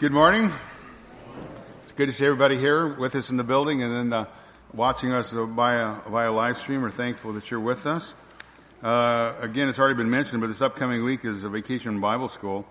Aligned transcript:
Good 0.00 0.12
morning. 0.12 0.50
It's 1.82 1.92
good 1.92 2.06
to 2.06 2.12
see 2.14 2.24
everybody 2.24 2.56
here 2.56 2.88
with 2.88 3.14
us 3.16 3.28
in 3.28 3.36
the 3.36 3.44
building 3.44 3.82
and 3.82 3.92
then 3.94 4.12
uh, 4.14 4.24
watching 4.72 5.12
us 5.12 5.32
via, 5.32 5.96
via 6.08 6.32
live 6.32 6.56
stream. 6.56 6.80
We're 6.80 6.90
thankful 6.90 7.34
that 7.34 7.50
you're 7.50 7.60
with 7.60 7.84
us. 7.84 8.14
Uh, 8.82 9.34
again, 9.42 9.68
it's 9.68 9.78
already 9.78 9.96
been 9.96 10.08
mentioned, 10.08 10.40
but 10.40 10.46
this 10.46 10.62
upcoming 10.62 11.04
week 11.04 11.26
is 11.26 11.44
a 11.44 11.50
vacation 11.50 12.00
Bible 12.00 12.28
school. 12.28 12.64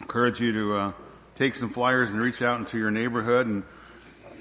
Encourage 0.00 0.40
you 0.40 0.52
to 0.52 0.74
uh, 0.74 0.92
take 1.34 1.56
some 1.56 1.70
flyers 1.70 2.12
and 2.12 2.22
reach 2.22 2.40
out 2.40 2.60
into 2.60 2.78
your 2.78 2.92
neighborhood 2.92 3.48
and 3.48 3.64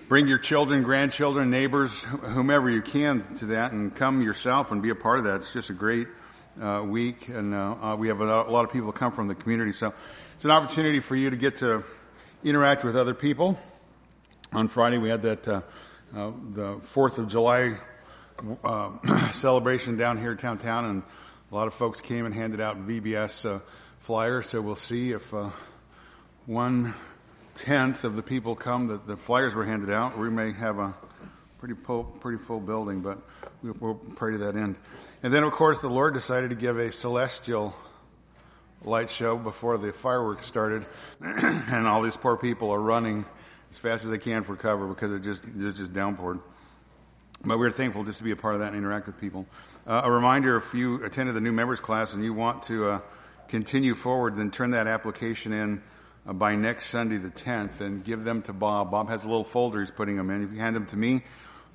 bring 0.08 0.28
your 0.28 0.38
children, 0.38 0.84
grandchildren, 0.84 1.50
neighbors, 1.50 2.04
whomever 2.04 2.70
you 2.70 2.84
can 2.84 3.24
to 3.38 3.48
that 3.48 3.72
and 3.72 3.96
come 3.96 4.22
yourself 4.22 4.72
and 4.72 4.84
be 4.84 4.92
a 4.92 4.96
part 4.96 5.18
of 5.18 5.26
that. 5.26 5.38
It's 5.38 5.52
just 5.52 5.72
a 5.72 5.74
great 5.74 6.08
uh, 6.62 6.84
week, 6.86 7.28
and 7.30 7.56
uh, 7.56 7.76
uh, 7.82 7.96
we 7.96 8.10
have 8.10 8.22
a 8.22 8.26
lot 8.44 8.66
of 8.66 8.72
people 8.72 8.92
come 8.92 9.12
from 9.12 9.28
the 9.28 9.36
community. 9.36 9.72
So 9.72 9.96
it's 10.38 10.46
an 10.46 10.52
opportunity 10.52 11.00
for 11.00 11.16
you 11.16 11.32
to 11.32 11.36
get 11.36 11.56
to 11.56 11.84
interact 12.44 12.84
with 12.84 12.96
other 12.96 13.16
people. 13.16 13.58
On 14.54 14.68
Friday, 14.68 15.00
we 15.00 15.10
had 15.10 15.24
that 15.24 15.48
uh, 15.48 15.62
uh, 16.16 16.32
the 16.52 16.78
Fourth 16.84 17.18
of 17.18 17.28
July 17.28 17.74
uh, 18.64 18.92
celebration 19.32 19.98
down 19.98 20.20
here 20.20 20.36
downtown, 20.36 20.86
and 20.86 21.04
a 21.52 21.56
lot 21.56 21.66
of 21.66 21.74
folks 21.74 22.02
came 22.02 22.28
and 22.28 22.36
handed 22.36 22.62
out 22.62 22.78
VBS 22.86 23.60
flyers. 23.98 24.48
So 24.48 24.62
we'll 24.62 24.76
see 24.76 25.12
if 25.12 25.34
one 26.46 26.94
tenth 27.56 28.04
of 28.04 28.16
the 28.16 28.22
people 28.22 28.56
come 28.56 28.90
that 28.90 29.08
the 29.08 29.18
flyers 29.18 29.56
were 29.56 29.66
handed 29.66 29.90
out. 29.90 30.20
We 30.20 30.30
may 30.30 30.52
have 30.52 30.78
a 30.78 30.94
pretty 31.58 31.74
full, 31.74 32.04
pretty 32.04 32.38
full 32.38 32.60
building, 32.60 33.02
but 33.02 33.18
we'll 33.64 33.96
pray 33.96 34.34
to 34.34 34.38
that 34.38 34.56
end. 34.56 34.78
And 35.24 35.34
then, 35.34 35.42
of 35.42 35.52
course, 35.52 35.82
the 35.82 35.90
Lord 35.90 36.14
decided 36.14 36.52
to 36.52 36.56
give 36.56 36.78
a 36.78 36.92
celestial 36.92 37.74
light 38.84 39.10
show 39.10 39.38
before 39.38 39.78
the 39.78 39.92
fireworks 39.92 40.46
started, 40.46 40.86
and 41.22 41.88
all 41.88 42.02
these 42.02 42.18
poor 42.18 42.38
people 42.38 42.72
are 42.72 42.80
running 42.80 43.26
as 43.72 43.78
fast 43.78 44.04
as 44.04 44.10
they 44.10 44.18
can 44.18 44.44
for 44.44 44.56
cover 44.56 44.88
because 44.88 45.12
it 45.12 45.24
just 45.24 45.44
it 45.46 45.76
just 45.76 45.94
downpoured. 45.94 46.42
But 47.46 47.60
we're 47.60 47.72
thankful 47.72 48.04
just 48.04 48.18
to 48.18 48.24
be 48.24 48.32
a 48.32 48.36
part 48.36 48.56
of 48.56 48.62
that 48.62 48.70
and 48.70 48.78
interact 48.78 49.06
with 49.06 49.20
people. 49.20 49.46
Uh, 49.86 50.02
a 50.06 50.12
reminder: 50.12 50.58
if 50.58 50.74
you 50.74 51.04
attended 51.04 51.36
the 51.36 51.42
new 51.42 51.52
members 51.52 51.80
class 51.80 52.14
and 52.14 52.24
you 52.24 52.34
want 52.34 52.64
to 52.64 52.90
uh, 52.90 53.00
continue 53.48 53.96
forward, 53.96 54.36
then 54.36 54.52
turn 54.52 54.72
that 54.72 54.88
application 54.88 55.54
in 55.54 55.82
uh, 56.28 56.34
by 56.34 56.56
next 56.56 56.88
Sunday, 56.88 57.18
the 57.18 57.30
10th, 57.30 57.82
and 57.82 58.04
give 58.04 58.24
them 58.24 58.42
to 58.44 58.54
Bob. 58.54 58.92
Bob 58.92 59.10
has 59.10 59.24
a 59.24 59.28
little 59.28 59.44
folder 59.44 59.80
he's 59.80 59.92
putting 59.92 60.18
them 60.18 60.30
in. 60.30 60.44
If 60.44 60.52
you 60.52 60.60
hand 60.60 60.76
them 60.76 60.86
to 60.88 60.98
me, 60.98 61.24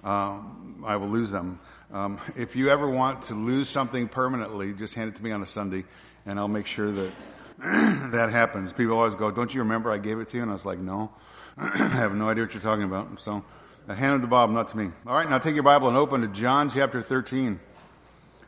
um, 0.05 0.85
I 0.87 0.97
will 0.97 1.09
lose 1.09 1.31
them. 1.31 1.59
Um, 1.93 2.19
if 2.37 2.57
you 2.57 2.71
ever 2.71 2.89
want 2.89 3.23
to 3.25 3.35
lose 3.35 3.69
something 3.69 4.09
permanently, 4.09 4.73
just 4.73 4.95
hand 4.95 5.09
it 5.09 5.17
to 5.17 5.25
me 5.25 5.31
on 5.31 5.43
a 5.43 5.47
Sunday, 5.47 5.85
and 6.27 6.39
I'll 6.39 6.49
make 6.49 6.67
sure 6.67 6.91
that 6.91 7.13
that 7.59 8.31
happens. 8.31 8.73
People 8.73 8.97
always 8.97 9.15
go, 9.15 9.31
"Don't 9.31 9.55
you 9.55 9.61
remember 9.63 9.91
I 9.91 9.99
gave 9.99 10.19
it 10.19 10.29
to 10.29 10.37
you?" 10.37 10.43
And 10.43 10.51
I 10.51 10.55
was 10.55 10.67
like, 10.67 10.79
"No, 10.79 11.11
I 11.59 11.69
have 11.77 12.15
no 12.15 12.29
idea 12.29 12.45
what 12.45 12.55
you're 12.55 12.63
talking 12.63 12.85
about." 12.85 13.21
So, 13.21 13.45
I 13.89 13.95
hand 13.95 14.19
it 14.19 14.23
to 14.23 14.29
Bob, 14.29 14.51
not 14.51 14.69
to 14.69 14.77
me. 14.77 14.91
All 15.07 15.17
right, 15.17 15.29
now 15.29 15.39
take 15.39 15.55
your 15.55 15.65
Bible 15.65 15.89
and 15.89 15.97
open 15.97 16.21
to 16.23 16.29
John 16.29 16.71
chapter 16.71 17.03
13. 17.03 17.59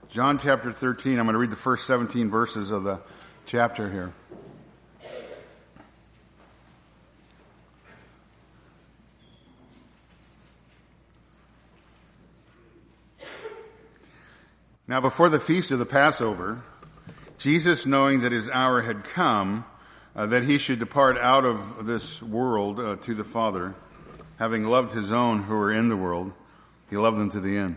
John 0.09 0.39
chapter 0.39 0.71
13. 0.71 1.19
I'm 1.19 1.27
going 1.27 1.33
to 1.35 1.39
read 1.39 1.51
the 1.51 1.57
first 1.57 1.87
17 1.87 2.31
verses 2.31 2.71
of 2.71 2.85
the 2.85 3.01
chapter 3.47 3.91
here. 3.91 4.13
Now, 14.87 15.01
before 15.01 15.31
the 15.31 15.41
feast 15.41 15.71
of 15.71 15.79
the 15.79 15.87
Passover, 15.87 16.63
Jesus, 17.45 17.85
knowing 17.85 18.21
that 18.21 18.33
his 18.33 18.49
hour 18.49 18.81
had 18.81 19.05
come, 19.05 19.67
uh, 20.17 20.25
that 20.25 20.45
he 20.45 20.57
should 20.57 20.79
depart 20.79 21.19
out 21.19 21.45
of 21.45 21.85
this 21.85 22.23
world 22.23 22.81
uh, 22.81 22.97
to 23.03 23.13
the 23.13 23.23
Father, 23.23 23.75
having 24.39 24.65
loved 24.65 24.93
his 24.93 25.13
own 25.13 25.43
who 25.43 25.55
were 25.55 25.71
in 25.71 25.91
the 25.91 25.97
world, 25.97 26.33
he 26.89 26.97
loved 26.97 27.19
them 27.19 27.29
to 27.29 27.41
the 27.41 27.59
end. 27.59 27.77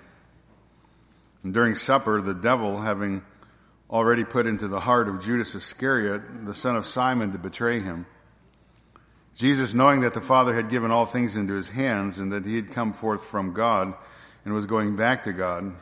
And 1.44 1.54
during 1.54 1.76
supper, 1.76 2.22
the 2.22 2.33
devil, 2.33 2.80
having 2.80 3.26
already 3.89 4.23
put 4.23 4.45
into 4.45 4.70
the 4.70 4.80
heart 4.80 5.10
of 5.10 5.22
Judas 5.22 5.54
Iscariot, 5.54 6.45
the 6.45 6.56
son 6.56 6.77
of 6.77 6.86
Simon, 6.86 7.33
to 7.33 7.38
betray 7.38 7.82
him, 7.82 8.06
Jesus, 9.36 9.73
knowing 9.73 10.00
that 10.00 10.14
the 10.14 10.22
Father 10.22 10.56
had 10.56 10.70
given 10.70 10.92
all 10.92 11.06
things 11.06 11.36
into 11.36 11.56
his 11.56 11.67
hands 11.67 12.20
and 12.20 12.32
that 12.32 12.45
he 12.45 12.56
had 12.56 12.70
come 12.70 12.94
forth 12.94 13.26
from 13.26 13.54
God 13.54 13.95
and 14.45 14.54
was 14.54 14.66
going 14.66 14.95
back 14.95 15.23
to 15.23 15.33
God, 15.33 15.76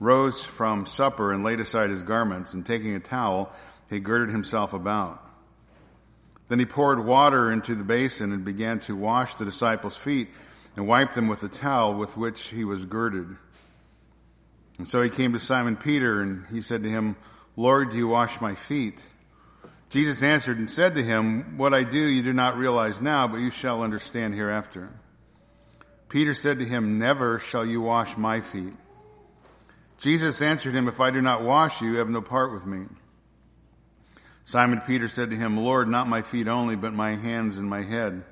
rose 0.00 0.44
from 0.44 0.86
supper 0.86 1.32
and 1.32 1.44
laid 1.44 1.60
aside 1.60 1.90
his 1.90 2.02
garments, 2.02 2.54
and 2.54 2.66
taking 2.66 2.94
a 2.94 3.00
towel, 3.00 3.52
he 3.88 4.00
girded 4.00 4.30
himself 4.30 4.72
about. 4.72 5.24
Then 6.48 6.58
he 6.58 6.66
poured 6.66 7.04
water 7.04 7.52
into 7.52 7.76
the 7.76 7.84
basin 7.84 8.32
and 8.32 8.44
began 8.44 8.80
to 8.80 8.96
wash 8.96 9.36
the 9.36 9.44
disciples' 9.44 9.96
feet 9.96 10.28
and 10.74 10.88
wipe 10.88 11.12
them 11.12 11.28
with 11.28 11.40
the 11.40 11.48
towel 11.48 11.94
with 11.94 12.16
which 12.16 12.48
he 12.48 12.64
was 12.64 12.84
girded. 12.84 13.36
And 14.78 14.88
so 14.88 15.02
he 15.02 15.10
came 15.10 15.34
to 15.34 15.40
Simon 15.40 15.76
Peter 15.76 16.20
and 16.20 16.46
he 16.50 16.60
said 16.60 16.82
to 16.82 16.88
him, 16.88 17.14
Lord, 17.54 17.90
do 17.90 17.98
you 17.98 18.08
wash 18.08 18.40
my 18.40 18.54
feet? 18.54 19.00
Jesus 19.90 20.22
answered 20.22 20.58
and 20.58 20.70
said 20.70 20.94
to 20.94 21.02
him, 21.02 21.58
What 21.58 21.74
I 21.74 21.84
do 21.84 21.98
you 21.98 22.22
do 22.22 22.32
not 22.32 22.56
realize 22.56 23.02
now, 23.02 23.28
but 23.28 23.38
you 23.38 23.50
shall 23.50 23.82
understand 23.82 24.34
hereafter. 24.34 24.88
Peter 26.08 26.32
said 26.32 26.60
to 26.60 26.64
him, 26.64 26.98
Never 26.98 27.38
shall 27.38 27.66
you 27.66 27.80
wash 27.80 28.16
my 28.16 28.40
feet. 28.40 28.72
Jesus 30.00 30.40
answered 30.40 30.74
him, 30.74 30.88
If 30.88 30.98
I 30.98 31.10
do 31.10 31.20
not 31.20 31.42
wash 31.42 31.82
you, 31.82 31.92
you 31.92 31.98
have 31.98 32.08
no 32.08 32.22
part 32.22 32.52
with 32.52 32.66
me. 32.66 32.86
Simon 34.46 34.80
Peter 34.80 35.08
said 35.08 35.30
to 35.30 35.36
him, 35.36 35.58
Lord, 35.58 35.88
not 35.88 36.08
my 36.08 36.22
feet 36.22 36.48
only, 36.48 36.74
but 36.74 36.92
my 36.92 37.14
hands 37.14 37.58
and 37.58 37.68
my 37.68 37.82
head. 37.82 38.24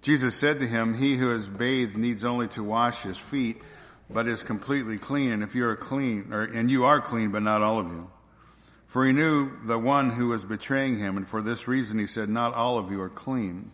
Jesus 0.00 0.36
said 0.36 0.60
to 0.60 0.66
him, 0.66 0.94
He 0.94 1.16
who 1.16 1.32
is 1.32 1.48
bathed 1.48 1.96
needs 1.96 2.24
only 2.24 2.46
to 2.48 2.62
wash 2.62 3.02
his 3.02 3.18
feet, 3.18 3.60
but 4.08 4.28
is 4.28 4.44
completely 4.44 4.96
clean. 4.96 5.32
And 5.32 5.42
if 5.42 5.56
you 5.56 5.66
are 5.66 5.76
clean, 5.76 6.32
or, 6.32 6.44
and 6.44 6.70
you 6.70 6.84
are 6.84 7.00
clean, 7.00 7.32
but 7.32 7.42
not 7.42 7.60
all 7.60 7.80
of 7.80 7.88
you. 7.88 8.08
For 8.86 9.04
he 9.04 9.12
knew 9.12 9.50
the 9.66 9.78
one 9.78 10.10
who 10.10 10.28
was 10.28 10.44
betraying 10.44 10.98
him, 10.98 11.16
and 11.16 11.28
for 11.28 11.42
this 11.42 11.68
reason 11.68 11.98
he 11.98 12.06
said, 12.06 12.28
Not 12.28 12.54
all 12.54 12.78
of 12.78 12.92
you 12.92 13.02
are 13.02 13.10
clean. 13.10 13.72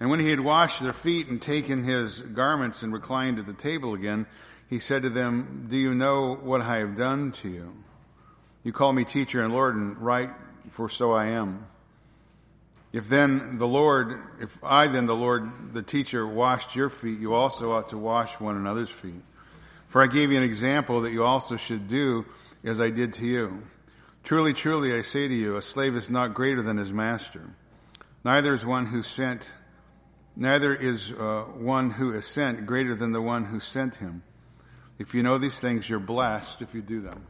And 0.00 0.10
when 0.10 0.20
he 0.20 0.28
had 0.28 0.40
washed 0.40 0.82
their 0.82 0.92
feet 0.92 1.28
and 1.28 1.40
taken 1.40 1.84
his 1.84 2.20
garments 2.20 2.82
and 2.82 2.92
reclined 2.92 3.38
at 3.38 3.46
the 3.46 3.54
table 3.54 3.94
again, 3.94 4.26
he 4.68 4.78
said 4.78 5.02
to 5.02 5.10
them, 5.10 5.66
Do 5.68 5.76
you 5.76 5.94
know 5.94 6.34
what 6.34 6.60
I 6.60 6.78
have 6.78 6.96
done 6.96 7.32
to 7.32 7.48
you? 7.48 7.72
You 8.64 8.72
call 8.72 8.92
me 8.92 9.04
teacher 9.04 9.42
and 9.42 9.52
Lord, 9.52 9.76
and 9.76 9.96
right, 9.98 10.30
for 10.68 10.88
so 10.88 11.12
I 11.12 11.26
am. 11.26 11.66
If 12.92 13.08
then 13.08 13.56
the 13.56 13.66
Lord, 13.66 14.18
if 14.40 14.58
I 14.64 14.88
then 14.88 15.06
the 15.06 15.14
Lord, 15.14 15.74
the 15.74 15.82
teacher, 15.82 16.26
washed 16.26 16.74
your 16.74 16.88
feet, 16.88 17.18
you 17.18 17.34
also 17.34 17.72
ought 17.72 17.90
to 17.90 17.98
wash 17.98 18.40
one 18.40 18.56
another's 18.56 18.90
feet. 18.90 19.22
For 19.88 20.02
I 20.02 20.06
gave 20.06 20.32
you 20.32 20.38
an 20.38 20.42
example 20.42 21.02
that 21.02 21.12
you 21.12 21.22
also 21.22 21.56
should 21.56 21.88
do 21.88 22.24
as 22.64 22.80
I 22.80 22.90
did 22.90 23.12
to 23.14 23.26
you. 23.26 23.62
Truly, 24.24 24.52
truly, 24.52 24.92
I 24.92 25.02
say 25.02 25.28
to 25.28 25.34
you, 25.34 25.56
a 25.56 25.62
slave 25.62 25.94
is 25.94 26.10
not 26.10 26.34
greater 26.34 26.62
than 26.62 26.76
his 26.76 26.92
master. 26.92 27.54
Neither 28.24 28.52
is 28.54 28.66
one 28.66 28.86
who 28.86 29.02
sent, 29.02 29.54
neither 30.34 30.74
is 30.74 31.12
uh, 31.12 31.44
one 31.54 31.90
who 31.90 32.12
is 32.12 32.26
sent 32.26 32.66
greater 32.66 32.96
than 32.96 33.12
the 33.12 33.22
one 33.22 33.44
who 33.44 33.60
sent 33.60 33.96
him. 33.96 34.22
If 34.98 35.14
you 35.14 35.22
know 35.22 35.36
these 35.36 35.60
things, 35.60 35.88
you're 35.90 35.98
blessed 35.98 36.62
if 36.62 36.74
you 36.74 36.80
do 36.80 37.02
them. 37.02 37.26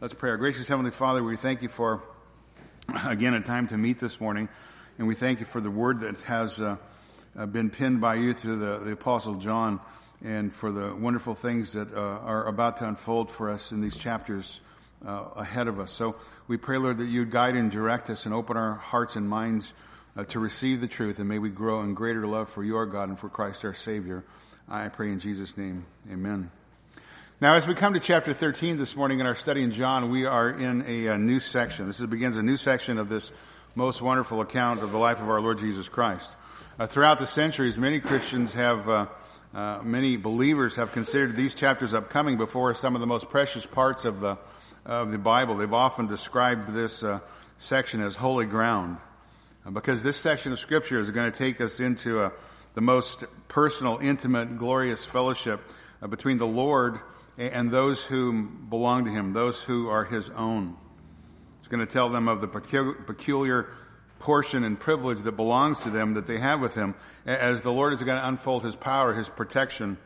Let's 0.00 0.14
pray. 0.14 0.30
Our 0.30 0.36
gracious 0.36 0.68
Heavenly 0.68 0.92
Father, 0.92 1.24
we 1.24 1.34
thank 1.34 1.60
you 1.62 1.68
for, 1.68 2.00
again, 3.04 3.34
a 3.34 3.40
time 3.40 3.66
to 3.68 3.76
meet 3.76 3.98
this 3.98 4.20
morning. 4.20 4.48
And 4.98 5.08
we 5.08 5.16
thank 5.16 5.40
you 5.40 5.46
for 5.46 5.60
the 5.60 5.70
word 5.70 6.00
that 6.00 6.20
has 6.22 6.60
uh, 6.60 6.76
uh, 7.36 7.46
been 7.46 7.70
pinned 7.70 8.00
by 8.00 8.14
you 8.14 8.32
through 8.32 8.56
the, 8.56 8.78
the, 8.78 8.92
Apostle 8.92 9.34
John 9.34 9.80
and 10.24 10.52
for 10.52 10.70
the 10.70 10.94
wonderful 10.94 11.34
things 11.34 11.72
that 11.72 11.92
uh, 11.92 11.98
are 11.98 12.46
about 12.46 12.76
to 12.76 12.86
unfold 12.86 13.32
for 13.32 13.50
us 13.50 13.72
in 13.72 13.80
these 13.80 13.98
chapters 13.98 14.60
uh, 15.04 15.24
ahead 15.34 15.66
of 15.66 15.80
us. 15.80 15.90
So 15.90 16.14
we 16.46 16.56
pray, 16.56 16.76
Lord, 16.78 16.98
that 16.98 17.06
you'd 17.06 17.32
guide 17.32 17.56
and 17.56 17.68
direct 17.68 18.10
us 18.10 18.26
and 18.26 18.34
open 18.34 18.56
our 18.56 18.74
hearts 18.74 19.16
and 19.16 19.28
minds 19.28 19.74
uh, 20.16 20.24
to 20.26 20.38
receive 20.38 20.80
the 20.80 20.86
truth. 20.86 21.18
And 21.18 21.28
may 21.28 21.40
we 21.40 21.50
grow 21.50 21.82
in 21.82 21.94
greater 21.94 22.28
love 22.28 22.48
for 22.48 22.62
your 22.62 22.86
God 22.86 23.08
and 23.08 23.18
for 23.18 23.28
Christ 23.28 23.64
our 23.64 23.74
Savior. 23.74 24.22
I 24.68 24.88
pray 24.88 25.10
in 25.10 25.18
Jesus' 25.18 25.56
name. 25.56 25.84
Amen. 26.08 26.52
Now, 27.42 27.54
as 27.54 27.66
we 27.66 27.74
come 27.74 27.94
to 27.94 27.98
chapter 27.98 28.32
13 28.32 28.76
this 28.76 28.94
morning 28.94 29.18
in 29.18 29.26
our 29.26 29.34
study 29.34 29.64
in 29.64 29.72
John, 29.72 30.10
we 30.12 30.26
are 30.26 30.48
in 30.48 30.84
a, 30.86 31.08
a 31.08 31.18
new 31.18 31.40
section. 31.40 31.88
This 31.88 31.98
is, 31.98 32.06
begins 32.06 32.36
a 32.36 32.42
new 32.44 32.56
section 32.56 32.98
of 32.98 33.08
this 33.08 33.32
most 33.74 34.00
wonderful 34.00 34.40
account 34.40 34.80
of 34.80 34.92
the 34.92 34.98
life 34.98 35.20
of 35.20 35.28
our 35.28 35.40
Lord 35.40 35.58
Jesus 35.58 35.88
Christ. 35.88 36.36
Uh, 36.78 36.86
throughout 36.86 37.18
the 37.18 37.26
centuries, 37.26 37.76
many 37.76 37.98
Christians 37.98 38.54
have, 38.54 38.88
uh, 38.88 39.06
uh, 39.52 39.80
many 39.82 40.16
believers 40.16 40.76
have 40.76 40.92
considered 40.92 41.34
these 41.34 41.52
chapters 41.52 41.94
upcoming 41.94 42.36
before 42.36 42.74
some 42.74 42.94
of 42.94 43.00
the 43.00 43.08
most 43.08 43.28
precious 43.28 43.66
parts 43.66 44.04
of 44.04 44.20
the, 44.20 44.38
of 44.86 45.10
the 45.10 45.18
Bible. 45.18 45.56
They've 45.56 45.72
often 45.72 46.06
described 46.06 46.72
this 46.72 47.02
uh, 47.02 47.18
section 47.58 48.02
as 48.02 48.14
holy 48.14 48.46
ground 48.46 48.98
uh, 49.66 49.72
because 49.72 50.04
this 50.04 50.16
section 50.16 50.52
of 50.52 50.60
Scripture 50.60 51.00
is 51.00 51.10
going 51.10 51.28
to 51.28 51.36
take 51.36 51.60
us 51.60 51.80
into 51.80 52.20
uh, 52.20 52.30
the 52.74 52.82
most 52.82 53.24
personal, 53.48 53.98
intimate, 53.98 54.58
glorious 54.58 55.04
fellowship 55.04 55.60
between 56.08 56.38
the 56.38 56.46
Lord 56.46 57.00
and 57.38 57.70
those 57.70 58.04
who 58.04 58.42
belong 58.42 59.04
to 59.06 59.10
him, 59.10 59.32
those 59.32 59.62
who 59.62 59.88
are 59.88 60.04
his 60.04 60.30
own. 60.30 60.76
It's 61.58 61.68
going 61.68 61.84
to 61.84 61.92
tell 61.92 62.08
them 62.08 62.28
of 62.28 62.40
the 62.40 62.48
peculiar 62.48 63.68
portion 64.18 64.62
and 64.64 64.78
privilege 64.78 65.20
that 65.22 65.32
belongs 65.32 65.80
to 65.80 65.90
them 65.90 66.14
that 66.14 66.26
they 66.26 66.38
have 66.38 66.60
with 66.60 66.74
him 66.74 66.94
as 67.26 67.62
the 67.62 67.72
Lord 67.72 67.92
is 67.92 68.02
going 68.02 68.18
to 68.18 68.28
unfold 68.28 68.62
his 68.62 68.76
power, 68.76 69.12
his 69.12 69.28
protection, 69.28 69.98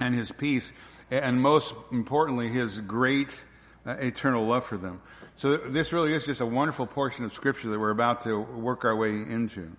and 0.00 0.14
his 0.14 0.32
peace, 0.32 0.72
and 1.10 1.40
most 1.40 1.74
importantly, 1.92 2.48
his 2.48 2.80
great 2.80 3.44
uh, 3.86 3.92
eternal 4.00 4.44
love 4.44 4.64
for 4.64 4.76
them. 4.76 5.00
So 5.36 5.56
this 5.56 5.92
really 5.92 6.12
is 6.12 6.26
just 6.26 6.40
a 6.40 6.46
wonderful 6.46 6.86
portion 6.86 7.24
of 7.24 7.32
scripture 7.32 7.68
that 7.68 7.78
we're 7.78 7.90
about 7.90 8.22
to 8.22 8.40
work 8.40 8.84
our 8.84 8.96
way 8.96 9.10
into. 9.10 9.76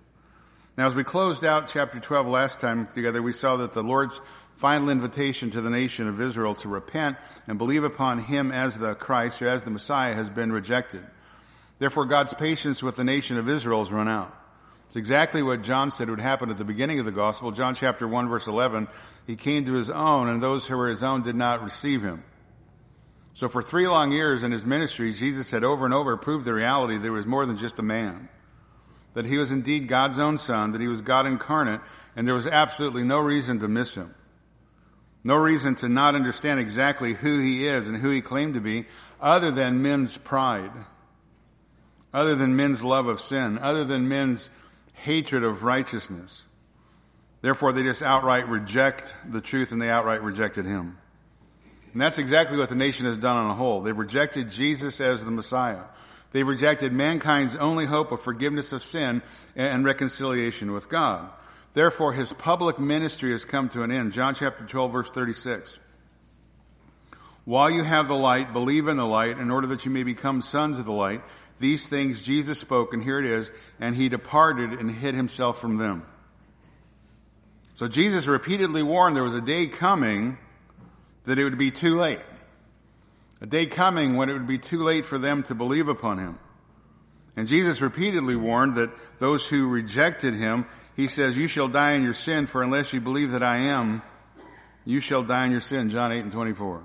Now, 0.77 0.85
as 0.85 0.95
we 0.95 1.03
closed 1.03 1.43
out 1.43 1.67
chapter 1.67 1.99
12 1.99 2.27
last 2.27 2.61
time 2.61 2.87
together, 2.87 3.21
we 3.21 3.33
saw 3.33 3.57
that 3.57 3.73
the 3.73 3.83
Lord's 3.83 4.21
final 4.57 4.89
invitation 4.89 5.51
to 5.51 5.61
the 5.61 5.69
nation 5.69 6.07
of 6.07 6.19
Israel 6.19 6.55
to 6.55 6.67
repent 6.67 7.17
and 7.47 7.57
believe 7.57 7.83
upon 7.83 8.17
him 8.17 8.51
as 8.51 8.77
the 8.77 8.95
Christ 8.95 9.41
or 9.41 9.47
as 9.47 9.63
the 9.63 9.69
Messiah 9.69 10.15
has 10.15 10.29
been 10.29 10.51
rejected. 10.51 11.05
Therefore, 11.79 12.05
God's 12.05 12.33
patience 12.33 12.81
with 12.81 12.95
the 12.95 13.03
nation 13.03 13.37
of 13.37 13.47
Israel 13.47 13.79
has 13.79 13.91
run 13.91 14.07
out. 14.07 14.35
It's 14.87 14.95
exactly 14.95 15.43
what 15.43 15.61
John 15.61 15.91
said 15.91 16.09
would 16.09 16.19
happen 16.19 16.49
at 16.49 16.57
the 16.57 16.65
beginning 16.65 16.99
of 16.99 17.05
the 17.05 17.11
gospel. 17.11 17.51
John 17.51 17.75
chapter 17.75 18.07
1 18.07 18.29
verse 18.29 18.47
11, 18.47 18.87
he 19.27 19.35
came 19.35 19.65
to 19.65 19.73
his 19.73 19.91
own 19.91 20.27
and 20.27 20.41
those 20.41 20.65
who 20.65 20.75
were 20.75 20.87
his 20.87 21.03
own 21.03 21.21
did 21.21 21.35
not 21.35 21.63
receive 21.63 22.01
him. 22.01 22.23
So 23.33 23.47
for 23.47 23.61
three 23.61 23.87
long 23.87 24.11
years 24.11 24.41
in 24.41 24.51
his 24.51 24.65
ministry, 24.65 25.13
Jesus 25.13 25.51
had 25.51 25.63
over 25.63 25.85
and 25.85 25.93
over 25.93 26.17
proved 26.17 26.45
the 26.45 26.53
reality 26.53 26.95
that 26.95 27.03
he 27.03 27.09
was 27.11 27.27
more 27.27 27.45
than 27.45 27.57
just 27.57 27.77
a 27.77 27.83
man. 27.83 28.29
That 29.13 29.25
he 29.25 29.37
was 29.37 29.51
indeed 29.51 29.87
God's 29.87 30.17
own 30.17 30.37
son, 30.37 30.71
that 30.71 30.81
he 30.81 30.87
was 30.87 31.01
God 31.01 31.27
incarnate, 31.27 31.81
and 32.15 32.27
there 32.27 32.33
was 32.33 32.47
absolutely 32.47 33.03
no 33.03 33.19
reason 33.19 33.59
to 33.59 33.67
miss 33.67 33.93
him. 33.93 34.15
No 35.27 35.35
reason 35.35 35.75
to 35.75 35.89
not 35.89 36.15
understand 36.15 36.59
exactly 36.59 37.13
who 37.13 37.39
he 37.39 37.67
is 37.67 37.87
and 37.87 37.97
who 37.97 38.09
he 38.09 38.21
claimed 38.21 38.53
to 38.53 38.61
be, 38.61 38.85
other 39.19 39.51
than 39.51 39.81
men's 39.81 40.15
pride 40.17 40.71
other 42.13 42.35
than 42.35 42.55
men's 42.55 42.83
love 42.83 43.07
of 43.07 43.21
sin, 43.21 43.59
other 43.59 43.83
than 43.83 44.07
men's 44.07 44.49
hatred 44.93 45.43
of 45.43 45.63
righteousness. 45.63 46.45
Therefore, 47.41 47.73
they 47.73 47.83
just 47.83 48.01
outright 48.01 48.47
reject 48.47 49.15
the 49.29 49.41
truth 49.41 49.71
and 49.71 49.81
they 49.81 49.89
outright 49.89 50.23
rejected 50.23 50.65
him. 50.65 50.97
And 51.93 52.01
that's 52.01 52.17
exactly 52.17 52.57
what 52.57 52.69
the 52.69 52.75
nation 52.75 53.05
has 53.05 53.17
done 53.17 53.37
on 53.37 53.51
a 53.51 53.53
whole. 53.53 53.81
They've 53.81 53.97
rejected 53.97 54.49
Jesus 54.49 54.99
as 54.99 55.23
the 55.23 55.31
Messiah. 55.31 55.83
They've 56.31 56.47
rejected 56.47 56.91
mankind's 56.91 57.55
only 57.55 57.85
hope 57.85 58.11
of 58.11 58.21
forgiveness 58.21 58.73
of 58.73 58.83
sin 58.83 59.21
and 59.55 59.85
reconciliation 59.85 60.71
with 60.71 60.89
God. 60.89 61.29
Therefore, 61.77 62.11
his 62.11 62.33
public 62.33 62.79
ministry 62.79 63.33
has 63.33 63.45
come 63.45 63.69
to 63.69 63.83
an 63.83 63.91
end. 63.91 64.11
John 64.11 64.33
chapter 64.33 64.65
12 64.65 64.91
verse 64.91 65.11
36. 65.11 65.79
While 67.45 67.69
you 67.69 67.83
have 67.83 68.07
the 68.07 68.15
light, 68.15 68.51
believe 68.51 68.87
in 68.87 68.97
the 68.97 69.05
light 69.05 69.37
in 69.37 69.51
order 69.51 69.67
that 69.67 69.85
you 69.85 69.91
may 69.91 70.01
become 70.01 70.41
sons 70.41 70.79
of 70.79 70.85
the 70.85 70.91
light. 70.91 71.21
These 71.59 71.87
things 71.87 72.23
Jesus 72.23 72.57
spoke, 72.57 72.95
and 72.95 73.03
here 73.03 73.19
it 73.19 73.25
is, 73.25 73.51
and 73.79 73.95
he 73.95 74.09
departed 74.09 74.71
and 74.71 74.89
hid 74.89 75.13
himself 75.13 75.61
from 75.61 75.75
them. 75.75 76.03
So 77.75 77.87
Jesus 77.87 78.25
repeatedly 78.25 78.81
warned 78.81 79.15
there 79.15 79.21
was 79.21 79.35
a 79.35 79.39
day 79.39 79.67
coming 79.67 80.39
that 81.25 81.37
it 81.37 81.43
would 81.43 81.59
be 81.59 81.69
too 81.69 81.95
late. 81.95 82.21
A 83.39 83.45
day 83.45 83.67
coming 83.67 84.15
when 84.15 84.29
it 84.29 84.33
would 84.33 84.47
be 84.47 84.57
too 84.57 84.81
late 84.81 85.05
for 85.05 85.19
them 85.19 85.43
to 85.43 85.53
believe 85.53 85.89
upon 85.89 86.17
him. 86.17 86.39
And 87.35 87.47
Jesus 87.47 87.81
repeatedly 87.81 88.35
warned 88.35 88.73
that 88.75 88.89
those 89.19 89.47
who 89.47 89.67
rejected 89.67 90.33
him, 90.33 90.65
he 90.97 91.07
says, 91.07 91.37
you 91.37 91.47
shall 91.47 91.69
die 91.69 91.91
in 91.91 92.03
your 92.03 92.13
sin, 92.13 92.47
for 92.47 92.61
unless 92.61 92.91
you 92.91 92.99
believe 92.99 93.31
that 93.31 93.43
I 93.43 93.57
am, 93.57 94.01
you 94.83 94.99
shall 94.99 95.23
die 95.23 95.45
in 95.45 95.51
your 95.51 95.61
sin. 95.61 95.89
John 95.89 96.11
8 96.11 96.23
and 96.23 96.31
24. 96.31 96.83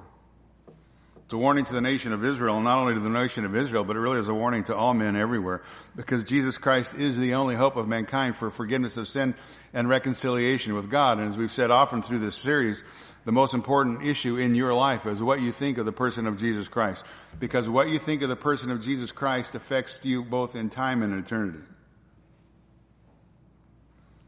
It's 1.24 1.32
a 1.32 1.38
warning 1.38 1.64
to 1.64 1.72
the 1.72 1.80
nation 1.80 2.12
of 2.12 2.22
Israel, 2.22 2.60
not 2.60 2.78
only 2.78 2.92
to 2.92 3.00
the 3.00 3.08
nation 3.08 3.46
of 3.46 3.56
Israel, 3.56 3.84
but 3.84 3.96
it 3.96 4.00
really 4.00 4.18
is 4.18 4.28
a 4.28 4.34
warning 4.34 4.64
to 4.64 4.76
all 4.76 4.92
men 4.92 5.16
everywhere, 5.16 5.62
because 5.96 6.24
Jesus 6.24 6.58
Christ 6.58 6.94
is 6.94 7.18
the 7.18 7.34
only 7.34 7.54
hope 7.54 7.76
of 7.76 7.88
mankind 7.88 8.36
for 8.36 8.50
forgiveness 8.50 8.98
of 8.98 9.08
sin 9.08 9.34
and 9.72 9.88
reconciliation 9.88 10.74
with 10.74 10.90
God. 10.90 11.18
And 11.18 11.26
as 11.26 11.38
we've 11.38 11.50
said 11.50 11.70
often 11.70 12.02
through 12.02 12.18
this 12.18 12.36
series, 12.36 12.84
the 13.24 13.32
most 13.32 13.54
important 13.54 14.02
issue 14.02 14.36
in 14.36 14.54
your 14.54 14.74
life 14.74 15.06
is 15.06 15.22
what 15.22 15.40
you 15.40 15.52
think 15.52 15.78
of 15.78 15.86
the 15.86 15.92
person 15.92 16.26
of 16.26 16.38
Jesus 16.38 16.68
Christ. 16.68 17.06
Because 17.40 17.66
what 17.66 17.88
you 17.88 17.98
think 17.98 18.20
of 18.20 18.28
the 18.28 18.36
person 18.36 18.70
of 18.70 18.82
Jesus 18.82 19.10
Christ 19.10 19.54
affects 19.54 20.00
you 20.02 20.22
both 20.22 20.54
in 20.54 20.68
time 20.68 21.02
and 21.02 21.14
eternity. 21.18 21.64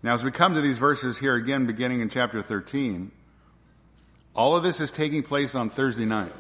Now, 0.05 0.13
as 0.13 0.23
we 0.23 0.31
come 0.31 0.53
to 0.53 0.61
these 0.61 0.77
verses 0.77 1.17
here 1.17 1.35
again, 1.35 1.65
beginning 1.65 2.03
in 2.03 2.11
chapter 2.11 2.43
13, 2.43 3.11
all 4.37 4.55
of 4.55 4.63
this 4.63 4.83
is 4.83 4.91
taking 4.91 5.23
place 5.23 5.55
on 5.55 5.71
Thursday 5.71 6.05
night. 6.05 6.31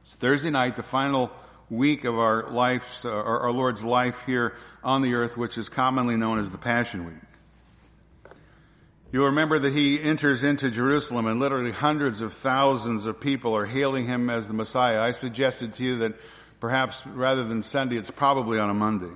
It's 0.00 0.14
Thursday 0.14 0.48
night, 0.48 0.76
the 0.76 0.82
final 0.82 1.30
week 1.68 2.04
of 2.04 2.18
our 2.18 2.48
life, 2.48 3.04
uh, 3.04 3.10
our 3.10 3.52
Lord's 3.52 3.84
life 3.84 4.24
here 4.24 4.54
on 4.82 5.02
the 5.02 5.12
earth, 5.12 5.36
which 5.36 5.58
is 5.58 5.68
commonly 5.68 6.16
known 6.16 6.38
as 6.38 6.48
the 6.48 6.56
Passion 6.56 7.04
Week. 7.04 8.32
You'll 9.12 9.26
remember 9.26 9.58
that 9.58 9.74
he 9.74 10.00
enters 10.00 10.42
into 10.42 10.70
Jerusalem 10.70 11.26
and 11.26 11.38
literally 11.38 11.70
hundreds 11.70 12.22
of 12.22 12.32
thousands 12.32 13.04
of 13.04 13.20
people 13.20 13.54
are 13.54 13.66
hailing 13.66 14.06
him 14.06 14.30
as 14.30 14.48
the 14.48 14.54
Messiah. 14.54 15.02
I 15.02 15.10
suggested 15.10 15.74
to 15.74 15.84
you 15.84 15.98
that 15.98 16.14
perhaps 16.60 17.06
rather 17.08 17.44
than 17.44 17.62
Sunday, 17.62 17.98
it's 17.98 18.10
probably 18.10 18.58
on 18.58 18.70
a 18.70 18.74
Monday. 18.74 19.14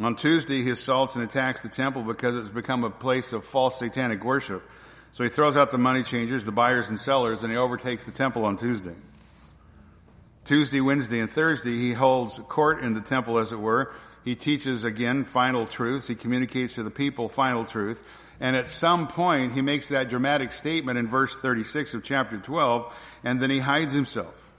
On 0.00 0.14
Tuesday, 0.14 0.62
he 0.62 0.70
assaults 0.70 1.16
and 1.16 1.24
attacks 1.24 1.62
the 1.62 1.68
temple 1.68 2.02
because 2.02 2.36
it's 2.36 2.48
become 2.48 2.84
a 2.84 2.90
place 2.90 3.32
of 3.32 3.44
false 3.44 3.78
satanic 3.78 4.24
worship. 4.24 4.62
So 5.10 5.24
he 5.24 5.30
throws 5.30 5.56
out 5.56 5.70
the 5.70 5.78
money 5.78 6.02
changers, 6.04 6.44
the 6.44 6.52
buyers 6.52 6.88
and 6.88 7.00
sellers, 7.00 7.42
and 7.42 7.50
he 7.50 7.58
overtakes 7.58 8.04
the 8.04 8.12
temple 8.12 8.44
on 8.44 8.56
Tuesday. 8.56 8.94
Tuesday, 10.44 10.80
Wednesday, 10.80 11.18
and 11.18 11.30
Thursday, 11.30 11.76
he 11.76 11.92
holds 11.92 12.38
court 12.48 12.80
in 12.80 12.94
the 12.94 13.00
temple, 13.00 13.38
as 13.38 13.52
it 13.52 13.58
were. 13.58 13.92
He 14.24 14.36
teaches 14.36 14.84
again 14.84 15.24
final 15.24 15.66
truths. 15.66 16.06
He 16.06 16.14
communicates 16.14 16.76
to 16.76 16.82
the 16.82 16.90
people 16.90 17.28
final 17.28 17.64
truth. 17.64 18.02
And 18.40 18.54
at 18.54 18.68
some 18.68 19.08
point, 19.08 19.52
he 19.52 19.62
makes 19.62 19.88
that 19.88 20.10
dramatic 20.10 20.52
statement 20.52 20.96
in 20.96 21.08
verse 21.08 21.34
36 21.34 21.94
of 21.94 22.04
chapter 22.04 22.38
12, 22.38 22.94
and 23.24 23.40
then 23.40 23.50
he 23.50 23.58
hides 23.58 23.94
himself. 23.94 24.50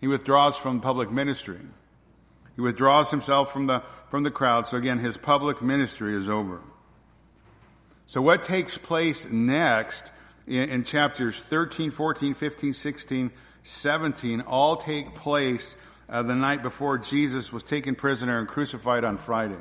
He 0.00 0.06
withdraws 0.06 0.56
from 0.56 0.80
public 0.80 1.10
ministry. 1.10 1.58
He 2.54 2.60
withdraws 2.60 3.10
himself 3.10 3.52
from 3.52 3.66
the, 3.66 3.82
from 4.10 4.22
the 4.22 4.30
crowd. 4.30 4.66
So 4.66 4.76
again, 4.76 4.98
his 4.98 5.16
public 5.16 5.62
ministry 5.62 6.14
is 6.14 6.28
over. 6.28 6.60
So 8.06 8.20
what 8.20 8.42
takes 8.42 8.76
place 8.76 9.30
next 9.30 10.12
in, 10.46 10.68
in, 10.68 10.84
chapters 10.84 11.40
13, 11.40 11.90
14, 11.90 12.34
15, 12.34 12.74
16, 12.74 13.30
17 13.62 14.40
all 14.42 14.76
take 14.76 15.14
place 15.14 15.76
uh, 16.08 16.22
the 16.22 16.34
night 16.34 16.62
before 16.62 16.98
Jesus 16.98 17.52
was 17.52 17.62
taken 17.62 17.94
prisoner 17.94 18.38
and 18.38 18.46
crucified 18.46 19.04
on 19.04 19.16
Friday. 19.16 19.56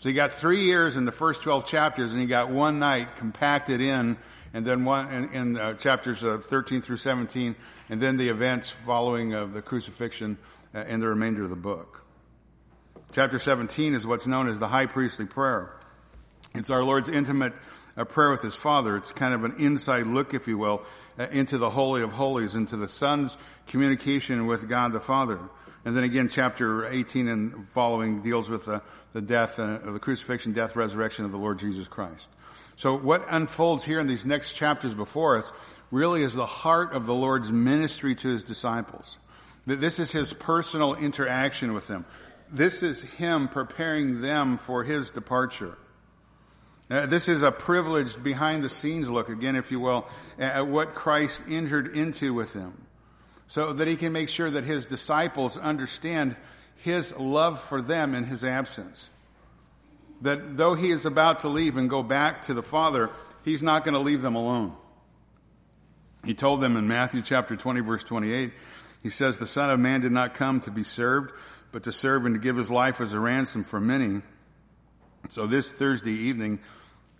So 0.00 0.08
you 0.08 0.16
got 0.16 0.32
three 0.32 0.62
years 0.62 0.96
in 0.96 1.04
the 1.04 1.12
first 1.12 1.42
12 1.42 1.64
chapters 1.64 2.12
and 2.12 2.20
you 2.20 2.26
got 2.26 2.50
one 2.50 2.80
night 2.80 3.14
compacted 3.14 3.80
in 3.80 4.16
and 4.52 4.66
then 4.66 4.84
one 4.84 5.12
in, 5.12 5.32
in 5.32 5.56
uh, 5.56 5.74
chapters 5.74 6.24
uh, 6.24 6.38
13 6.38 6.80
through 6.80 6.96
17 6.96 7.54
and 7.88 8.00
then 8.00 8.16
the 8.16 8.30
events 8.30 8.68
following 8.68 9.32
of 9.34 9.52
the 9.52 9.62
crucifixion 9.62 10.38
and 10.74 11.02
the 11.02 11.08
remainder 11.08 11.42
of 11.42 11.50
the 11.50 11.56
book. 11.56 12.04
Chapter 13.12 13.38
17 13.38 13.94
is 13.94 14.06
what's 14.06 14.26
known 14.26 14.48
as 14.48 14.58
the 14.58 14.68
high 14.68 14.86
priestly 14.86 15.26
prayer. 15.26 15.70
It's 16.54 16.70
our 16.70 16.82
Lord's 16.82 17.08
intimate 17.08 17.52
uh, 17.96 18.04
prayer 18.04 18.30
with 18.30 18.42
His 18.42 18.54
Father. 18.54 18.96
It's 18.96 19.12
kind 19.12 19.34
of 19.34 19.44
an 19.44 19.56
inside 19.58 20.06
look, 20.06 20.34
if 20.34 20.48
you 20.48 20.56
will, 20.56 20.82
uh, 21.18 21.26
into 21.30 21.58
the 21.58 21.70
Holy 21.70 22.02
of 22.02 22.12
Holies, 22.12 22.54
into 22.54 22.76
the 22.76 22.88
Son's 22.88 23.36
communication 23.66 24.46
with 24.46 24.68
God 24.68 24.92
the 24.92 25.00
Father. 25.00 25.38
And 25.84 25.96
then 25.96 26.04
again, 26.04 26.28
chapter 26.28 26.86
18 26.86 27.28
and 27.28 27.66
following 27.66 28.22
deals 28.22 28.48
with 28.48 28.66
the, 28.66 28.82
the 29.12 29.20
death, 29.20 29.58
uh, 29.58 29.78
the 29.78 29.98
crucifixion, 29.98 30.52
death, 30.52 30.76
resurrection 30.76 31.24
of 31.24 31.32
the 31.32 31.38
Lord 31.38 31.58
Jesus 31.58 31.88
Christ. 31.88 32.28
So 32.76 32.96
what 32.96 33.24
unfolds 33.28 33.84
here 33.84 34.00
in 34.00 34.06
these 34.06 34.24
next 34.24 34.54
chapters 34.54 34.94
before 34.94 35.36
us 35.36 35.52
really 35.90 36.22
is 36.22 36.34
the 36.34 36.46
heart 36.46 36.92
of 36.92 37.06
the 37.06 37.14
Lord's 37.14 37.52
ministry 37.52 38.14
to 38.14 38.28
His 38.28 38.42
disciples. 38.42 39.18
This 39.66 39.98
is 39.98 40.10
His 40.10 40.32
personal 40.32 40.94
interaction 40.94 41.72
with 41.72 41.86
them. 41.86 42.04
This 42.50 42.82
is 42.82 43.02
Him 43.02 43.48
preparing 43.48 44.20
them 44.20 44.58
for 44.58 44.84
His 44.84 45.10
departure. 45.10 45.76
Uh, 46.92 47.06
this 47.06 47.26
is 47.26 47.42
a 47.42 47.50
privileged 47.50 48.22
behind 48.22 48.62
the 48.62 48.68
scenes 48.68 49.08
look, 49.08 49.30
again, 49.30 49.56
if 49.56 49.70
you 49.70 49.80
will, 49.80 50.06
at 50.38 50.66
what 50.66 50.94
Christ 50.94 51.40
entered 51.48 51.96
into 51.96 52.34
with 52.34 52.52
them. 52.52 52.86
So 53.46 53.72
that 53.72 53.88
he 53.88 53.96
can 53.96 54.12
make 54.12 54.28
sure 54.28 54.50
that 54.50 54.64
his 54.64 54.84
disciples 54.84 55.56
understand 55.56 56.36
his 56.76 57.16
love 57.16 57.60
for 57.60 57.80
them 57.80 58.14
in 58.14 58.24
his 58.24 58.44
absence. 58.44 59.08
That 60.20 60.58
though 60.58 60.74
he 60.74 60.90
is 60.90 61.06
about 61.06 61.40
to 61.40 61.48
leave 61.48 61.78
and 61.78 61.88
go 61.88 62.02
back 62.02 62.42
to 62.42 62.54
the 62.54 62.62
Father, 62.62 63.08
he's 63.42 63.62
not 63.62 63.84
going 63.84 63.94
to 63.94 64.00
leave 64.00 64.20
them 64.20 64.34
alone. 64.34 64.74
He 66.24 66.34
told 66.34 66.60
them 66.60 66.76
in 66.76 66.86
Matthew 66.88 67.22
chapter 67.22 67.56
20 67.56 67.80
verse 67.80 68.04
28, 68.04 68.52
he 69.02 69.10
says, 69.10 69.38
the 69.38 69.46
Son 69.46 69.70
of 69.70 69.80
Man 69.80 70.00
did 70.00 70.12
not 70.12 70.34
come 70.34 70.60
to 70.60 70.70
be 70.70 70.84
served, 70.84 71.32
but 71.72 71.84
to 71.84 71.92
serve 71.92 72.26
and 72.26 72.34
to 72.34 72.40
give 72.40 72.56
his 72.56 72.70
life 72.70 73.00
as 73.00 73.12
a 73.12 73.20
ransom 73.20 73.64
for 73.64 73.80
many. 73.80 74.22
So 75.28 75.46
this 75.46 75.72
Thursday 75.72 76.12
evening, 76.12 76.60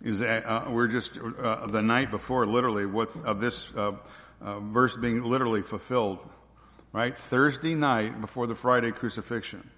is 0.03 0.21
uh, 0.21 0.65
we're 0.69 0.87
just 0.87 1.17
uh, 1.17 1.67
the 1.67 1.81
night 1.81 2.11
before, 2.11 2.45
literally, 2.45 2.85
what 2.85 3.15
of 3.25 3.39
this 3.39 3.73
uh, 3.75 3.93
uh, 4.41 4.59
verse 4.59 4.97
being 4.97 5.23
literally 5.23 5.61
fulfilled, 5.61 6.19
right? 6.91 7.17
Thursday 7.17 7.73
night 7.73 8.19
before 8.19 8.45
the 8.45 8.55
Friday 8.55 8.91
crucifixion. 8.91 9.69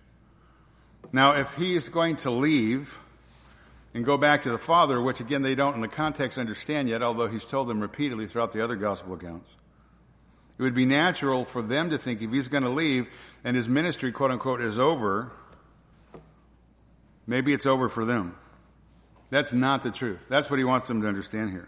Now, 1.11 1.33
if 1.35 1.53
he 1.55 1.75
is 1.75 1.89
going 1.89 2.15
to 2.17 2.31
leave 2.31 2.99
and 3.93 4.03
go 4.03 4.17
back 4.17 4.41
to 4.41 4.49
the 4.49 4.57
Father, 4.57 4.99
which 4.99 5.19
again 5.19 5.43
they 5.43 5.53
don't 5.53 5.75
in 5.75 5.81
the 5.81 5.87
context 5.87 6.39
understand 6.39 6.89
yet, 6.89 7.03
although 7.03 7.27
he's 7.27 7.45
told 7.45 7.67
them 7.67 7.79
repeatedly 7.79 8.25
throughout 8.25 8.51
the 8.51 8.63
other 8.63 8.75
gospel 8.75 9.13
accounts, 9.13 9.55
it 10.57 10.61
would 10.61 10.75
be 10.75 10.85
natural 10.85 11.45
for 11.45 11.61
them 11.61 11.89
to 11.89 11.97
think 11.97 12.21
if 12.21 12.31
he's 12.31 12.47
going 12.47 12.63
to 12.63 12.69
leave 12.69 13.07
and 13.43 13.55
his 13.55 13.67
ministry, 13.67 14.11
quote 14.11 14.31
unquote, 14.31 14.61
is 14.61 14.79
over, 14.79 15.31
maybe 17.27 17.53
it's 17.53 17.65
over 17.65 17.89
for 17.89 18.05
them. 18.05 18.35
That's 19.29 19.53
not 19.53 19.83
the 19.83 19.91
truth. 19.91 20.25
That's 20.29 20.49
what 20.49 20.59
he 20.59 20.65
wants 20.65 20.87
them 20.87 21.01
to 21.01 21.07
understand 21.07 21.49
here. 21.49 21.67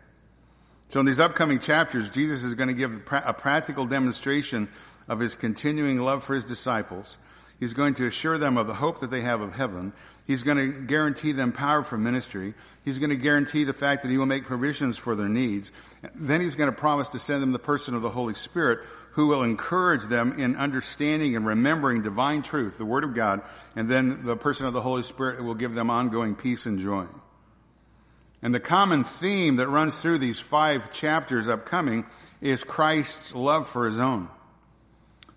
So 0.90 1.02
in 1.02 1.06
these 1.06 1.20
upcoming 1.20 1.60
chapters, 1.60 2.10
Jesus 2.10 2.44
is 2.44 2.54
going 2.54 2.70
to 2.70 2.74
give 2.74 2.94
a 3.12 3.34
practical 3.34 3.86
demonstration 3.86 4.70
of 5.08 5.20
his 5.20 5.36
continuing 5.36 6.00
love 6.00 6.24
for 6.24 6.34
his 6.34 6.46
disciples. 6.46 7.18
He's 7.60 7.74
going 7.74 7.96
to 7.96 8.08
assure 8.08 8.38
them 8.38 8.58
of 8.58 8.68
the 8.68 8.76
hope 8.76 9.00
that 9.00 9.12
they 9.12 9.22
have 9.22 9.42
of 9.42 9.56
heaven. 9.56 9.92
He's 10.28 10.44
going 10.44 10.58
to 10.58 10.82
guarantee 10.82 11.32
them 11.32 11.54
power 11.54 11.84
for 11.84 11.98
ministry. 11.98 12.54
He's 12.84 13.00
going 13.00 13.12
to 13.12 13.16
guarantee 13.16 13.64
the 13.64 13.74
fact 13.74 14.02
that 14.02 14.12
he 14.12 14.18
will 14.18 14.26
make 14.26 14.44
provisions 14.44 14.98
for 14.98 15.16
their 15.16 15.30
needs. 15.30 15.72
Then 16.14 16.42
he's 16.42 16.56
going 16.56 16.70
to 16.70 16.78
promise 16.78 17.08
to 17.10 17.20
send 17.20 17.42
them 17.42 17.54
the 17.54 17.60
person 17.60 17.96
of 17.96 18.02
the 18.02 18.10
Holy 18.10 18.34
Spirit 18.34 18.80
who 19.12 19.28
will 19.28 19.42
encourage 19.42 20.04
them 20.04 20.38
in 20.38 20.58
understanding 20.58 21.38
and 21.38 21.46
remembering 21.46 22.02
divine 22.02 22.44
truth, 22.44 22.78
the 22.78 22.86
Word 22.86 23.06
of 23.06 23.16
God. 23.16 23.42
And 23.76 23.88
then 23.88 24.26
the 24.26 24.36
person 24.36 24.66
of 24.66 24.74
the 24.74 24.82
Holy 24.82 25.04
Spirit 25.04 25.42
will 25.42 25.56
give 25.56 25.74
them 25.74 25.90
ongoing 25.90 26.36
peace 26.36 26.66
and 26.66 26.78
joy. 26.78 27.06
And 28.42 28.54
the 28.54 28.60
common 28.60 29.06
theme 29.06 29.56
that 29.56 29.70
runs 29.70 30.00
through 30.00 30.18
these 30.18 30.40
five 30.40 30.92
chapters 30.92 31.48
upcoming 31.48 32.06
is 32.42 32.66
Christ's 32.66 33.34
love 33.34 33.68
for 33.68 33.86
his 33.86 33.98
own. 33.98 34.28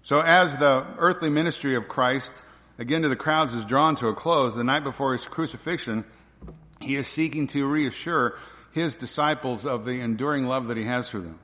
So 0.02 0.20
as 0.20 0.56
the 0.56 0.85
earthly 0.99 1.30
ministry 1.30 1.76
of 1.76 1.88
Christ, 1.88 2.32
again 2.80 3.02
to 3.02 3.08
the 3.08 3.16
crowds, 3.16 3.54
is 3.54 3.64
drawn 3.64 3.94
to 3.96 4.08
a 4.08 4.14
close, 4.14 4.56
the 4.56 4.64
night 4.64 4.82
before 4.82 5.12
his 5.12 5.26
crucifixion, 5.26 6.04
he 6.80 6.96
is 6.96 7.06
seeking 7.06 7.46
to 7.49 7.66
reassure 7.66 8.38
his 8.72 8.94
disciples 8.94 9.66
of 9.66 9.84
the 9.84 10.00
enduring 10.00 10.46
love 10.46 10.68
that 10.68 10.78
he 10.78 10.84
has 10.84 11.08
for 11.08 11.18
them. 11.18 11.38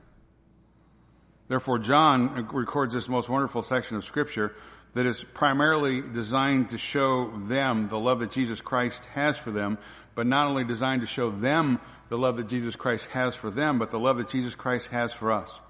Therefore, 1.47 1.79
John 1.79 2.47
records 2.51 2.93
this 2.93 3.07
most 3.07 3.29
wonderful 3.29 3.61
section 3.61 3.95
of 3.95 4.03
scripture 4.03 4.55
that 4.95 5.05
is 5.05 5.23
primarily 5.23 6.01
designed 6.01 6.69
to 6.69 6.77
show 6.77 7.29
them 7.37 7.87
the 7.87 7.99
love 7.99 8.19
that 8.21 8.31
Jesus 8.31 8.59
Christ 8.59 9.05
has 9.13 9.37
for 9.37 9.51
them, 9.51 9.77
but 10.15 10.25
not 10.25 10.47
only 10.47 10.63
designed 10.63 11.01
to 11.01 11.07
show 11.07 11.29
them 11.29 11.79
the 12.09 12.17
love 12.17 12.37
that 12.37 12.47
Jesus 12.47 12.75
Christ 12.75 13.09
has 13.09 13.35
for 13.35 13.51
them, 13.51 13.77
but 13.77 13.91
the 13.91 13.99
love 13.99 14.17
that 14.17 14.29
Jesus 14.29 14.55
Christ 14.55 14.87
has 14.89 15.13
for 15.13 15.31
us. 15.31 15.61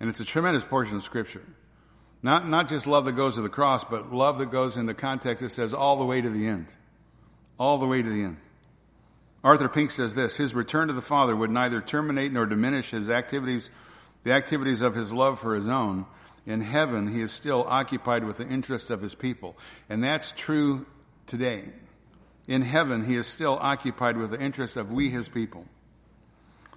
And 0.00 0.08
it's 0.08 0.20
a 0.20 0.24
tremendous 0.24 0.64
portion 0.64 0.96
of 0.96 1.02
Scripture. 1.02 1.42
Not, 2.24 2.48
not 2.48 2.68
just 2.68 2.88
love 2.88 3.04
that 3.04 3.12
goes 3.12 3.36
to 3.36 3.42
the 3.42 3.48
cross, 3.48 3.84
but 3.84 4.12
love 4.12 4.38
that 4.38 4.50
goes 4.50 4.76
in 4.76 4.86
the 4.86 4.94
context 4.94 5.44
that 5.44 5.50
says 5.50 5.72
all 5.72 5.96
the 5.96 6.04
way 6.04 6.20
to 6.20 6.30
the 6.30 6.46
end. 6.48 6.66
All 7.58 7.78
the 7.78 7.86
way 7.86 8.02
to 8.02 8.08
the 8.08 8.24
end. 8.24 8.38
Arthur 9.44 9.68
Pink 9.68 9.92
says 9.92 10.14
this, 10.14 10.36
his 10.36 10.54
return 10.54 10.88
to 10.88 10.94
the 10.94 11.02
Father 11.02 11.36
would 11.36 11.50
neither 11.50 11.80
terminate 11.80 12.32
nor 12.32 12.46
diminish 12.46 12.90
his 12.90 13.10
activities, 13.10 13.70
the 14.24 14.32
activities 14.32 14.82
of 14.82 14.96
his 14.96 15.12
love 15.12 15.38
for 15.38 15.54
his 15.54 15.68
own. 15.68 16.06
In 16.46 16.60
heaven, 16.60 17.06
he 17.06 17.20
is 17.20 17.30
still 17.30 17.64
occupied 17.68 18.24
with 18.24 18.38
the 18.38 18.48
interests 18.48 18.90
of 18.90 19.00
his 19.00 19.14
people. 19.14 19.56
And 19.88 20.02
that's 20.02 20.32
true 20.32 20.86
today 21.26 21.64
in 22.46 22.62
heaven, 22.62 23.04
he 23.04 23.16
is 23.16 23.26
still 23.26 23.58
occupied 23.60 24.16
with 24.16 24.30
the 24.30 24.40
interests 24.40 24.76
of 24.76 24.92
we, 24.92 25.10
his 25.10 25.28
people. 25.28 25.66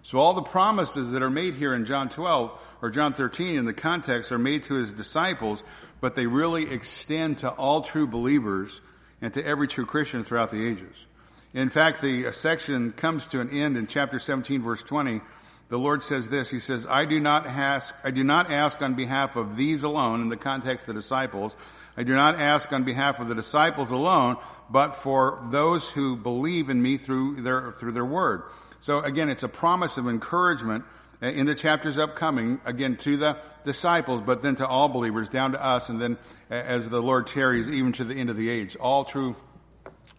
So 0.07 0.19
all 0.19 0.33
the 0.33 0.41
promises 0.41 1.11
that 1.11 1.21
are 1.21 1.29
made 1.29 1.55
here 1.55 1.75
in 1.75 1.83
John 1.83 2.07
12 2.07 2.57
or 2.81 2.89
John 2.91 3.11
13 3.11 3.57
in 3.57 3.65
the 3.65 3.73
context 3.73 4.31
are 4.31 4.37
made 4.37 4.63
to 4.63 4.75
his 4.75 4.93
disciples, 4.93 5.65
but 5.99 6.15
they 6.15 6.27
really 6.27 6.71
extend 6.71 7.39
to 7.39 7.49
all 7.49 7.81
true 7.81 8.07
believers 8.07 8.79
and 9.21 9.33
to 9.33 9.45
every 9.45 9.67
true 9.67 9.85
Christian 9.85 10.23
throughout 10.23 10.49
the 10.49 10.65
ages. 10.65 11.07
In 11.53 11.67
fact, 11.67 11.99
the 11.99 12.31
section 12.31 12.93
comes 12.93 13.27
to 13.27 13.41
an 13.41 13.49
end 13.49 13.75
in 13.75 13.85
chapter 13.85 14.17
17 14.17 14.61
verse 14.61 14.81
20. 14.81 15.19
The 15.67 15.77
Lord 15.77 16.01
says 16.01 16.29
this, 16.29 16.49
He 16.49 16.61
says, 16.61 16.87
I 16.87 17.03
do 17.03 17.19
not 17.19 17.45
ask, 17.45 17.93
I 18.01 18.11
do 18.11 18.23
not 18.23 18.49
ask 18.49 18.81
on 18.81 18.93
behalf 18.93 19.35
of 19.35 19.57
these 19.57 19.83
alone 19.83 20.21
in 20.21 20.29
the 20.29 20.37
context 20.37 20.87
of 20.87 20.95
the 20.95 21.01
disciples. 21.01 21.57
I 21.97 22.03
do 22.03 22.15
not 22.15 22.35
ask 22.35 22.71
on 22.71 22.85
behalf 22.85 23.19
of 23.19 23.27
the 23.27 23.35
disciples 23.35 23.91
alone, 23.91 24.37
but 24.69 24.95
for 24.95 25.45
those 25.49 25.89
who 25.89 26.15
believe 26.15 26.69
in 26.69 26.81
me 26.81 26.95
through 26.95 27.41
their, 27.41 27.73
through 27.73 27.91
their 27.91 28.05
word. 28.05 28.43
So 28.87 29.01
again, 29.01 29.27
it's 29.29 29.43
a 29.43 29.49
promise 29.49 29.97
of 29.97 30.07
encouragement 30.07 30.85
uh, 31.21 31.25
in 31.27 31.45
the 31.45 31.55
chapters 31.55 31.97
upcoming, 31.97 32.61
again, 32.63 32.95
to 32.99 33.17
the 33.17 33.35
disciples, 33.65 34.21
but 34.21 34.41
then 34.41 34.55
to 34.55 34.65
all 34.65 34.87
believers, 34.87 35.27
down 35.27 35.51
to 35.51 35.61
us, 35.61 35.89
and 35.89 35.99
then 35.99 36.17
uh, 36.49 36.53
as 36.53 36.89
the 36.89 37.01
Lord 37.01 37.27
tarries, 37.27 37.69
even 37.69 37.91
to 37.91 38.05
the 38.05 38.15
end 38.15 38.29
of 38.29 38.37
the 38.37 38.49
age. 38.49 38.77
All 38.77 39.03
true 39.03 39.35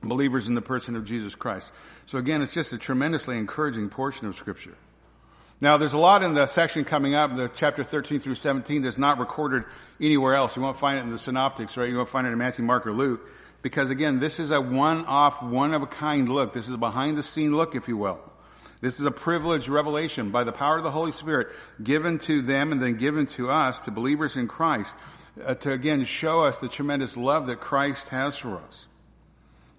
believers 0.03 0.51
in 0.51 0.55
the 0.55 0.61
person 0.61 0.97
of 0.97 1.07
Jesus 1.07 1.35
Christ. 1.35 1.73
So 2.05 2.19
again, 2.19 2.43
it's 2.43 2.53
just 2.53 2.75
a 2.75 2.77
tremendously 2.77 3.39
encouraging 3.39 3.89
portion 3.89 4.29
of 4.29 4.37
Scripture. 4.37 4.77
Now, 5.63 5.79
there's 5.79 5.95
a 5.95 5.99
lot 5.99 6.23
in 6.23 6.35
the 6.35 6.47
section 6.47 6.85
coming 6.85 7.15
up, 7.15 7.37
the 7.37 7.49
chapter 7.49 7.83
13 7.83 8.21
through 8.21 8.35
17, 8.35 8.83
that's 8.83 8.99
not 8.99 9.19
recorded 9.19 9.65
anywhere 9.99 10.35
else. 10.35 10.57
You 10.57 10.61
won't 10.61 10.77
find 10.77 10.99
it 10.99 11.05
in 11.05 11.11
the 11.11 11.19
synoptics, 11.19 11.79
right? 11.79 11.89
You 11.89 11.97
won't 11.97 12.11
find 12.11 12.27
it 12.27 12.33
in 12.33 12.39
Matthew, 12.39 12.67
Mark, 12.67 12.87
or 12.87 12.93
Luke. 12.93 13.31
Because 13.63 13.89
again, 13.89 14.21
this 14.21 14.39
is 14.39 14.51
a 14.51 14.61
one-off, 14.61 15.43
one-of-a-kind 15.43 16.29
look. 16.29 16.53
This 16.53 16.69
is 16.69 16.75
a 16.75 16.79
behind-the-scene 16.79 17.57
look, 17.57 17.75
if 17.75 17.89
you 17.89 17.97
will. 17.97 18.21
This 18.81 19.01
is 19.01 19.07
a 19.07 19.11
privileged 19.11 19.69
revelation 19.69 20.31
by 20.31 20.45
the 20.45 20.53
power 20.53 20.77
of 20.77 20.85
the 20.85 20.91
Holy 20.91 21.11
Spirit 21.11 21.49
given 21.83 22.19
to 22.21 22.43
them 22.43 22.71
and 22.71 22.81
then 22.81 22.95
given 22.95 23.27
to 23.27 23.51
us, 23.51 23.81
to 23.81 23.91
believers 23.91 24.37
in 24.37 24.47
Christ, 24.47 24.95
uh, 25.45 25.55
to 25.57 25.73
again 25.73 26.05
show 26.05 26.43
us 26.43 26.59
the 26.59 26.69
tremendous 26.69 27.17
love 27.17 27.49
that 27.49 27.61
Christ 27.61 28.11
has 28.11 28.37
for 28.37 28.57
us. 28.59 28.87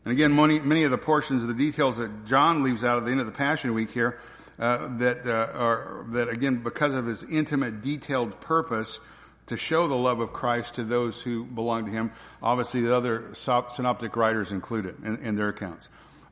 And 0.04 0.12
again, 0.12 0.36
many, 0.36 0.60
many 0.60 0.84
of 0.84 0.92
the 0.92 0.98
portions 0.98 1.44
of 1.44 1.50
the 1.50 1.56
details 1.56 1.98
that 1.98 2.26
John 2.26 2.64
leaves 2.64 2.84
out 2.84 2.98
at 2.98 3.06
the 3.06 3.12
end 3.12 3.20
of 3.20 3.26
the 3.26 3.32
Passion 3.32 3.74
Week 3.74 3.92
here 3.92 4.20
uh, 4.58 4.90
that 4.98 5.26
uh, 5.26 5.58
are 5.58 6.06
that 6.10 6.30
again 6.30 6.58
because 6.58 6.94
of 6.94 7.06
his 7.06 7.24
intimate, 7.24 7.82
detailed 7.82 8.42
purpose 8.42 9.00
to 9.46 9.58
show 9.58 9.88
the 9.88 9.96
love 9.96 10.20
of 10.20 10.34
Christ 10.34 10.76
to 10.76 10.84
those 10.84 11.22
who 11.22 11.44
belong 11.44 11.86
to 11.86 11.92
Him. 11.92 12.12
Obviously, 12.42 12.82
the 12.82 12.96
other 12.96 13.34
synoptic 13.34 14.16
writers 14.16 14.52
included 14.52 15.04
in, 15.04 15.18
in 15.18 15.36
their 15.36 15.50
accounts 15.50 15.90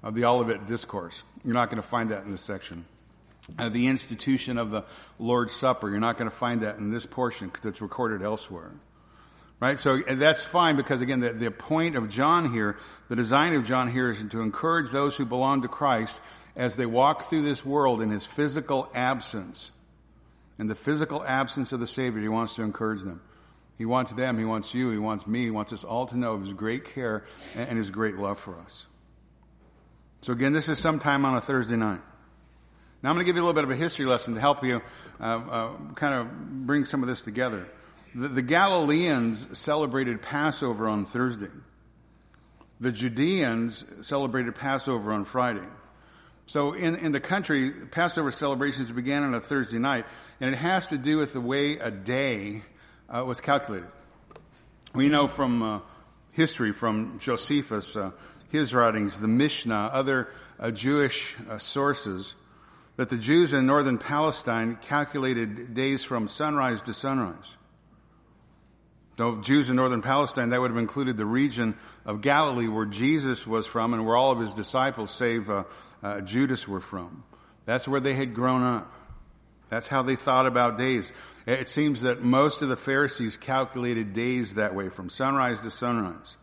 of 0.07 0.15
the 0.15 0.23
Olivet 0.23 0.65
Discourse. 0.65 1.21
You're 1.43 1.53
not 1.53 1.69
going 1.69 1.81
to 1.81 1.87
find 1.87 2.11
that 2.11 2.23
in 2.23 2.31
this 2.31 2.39
section. 2.39 2.85
Uh, 3.59 3.67
the 3.67 3.87
institution 3.87 4.57
of 4.57 4.71
the 4.71 4.85
Lord's 5.19 5.51
Supper. 5.51 5.89
You're 5.89 5.99
not 5.99 6.17
going 6.17 6.29
to 6.29 6.35
find 6.35 6.61
that 6.61 6.77
in 6.77 6.91
this 6.91 7.05
portion 7.05 7.49
because 7.49 7.65
it's 7.65 7.81
recorded 7.81 8.21
elsewhere. 8.21 8.71
Right? 9.59 9.77
So 9.77 9.97
that's 9.97 10.45
fine 10.45 10.77
because 10.77 11.01
again, 11.01 11.19
the, 11.19 11.33
the 11.33 11.51
point 11.51 11.97
of 11.97 12.07
John 12.07 12.53
here, 12.53 12.77
the 13.09 13.17
design 13.17 13.53
of 13.55 13.65
John 13.65 13.91
here 13.91 14.09
is 14.09 14.23
to 14.29 14.39
encourage 14.39 14.91
those 14.91 15.17
who 15.17 15.25
belong 15.25 15.63
to 15.63 15.67
Christ 15.67 16.21
as 16.55 16.77
they 16.77 16.85
walk 16.85 17.23
through 17.23 17.41
this 17.41 17.65
world 17.65 18.01
in 18.01 18.09
his 18.09 18.25
physical 18.25 18.89
absence. 18.95 19.71
In 20.57 20.67
the 20.67 20.75
physical 20.75 21.21
absence 21.21 21.73
of 21.73 21.81
the 21.81 21.87
Savior, 21.87 22.21
he 22.21 22.29
wants 22.29 22.55
to 22.55 22.61
encourage 22.61 23.01
them. 23.01 23.21
He 23.77 23.85
wants 23.85 24.13
them, 24.13 24.39
he 24.39 24.45
wants 24.45 24.73
you, 24.73 24.89
he 24.89 24.97
wants 24.99 25.27
me, 25.27 25.43
he 25.43 25.51
wants 25.51 25.73
us 25.73 25.83
all 25.83 26.05
to 26.07 26.17
know 26.17 26.33
of 26.33 26.41
his 26.41 26.53
great 26.53 26.85
care 26.85 27.25
and 27.55 27.77
his 27.77 27.91
great 27.91 28.15
love 28.15 28.39
for 28.39 28.57
us. 28.59 28.87
So 30.21 30.33
again, 30.33 30.53
this 30.53 30.67
is 30.69 30.79
sometime 30.79 31.25
on 31.25 31.35
a 31.35 31.41
Thursday 31.41 31.75
night. 31.75 32.01
Now 33.03 33.09
I'm 33.09 33.15
going 33.15 33.25
to 33.25 33.29
give 33.29 33.35
you 33.35 33.43
a 33.43 33.45
little 33.45 33.53
bit 33.53 33.63
of 33.63 33.69
a 33.69 33.75
history 33.75 34.05
lesson 34.05 34.33
to 34.33 34.39
help 34.39 34.63
you 34.63 34.81
uh, 35.19 35.23
uh, 35.23 35.69
kind 35.95 36.13
of 36.13 36.65
bring 36.65 36.85
some 36.85 37.03
of 37.03 37.07
this 37.07 37.21
together. 37.21 37.65
The, 38.15 38.27
the 38.27 38.41
Galileans 38.41 39.57
celebrated 39.57 40.21
Passover 40.21 40.87
on 40.87 41.05
Thursday. 41.05 41.51
The 42.79 42.91
Judeans 42.91 43.85
celebrated 44.01 44.55
Passover 44.55 45.11
on 45.13 45.25
Friday. 45.25 45.67
So 46.47 46.73
in, 46.73 46.95
in 46.95 47.11
the 47.11 47.19
country, 47.19 47.71
Passover 47.91 48.31
celebrations 48.31 48.91
began 48.91 49.23
on 49.23 49.33
a 49.33 49.39
Thursday 49.41 49.79
night, 49.79 50.05
and 50.39 50.53
it 50.53 50.57
has 50.57 50.89
to 50.89 50.97
do 50.97 51.17
with 51.17 51.33
the 51.33 51.41
way 51.41 51.77
a 51.77 51.91
day 51.91 52.63
uh, 53.09 53.23
was 53.25 53.41
calculated. 53.41 53.89
We 54.93 55.09
know 55.09 55.27
from 55.27 55.61
uh, 55.61 55.79
history, 56.31 56.71
from 56.71 57.19
Josephus, 57.19 57.97
uh, 57.97 58.11
his 58.49 58.73
writings, 58.73 59.17
the 59.17 59.27
Mishnah, 59.27 59.91
other 59.93 60.29
uh, 60.59 60.71
Jewish 60.71 61.35
uh, 61.49 61.57
sources, 61.57 62.35
that 62.95 63.09
the 63.09 63.17
Jews 63.17 63.53
in 63.53 63.65
northern 63.65 63.97
Palestine 63.97 64.77
calculated 64.81 65.73
days 65.73 66.03
from 66.03 66.27
sunrise 66.27 66.81
to 66.83 66.93
sunrise. 66.93 67.55
Though 69.17 69.41
Jews 69.41 69.69
in 69.69 69.75
northern 69.75 70.01
Palestine, 70.01 70.49
that 70.49 70.61
would 70.61 70.71
have 70.71 70.77
included 70.77 71.17
the 71.17 71.25
region 71.25 71.75
of 72.05 72.21
Galilee 72.21 72.67
where 72.67 72.85
Jesus 72.85 73.47
was 73.47 73.65
from 73.65 73.93
and 73.93 74.05
where 74.05 74.15
all 74.15 74.31
of 74.31 74.39
his 74.39 74.53
disciples, 74.53 75.11
save 75.11 75.49
uh, 75.49 75.63
uh, 76.03 76.21
Judas, 76.21 76.67
were 76.67 76.79
from. 76.79 77.23
That's 77.65 77.87
where 77.87 77.99
they 77.99 78.13
had 78.13 78.33
grown 78.33 78.63
up. 78.63 78.91
That's 79.69 79.87
how 79.87 80.03
they 80.03 80.15
thought 80.15 80.45
about 80.45 80.77
days. 80.77 81.11
It 81.45 81.67
seems 81.67 82.03
that 82.03 82.23
most 82.23 82.61
of 82.61 82.69
the 82.69 82.77
Pharisees 82.77 83.37
calculated 83.37 84.13
days 84.13 84.53
that 84.53 84.75
way, 84.75 84.89
from 84.89 85.09
sunrise 85.09 85.61
to 85.61 85.71
sunrise. 85.71 86.37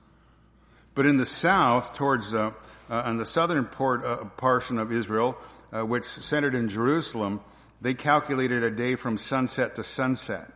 But 0.95 1.07
in 1.07 1.17
the 1.17 1.27
south, 1.27 1.97
towards 1.97 2.35
uh, 2.35 2.53
uh, 2.91 3.03
on 3.07 3.17
the 3.17 3.27
southern 3.27 3.65
port, 3.65 4.05
uh, 4.05 4.25
portion 4.37 4.79
of 4.79 4.93
Israel, 4.93 5.37
uh, 5.73 5.85
which 5.85 6.05
centered 6.05 6.55
in 6.55 6.69
Jerusalem, 6.69 7.41
they 7.81 7.95
calculated 7.95 8.63
a 8.63 8.71
day 8.71 8.95
from 8.95 9.19
sunset 9.19 9.75
to 9.77 9.85
sunset. 9.85 10.51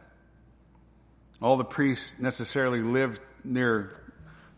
All 1.43 1.57
the 1.57 1.65
priests 1.65 2.15
necessarily 2.19 2.81
lived 2.81 3.21
near 3.45 3.93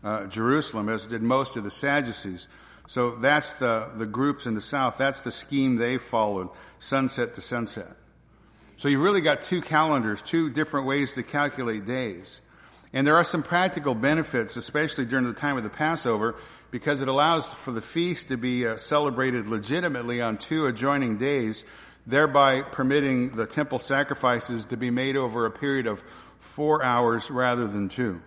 uh, 0.03 0.27
Jerusalem, 0.27 0.89
as 0.89 1.05
did 1.05 1.21
most 1.21 1.57
of 1.57 1.63
the 1.63 1.71
Sadducees. 1.71 2.47
So 2.87 3.11
that's 3.11 3.53
the, 3.53 3.89
the 3.95 4.05
groups 4.05 4.45
in 4.45 4.55
the 4.55 4.61
south. 4.61 4.97
That's 4.97 5.21
the 5.21 5.31
scheme 5.31 5.77
they 5.77 5.97
followed, 5.97 6.49
sunset 6.79 7.35
to 7.35 7.41
sunset. 7.41 7.95
So 8.77 8.89
you 8.89 8.99
really 8.99 9.21
got 9.21 9.43
two 9.43 9.61
calendars, 9.61 10.21
two 10.21 10.49
different 10.49 10.87
ways 10.87 11.13
to 11.13 11.23
calculate 11.23 11.85
days. 11.85 12.41
And 12.93 13.07
there 13.07 13.15
are 13.15 13.23
some 13.23 13.43
practical 13.43 13.95
benefits, 13.95 14.57
especially 14.57 15.05
during 15.05 15.25
the 15.25 15.33
time 15.33 15.57
of 15.57 15.63
the 15.63 15.69
Passover, 15.69 16.35
because 16.71 17.01
it 17.01 17.07
allows 17.07 17.51
for 17.51 17.71
the 17.71 17.81
feast 17.81 18.29
to 18.29 18.37
be 18.37 18.65
uh, 18.65 18.77
celebrated 18.77 19.47
legitimately 19.47 20.21
on 20.21 20.37
two 20.37 20.65
adjoining 20.65 21.17
days, 21.17 21.63
thereby 22.05 22.61
permitting 22.61 23.35
the 23.35 23.45
temple 23.45 23.79
sacrifices 23.79 24.65
to 24.65 24.77
be 24.77 24.89
made 24.89 25.15
over 25.15 25.45
a 25.45 25.51
period 25.51 25.87
of 25.87 26.03
four 26.39 26.83
hours 26.83 27.31
rather 27.31 27.67
than 27.67 27.87
two. 27.87 28.21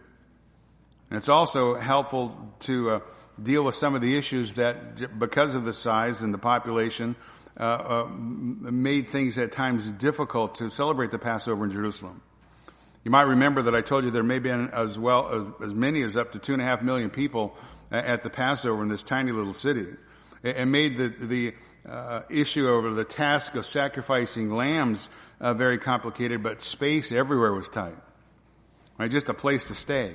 And 1.10 1.18
it's 1.18 1.28
also 1.28 1.74
helpful 1.74 2.54
to 2.60 2.90
uh, 2.90 3.00
deal 3.42 3.64
with 3.64 3.74
some 3.74 3.94
of 3.94 4.00
the 4.00 4.16
issues 4.16 4.54
that, 4.54 5.18
because 5.18 5.54
of 5.54 5.64
the 5.64 5.72
size 5.72 6.22
and 6.22 6.32
the 6.32 6.38
population, 6.38 7.16
uh, 7.58 7.62
uh, 7.62 8.08
made 8.08 9.08
things 9.08 9.38
at 9.38 9.52
times 9.52 9.90
difficult 9.90 10.56
to 10.56 10.70
celebrate 10.70 11.10
the 11.10 11.18
Passover 11.18 11.64
in 11.64 11.70
Jerusalem. 11.70 12.22
You 13.04 13.10
might 13.10 13.22
remember 13.22 13.62
that 13.62 13.74
I 13.74 13.82
told 13.82 14.04
you 14.04 14.10
there 14.10 14.22
may 14.22 14.38
be 14.38 14.50
as 14.50 14.98
well 14.98 15.54
as, 15.60 15.68
as 15.68 15.74
many 15.74 16.00
as 16.02 16.16
up 16.16 16.32
to 16.32 16.38
two 16.38 16.54
and 16.54 16.62
a 16.62 16.64
half 16.64 16.82
million 16.82 17.10
people 17.10 17.54
at 17.90 18.22
the 18.22 18.30
Passover 18.30 18.82
in 18.82 18.88
this 18.88 19.02
tiny 19.02 19.30
little 19.30 19.52
city. 19.52 19.86
It, 20.42 20.66
made 20.66 20.96
the, 20.96 21.08
the 21.08 21.54
uh, 21.86 22.22
issue 22.30 22.68
over 22.68 22.92
the 22.92 23.04
task 23.04 23.54
of 23.56 23.66
sacrificing 23.66 24.50
lambs 24.50 25.08
uh, 25.40 25.54
very 25.54 25.78
complicated, 25.78 26.42
but 26.42 26.62
space 26.62 27.12
everywhere 27.12 27.52
was 27.52 27.68
tight. 27.68 27.96
Right? 28.98 29.10
Just 29.10 29.28
a 29.28 29.34
place 29.34 29.64
to 29.64 29.74
stay. 29.74 30.14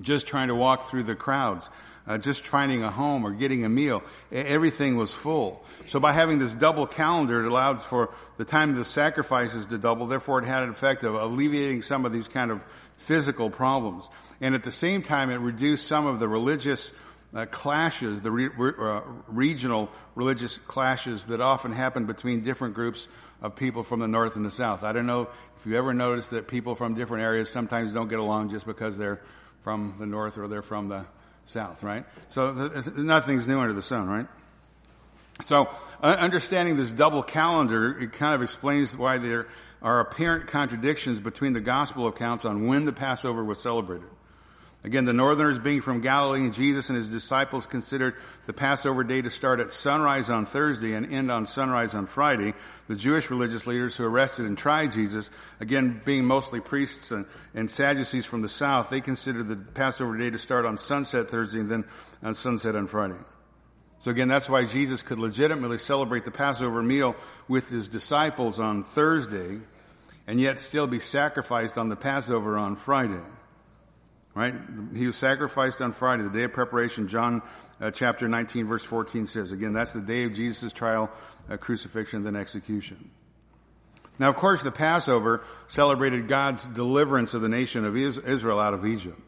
Just 0.00 0.26
trying 0.26 0.48
to 0.48 0.54
walk 0.54 0.84
through 0.84 1.04
the 1.04 1.14
crowds. 1.14 1.70
Uh, 2.06 2.16
just 2.16 2.46
finding 2.46 2.84
a 2.84 2.90
home 2.90 3.26
or 3.26 3.32
getting 3.32 3.64
a 3.64 3.68
meal. 3.68 4.00
Everything 4.30 4.96
was 4.96 5.12
full. 5.12 5.64
So 5.86 5.98
by 5.98 6.12
having 6.12 6.38
this 6.38 6.54
double 6.54 6.86
calendar, 6.86 7.42
it 7.42 7.48
allowed 7.48 7.82
for 7.82 8.10
the 8.36 8.44
time 8.44 8.70
of 8.70 8.76
the 8.76 8.84
sacrifices 8.84 9.66
to 9.66 9.78
double. 9.78 10.06
Therefore, 10.06 10.38
it 10.38 10.44
had 10.44 10.62
an 10.62 10.70
effect 10.70 11.02
of 11.02 11.14
alleviating 11.14 11.82
some 11.82 12.04
of 12.04 12.12
these 12.12 12.28
kind 12.28 12.52
of 12.52 12.60
physical 12.96 13.50
problems. 13.50 14.08
And 14.40 14.54
at 14.54 14.62
the 14.62 14.72
same 14.72 15.02
time, 15.02 15.30
it 15.30 15.36
reduced 15.36 15.86
some 15.86 16.06
of 16.06 16.20
the 16.20 16.28
religious 16.28 16.92
uh, 17.34 17.46
clashes, 17.46 18.20
the 18.20 18.30
re- 18.30 18.50
uh, 18.56 19.00
regional 19.28 19.90
religious 20.14 20.58
clashes 20.58 21.24
that 21.26 21.40
often 21.40 21.72
happen 21.72 22.06
between 22.06 22.42
different 22.42 22.74
groups 22.74 23.08
of 23.42 23.56
people 23.56 23.82
from 23.82 24.00
the 24.00 24.08
north 24.08 24.36
and 24.36 24.46
the 24.46 24.50
south. 24.50 24.82
I 24.82 24.92
don't 24.92 25.06
know 25.06 25.28
if 25.56 25.66
you 25.66 25.76
ever 25.76 25.92
noticed 25.92 26.30
that 26.30 26.48
people 26.48 26.74
from 26.74 26.94
different 26.94 27.24
areas 27.24 27.50
sometimes 27.50 27.92
don't 27.92 28.08
get 28.08 28.18
along 28.18 28.50
just 28.50 28.64
because 28.64 28.96
they're 28.96 29.20
from 29.62 29.94
the 29.98 30.06
north 30.06 30.38
or 30.38 30.48
they're 30.48 30.62
from 30.62 30.88
the 30.88 31.04
south, 31.46 31.82
right? 31.82 32.04
So 32.28 32.68
th- 32.68 32.96
nothing's 32.96 33.48
new 33.48 33.58
under 33.58 33.72
the 33.72 33.82
sun, 33.82 34.08
right? 34.08 34.26
So 35.42 35.68
uh, 36.02 36.16
understanding 36.18 36.76
this 36.76 36.90
double 36.90 37.22
calendar, 37.22 37.96
it 37.98 38.12
kind 38.12 38.34
of 38.34 38.42
explains 38.42 38.96
why 38.96 39.18
there 39.18 39.46
are 39.82 40.00
apparent 40.00 40.48
contradictions 40.48 41.20
between 41.20 41.52
the 41.52 41.60
gospel 41.60 42.06
accounts 42.06 42.44
on 42.44 42.66
when 42.66 42.84
the 42.84 42.92
Passover 42.92 43.44
was 43.44 43.60
celebrated. 43.60 44.08
Again, 44.86 45.04
the 45.04 45.12
northerners 45.12 45.58
being 45.58 45.80
from 45.80 46.00
Galilee 46.00 46.42
and 46.42 46.54
Jesus 46.54 46.90
and 46.90 46.96
his 46.96 47.08
disciples 47.08 47.66
considered 47.66 48.14
the 48.46 48.52
Passover 48.52 49.02
day 49.02 49.20
to 49.20 49.30
start 49.30 49.58
at 49.58 49.72
sunrise 49.72 50.30
on 50.30 50.46
Thursday 50.46 50.92
and 50.92 51.12
end 51.12 51.28
on 51.28 51.44
sunrise 51.44 51.92
on 51.96 52.06
Friday. 52.06 52.54
The 52.86 52.94
Jewish 52.94 53.28
religious 53.28 53.66
leaders 53.66 53.96
who 53.96 54.04
arrested 54.04 54.46
and 54.46 54.56
tried 54.56 54.92
Jesus, 54.92 55.28
again 55.58 56.00
being 56.04 56.24
mostly 56.24 56.60
priests 56.60 57.10
and, 57.10 57.26
and 57.52 57.68
Sadducees 57.68 58.26
from 58.26 58.42
the 58.42 58.48
south, 58.48 58.88
they 58.88 59.00
considered 59.00 59.48
the 59.48 59.56
Passover 59.56 60.16
day 60.16 60.30
to 60.30 60.38
start 60.38 60.64
on 60.64 60.78
sunset 60.78 61.28
Thursday 61.30 61.58
and 61.58 61.68
then 61.68 61.84
on 62.22 62.34
sunset 62.34 62.76
on 62.76 62.86
Friday. 62.86 63.18
So 63.98 64.12
again, 64.12 64.28
that's 64.28 64.48
why 64.48 64.66
Jesus 64.66 65.02
could 65.02 65.18
legitimately 65.18 65.78
celebrate 65.78 66.24
the 66.24 66.30
Passover 66.30 66.80
meal 66.80 67.16
with 67.48 67.68
his 67.70 67.88
disciples 67.88 68.60
on 68.60 68.84
Thursday 68.84 69.58
and 70.28 70.40
yet 70.40 70.60
still 70.60 70.86
be 70.86 71.00
sacrificed 71.00 71.76
on 71.76 71.88
the 71.88 71.96
Passover 71.96 72.56
on 72.56 72.76
Friday. 72.76 73.22
Right? 74.36 74.54
He 74.94 75.06
was 75.06 75.16
sacrificed 75.16 75.80
on 75.80 75.92
Friday, 75.92 76.22
the 76.22 76.28
day 76.28 76.42
of 76.42 76.52
preparation. 76.52 77.08
John 77.08 77.40
uh, 77.80 77.90
chapter 77.90 78.28
19 78.28 78.66
verse 78.66 78.84
14 78.84 79.26
says, 79.26 79.50
again, 79.50 79.72
that's 79.72 79.92
the 79.92 80.02
day 80.02 80.24
of 80.24 80.34
Jesus' 80.34 80.74
trial, 80.74 81.10
uh, 81.48 81.56
crucifixion, 81.56 82.22
then 82.22 82.36
execution. 82.36 83.10
Now, 84.18 84.28
of 84.28 84.36
course, 84.36 84.62
the 84.62 84.70
Passover 84.70 85.42
celebrated 85.68 86.28
God's 86.28 86.66
deliverance 86.66 87.32
of 87.32 87.40
the 87.40 87.48
nation 87.48 87.86
of 87.86 87.96
Israel 87.96 88.60
out 88.60 88.74
of 88.74 88.84
Egypt. 88.84 89.18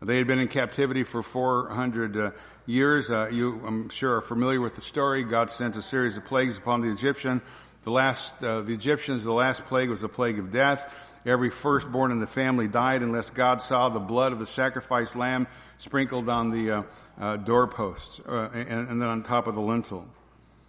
They 0.00 0.18
had 0.18 0.28
been 0.28 0.38
in 0.38 0.46
captivity 0.46 1.02
for 1.02 1.24
400 1.24 2.16
uh, 2.16 2.30
years. 2.64 3.10
Uh, 3.10 3.30
you, 3.32 3.60
I'm 3.66 3.88
sure, 3.88 4.18
are 4.18 4.22
familiar 4.22 4.60
with 4.60 4.76
the 4.76 4.82
story. 4.82 5.24
God 5.24 5.50
sent 5.50 5.76
a 5.76 5.82
series 5.82 6.16
of 6.16 6.26
plagues 6.26 6.58
upon 6.58 6.80
the 6.80 6.92
Egyptian. 6.92 7.42
The 7.82 7.90
last, 7.90 8.40
uh, 8.40 8.60
the 8.60 8.72
Egyptians, 8.72 9.24
the 9.24 9.32
last 9.32 9.64
plague 9.64 9.90
was 9.90 10.02
the 10.02 10.08
plague 10.08 10.38
of 10.38 10.52
death. 10.52 11.12
Every 11.26 11.50
firstborn 11.50 12.10
in 12.10 12.20
the 12.20 12.26
family 12.26 12.68
died 12.68 13.02
unless 13.02 13.30
God 13.30 13.62
saw 13.62 13.88
the 13.88 14.00
blood 14.00 14.32
of 14.32 14.38
the 14.38 14.46
sacrificed 14.46 15.16
lamb 15.16 15.46
sprinkled 15.78 16.28
on 16.28 16.50
the 16.50 16.70
uh, 16.70 16.82
uh, 17.18 17.36
doorposts 17.38 18.20
uh, 18.20 18.50
and, 18.52 18.88
and, 18.88 19.02
then 19.02 19.08
on 19.08 19.22
top 19.22 19.46
of 19.46 19.54
the 19.54 19.60
lintel. 19.60 20.06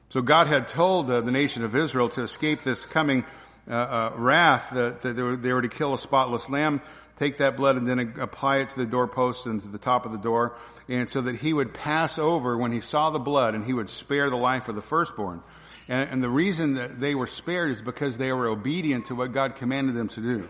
So 0.09 0.21
God 0.21 0.47
had 0.47 0.67
told 0.67 1.09
uh, 1.09 1.21
the 1.21 1.31
nation 1.31 1.63
of 1.63 1.75
Israel 1.75 2.09
to 2.09 2.21
escape 2.21 2.63
this 2.63 2.85
coming 2.85 3.25
uh, 3.69 3.73
uh, 3.73 4.13
wrath 4.15 4.69
that, 4.73 5.01
that 5.01 5.15
they, 5.15 5.23
were, 5.23 5.35
they, 5.35 5.51
were, 5.51 5.61
to 5.61 5.67
kill 5.67 5.93
a 5.93 5.97
spotless 5.97 6.49
lamb, 6.49 6.81
take 7.17 7.37
that 7.37 7.57
blood 7.57 7.75
and 7.75 7.87
then 7.87 8.13
apply 8.19 8.57
it 8.57 8.69
to 8.69 8.77
the 8.77 8.85
doorposts 8.85 9.45
and 9.45 9.61
to 9.61 9.67
the 9.67 9.77
top 9.77 10.05
of 10.05 10.11
the 10.11 10.17
door, 10.17 10.55
and 10.87 11.09
so 11.09 11.21
that 11.21 11.35
he 11.35 11.51
would 11.51 11.73
pass 11.73 12.17
over 12.19 12.57
when 12.57 12.71
he 12.71 12.79
saw 12.79 13.09
the 13.09 13.19
blood 13.19 13.55
and 13.55 13.65
he 13.65 13.73
would 13.73 13.89
spare 13.89 14.29
the 14.29 14.37
life 14.37 14.69
of 14.69 14.75
the 14.75 14.81
firstborn. 14.81 15.41
And, 15.87 16.09
and 16.09 16.23
the 16.23 16.29
reason 16.29 16.75
that 16.75 16.99
they 16.99 17.15
were 17.15 17.27
spared 17.27 17.71
is 17.71 17.81
because 17.81 18.17
they 18.17 18.31
were 18.31 18.47
obedient 18.47 19.07
to 19.07 19.15
what 19.15 19.31
God 19.31 19.55
commanded 19.55 19.95
them 19.95 20.07
to 20.09 20.21
do. 20.21 20.49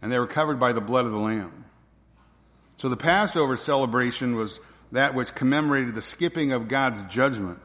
And 0.00 0.10
they 0.10 0.18
were 0.18 0.26
covered 0.26 0.58
by 0.58 0.72
the 0.72 0.80
blood 0.80 1.04
of 1.04 1.12
the 1.12 1.18
Lamb. 1.18 1.64
So 2.76 2.88
the 2.88 2.96
Passover 2.96 3.56
celebration 3.56 4.34
was 4.34 4.60
that 4.90 5.14
which 5.14 5.34
commemorated 5.34 5.94
the 5.94 6.02
skipping 6.02 6.52
of 6.52 6.68
God's 6.68 7.04
judgment. 7.04 7.60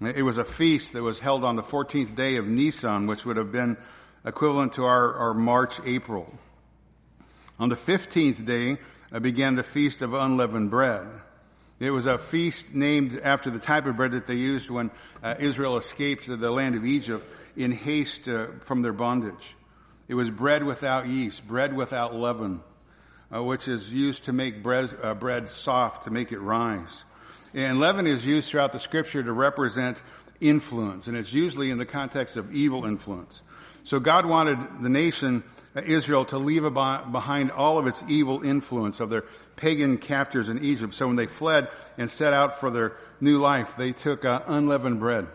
It 0.00 0.22
was 0.22 0.38
a 0.38 0.44
feast 0.44 0.94
that 0.94 1.02
was 1.02 1.20
held 1.20 1.44
on 1.44 1.56
the 1.56 1.62
14th 1.62 2.14
day 2.14 2.36
of 2.36 2.46
Nisan, 2.46 3.06
which 3.06 3.26
would 3.26 3.36
have 3.36 3.52
been 3.52 3.76
equivalent 4.24 4.74
to 4.74 4.84
our, 4.84 5.14
our 5.14 5.34
March, 5.34 5.78
April. 5.84 6.32
On 7.58 7.68
the 7.68 7.76
15th 7.76 8.44
day 8.46 8.78
uh, 9.12 9.20
began 9.20 9.54
the 9.54 9.62
Feast 9.62 10.00
of 10.00 10.14
Unleavened 10.14 10.70
Bread. 10.70 11.06
It 11.80 11.90
was 11.90 12.04
a 12.04 12.18
feast 12.18 12.74
named 12.74 13.18
after 13.24 13.48
the 13.48 13.58
type 13.58 13.86
of 13.86 13.96
bread 13.96 14.12
that 14.12 14.26
they 14.26 14.34
used 14.34 14.68
when 14.68 14.90
uh, 15.22 15.36
Israel 15.38 15.78
escaped 15.78 16.26
the 16.26 16.50
land 16.50 16.74
of 16.74 16.84
Egypt 16.84 17.26
in 17.56 17.72
haste 17.72 18.28
uh, 18.28 18.48
from 18.60 18.82
their 18.82 18.92
bondage. 18.92 19.56
It 20.06 20.14
was 20.14 20.28
bread 20.28 20.62
without 20.62 21.06
yeast, 21.06 21.48
bread 21.48 21.74
without 21.74 22.14
leaven, 22.14 22.60
uh, 23.34 23.42
which 23.42 23.66
is 23.66 23.90
used 23.90 24.24
to 24.24 24.32
make 24.34 24.62
bread, 24.62 24.94
uh, 25.02 25.14
bread 25.14 25.48
soft, 25.48 26.04
to 26.04 26.10
make 26.10 26.32
it 26.32 26.40
rise. 26.40 27.04
And 27.54 27.80
leaven 27.80 28.06
is 28.06 28.26
used 28.26 28.50
throughout 28.50 28.72
the 28.72 28.78
scripture 28.78 29.22
to 29.22 29.32
represent 29.32 30.02
influence, 30.38 31.08
and 31.08 31.16
it's 31.16 31.32
usually 31.32 31.70
in 31.70 31.78
the 31.78 31.86
context 31.86 32.36
of 32.36 32.54
evil 32.54 32.84
influence. 32.84 33.42
So 33.84 34.00
God 34.00 34.26
wanted 34.26 34.58
the 34.82 34.90
nation 34.90 35.42
Israel 35.76 36.24
to 36.26 36.38
leave 36.38 36.62
behind 36.62 37.50
all 37.52 37.78
of 37.78 37.86
its 37.86 38.02
evil 38.08 38.42
influence 38.42 38.98
of 39.00 39.10
their 39.10 39.24
pagan 39.56 39.98
captors 39.98 40.48
in 40.48 40.64
Egypt. 40.64 40.94
So 40.94 41.06
when 41.06 41.16
they 41.16 41.26
fled 41.26 41.68
and 41.96 42.10
set 42.10 42.32
out 42.32 42.58
for 42.58 42.70
their 42.70 42.96
new 43.20 43.38
life, 43.38 43.76
they 43.76 43.92
took 43.92 44.24
uh, 44.24 44.42
unleavened 44.46 44.98
bread. 44.98 45.28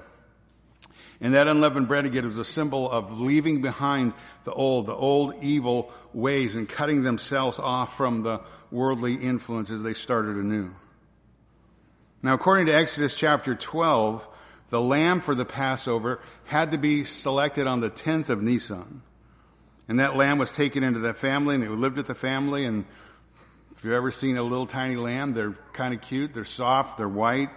And 1.22 1.34
that 1.34 1.48
unleavened 1.48 1.88
bread 1.88 2.06
again 2.06 2.26
is 2.26 2.38
a 2.38 2.46
symbol 2.46 2.92
of 2.92 3.20
leaving 3.20 3.62
behind 3.62 4.14
the 4.44 4.52
old, 4.52 4.86
the 4.88 4.94
old 4.94 5.36
evil 5.42 5.92
ways 6.14 6.56
and 6.56 6.68
cutting 6.68 7.04
themselves 7.04 7.58
off 7.58 7.96
from 7.96 8.24
the 8.24 8.42
worldly 8.72 9.16
influences 9.16 9.84
they 9.84 9.94
started 9.94 10.36
anew. 10.36 10.72
Now, 12.22 12.34
according 12.34 12.66
to 12.66 12.74
Exodus 12.74 13.16
chapter 13.16 13.56
12, 13.56 14.28
the 14.70 14.82
lamb 14.82 15.22
for 15.22 15.36
the 15.36 15.46
Passover 15.46 16.20
had 16.46 16.72
to 16.72 16.78
be 16.78 17.06
selected 17.06 17.68
on 17.68 17.80
the 17.80 17.90
10th 17.90 18.30
of 18.30 18.42
Nisan. 18.42 19.02
And 19.88 20.00
that 20.00 20.16
lamb 20.16 20.38
was 20.38 20.52
taken 20.52 20.84
into 20.84 21.00
the 21.00 21.14
family 21.14 21.56
and 21.56 21.64
it 21.64 21.70
lived 21.70 21.98
with 21.98 22.08
the 22.08 22.16
family. 22.16 22.66
And 22.66 22.86
if 23.76 23.84
you've 23.84 23.94
ever 23.94 24.12
seen 24.12 24.38
a 24.38 24.44
little 24.44 24.66
tiny 24.66 24.96
lamb, 24.96 25.34
they're 25.34 25.56
kind 25.74 25.94
of 25.94 26.02
cute. 26.02 26.34
They're 26.34 26.46
soft. 26.46 26.98
They're 26.98 27.08
white. 27.08 27.50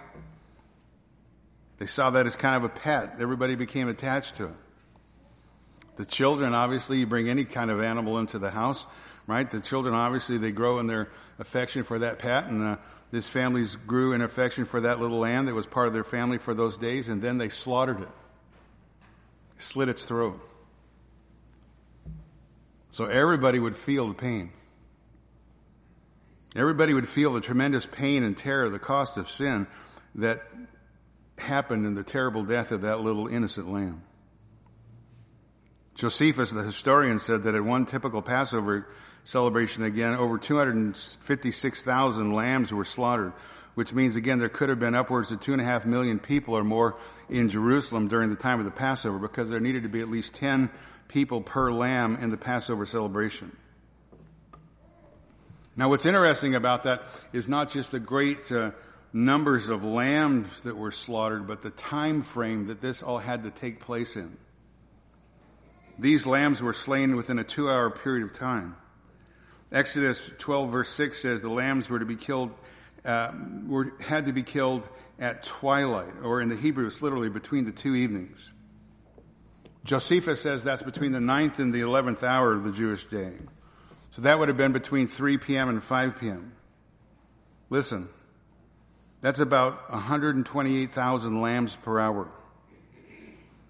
They 1.79 1.85
saw 1.85 2.11
that 2.11 2.27
as 2.27 2.35
kind 2.35 2.57
of 2.57 2.65
a 2.65 2.69
pet. 2.69 3.15
Everybody 3.19 3.55
became 3.55 3.87
attached 3.87 4.35
to 4.35 4.45
it. 4.45 4.55
The 5.95 6.05
children, 6.05 6.53
obviously, 6.53 6.99
you 6.99 7.07
bring 7.07 7.29
any 7.29 7.45
kind 7.45 7.71
of 7.71 7.81
animal 7.81 8.19
into 8.19 8.37
the 8.37 8.49
house, 8.49 8.85
right? 9.27 9.49
The 9.49 9.61
children, 9.61 9.93
obviously, 9.93 10.37
they 10.37 10.51
grow 10.51 10.79
in 10.79 10.87
their 10.87 11.09
affection 11.39 11.83
for 11.83 11.99
that 11.99 12.19
pet. 12.19 12.45
And 12.45 12.61
uh, 12.61 12.77
this 13.11 13.27
families 13.27 13.75
grew 13.75 14.13
in 14.13 14.21
affection 14.21 14.65
for 14.65 14.81
that 14.81 14.99
little 14.99 15.19
lamb 15.19 15.45
that 15.47 15.55
was 15.55 15.65
part 15.65 15.87
of 15.87 15.93
their 15.93 16.03
family 16.03 16.37
for 16.37 16.53
those 16.53 16.77
days. 16.77 17.09
And 17.09 17.21
then 17.21 17.37
they 17.37 17.49
slaughtered 17.49 18.01
it, 18.01 18.09
slit 19.57 19.89
its 19.89 20.05
throat. 20.05 20.39
So 22.91 23.05
everybody 23.05 23.59
would 23.59 23.75
feel 23.75 24.07
the 24.07 24.13
pain. 24.13 24.51
Everybody 26.55 26.93
would 26.93 27.07
feel 27.07 27.33
the 27.33 27.41
tremendous 27.41 27.85
pain 27.85 28.23
and 28.23 28.35
terror, 28.35 28.69
the 28.69 28.79
cost 28.79 29.17
of 29.17 29.29
sin 29.29 29.67
that 30.15 30.43
happened 31.37 31.85
in 31.85 31.93
the 31.93 32.03
terrible 32.03 32.43
death 32.43 32.71
of 32.71 32.81
that 32.81 33.01
little 33.01 33.27
innocent 33.27 33.71
lamb. 33.71 34.01
Josephus, 35.93 36.51
the 36.51 36.63
historian, 36.63 37.19
said 37.19 37.43
that 37.43 37.55
at 37.55 37.63
one 37.63 37.85
typical 37.85 38.21
Passover 38.21 38.87
celebration, 39.25 39.83
again, 39.83 40.15
over 40.15 40.37
256,000 40.37 42.33
lambs 42.33 42.71
were 42.71 42.85
slaughtered, 42.85 43.33
which 43.75 43.93
means, 43.93 44.15
again, 44.15 44.39
there 44.39 44.49
could 44.49 44.69
have 44.69 44.79
been 44.79 44.95
upwards 44.95 45.31
of 45.31 45.39
two 45.39 45.51
and 45.51 45.61
a 45.61 45.65
half 45.65 45.85
million 45.85 46.17
people 46.17 46.55
or 46.55 46.63
more 46.63 46.97
in 47.29 47.49
Jerusalem 47.49 48.07
during 48.07 48.29
the 48.29 48.35
time 48.35 48.59
of 48.59 48.65
the 48.65 48.71
Passover 48.71 49.19
because 49.19 49.49
there 49.49 49.59
needed 49.59 49.83
to 49.83 49.89
be 49.89 49.99
at 49.99 50.09
least 50.09 50.33
10 50.35 50.69
people 51.09 51.41
per 51.41 51.71
lamb 51.71 52.17
in 52.21 52.29
the 52.29 52.37
Passover 52.37 52.85
celebration. 52.85 53.51
Now, 55.75 55.89
what's 55.89 56.05
interesting 56.05 56.55
about 56.55 56.83
that 56.83 57.03
is 57.33 57.47
not 57.47 57.69
just 57.69 57.91
the 57.91 57.99
great 57.99 58.49
uh, 58.51 58.71
numbers 59.11 59.69
of 59.69 59.83
lambs 59.83 60.61
that 60.61 60.77
were 60.77 60.91
slaughtered, 60.91 61.47
but 61.47 61.61
the 61.61 61.71
time 61.71 62.21
frame 62.21 62.67
that 62.67 62.81
this 62.81 63.03
all 63.03 63.17
had 63.17 63.43
to 63.43 63.51
take 63.51 63.79
place 63.79 64.15
in. 64.15 64.37
These 65.97 66.25
lambs 66.25 66.61
were 66.61 66.73
slain 66.73 67.15
within 67.15 67.39
a 67.39 67.43
two 67.43 67.69
hour 67.69 67.89
period 67.89 68.23
of 68.25 68.33
time. 68.33 68.75
Exodus 69.71 70.31
12 70.39 70.71
verse 70.71 70.89
6 70.89 71.21
says 71.21 71.41
the 71.41 71.49
lambs 71.49 71.89
were 71.89 71.99
to 71.99 72.05
be 72.05 72.15
killed, 72.15 72.51
uh, 73.05 73.31
were, 73.67 73.93
had 73.99 74.27
to 74.27 74.33
be 74.33 74.43
killed 74.43 74.87
at 75.19 75.43
twilight, 75.43 76.13
or 76.23 76.41
in 76.41 76.49
the 76.49 76.55
Hebrew, 76.55 76.87
it's 76.87 77.01
literally 77.01 77.29
between 77.29 77.65
the 77.65 77.71
two 77.71 77.95
evenings. 77.95 78.51
Josephus 79.83 80.41
says 80.41 80.63
that's 80.63 80.81
between 80.81 81.11
the 81.11 81.21
ninth 81.21 81.59
and 81.59 81.73
the 81.73 81.81
eleventh 81.81 82.23
hour 82.23 82.53
of 82.53 82.63
the 82.63 82.71
Jewish 82.71 83.05
day. 83.05 83.33
So 84.11 84.23
that 84.23 84.39
would 84.39 84.47
have 84.47 84.57
been 84.57 84.73
between 84.73 85.07
3 85.07 85.37
p.m. 85.37 85.69
and 85.69 85.83
5 85.83 86.19
p.m. 86.19 86.53
Listen, 87.69 88.09
that's 89.21 89.39
about 89.39 89.89
128,000 89.91 91.41
lambs 91.41 91.75
per 91.75 91.99
hour. 91.99 92.27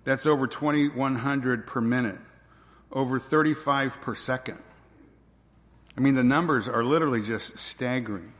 That's 0.06 0.26
over 0.26 0.48
2,100 0.48 1.67
per 1.67 1.82
minute, 1.82 2.17
over 2.91 3.19
35 3.19 4.02
per 4.02 4.15
second. 4.15 4.58
I 5.98 6.02
mean, 6.02 6.15
the 6.15 6.24
numbers 6.24 6.69
are 6.69 6.84
literally 6.84 7.22
just 7.22 7.58
staggering 7.58 8.32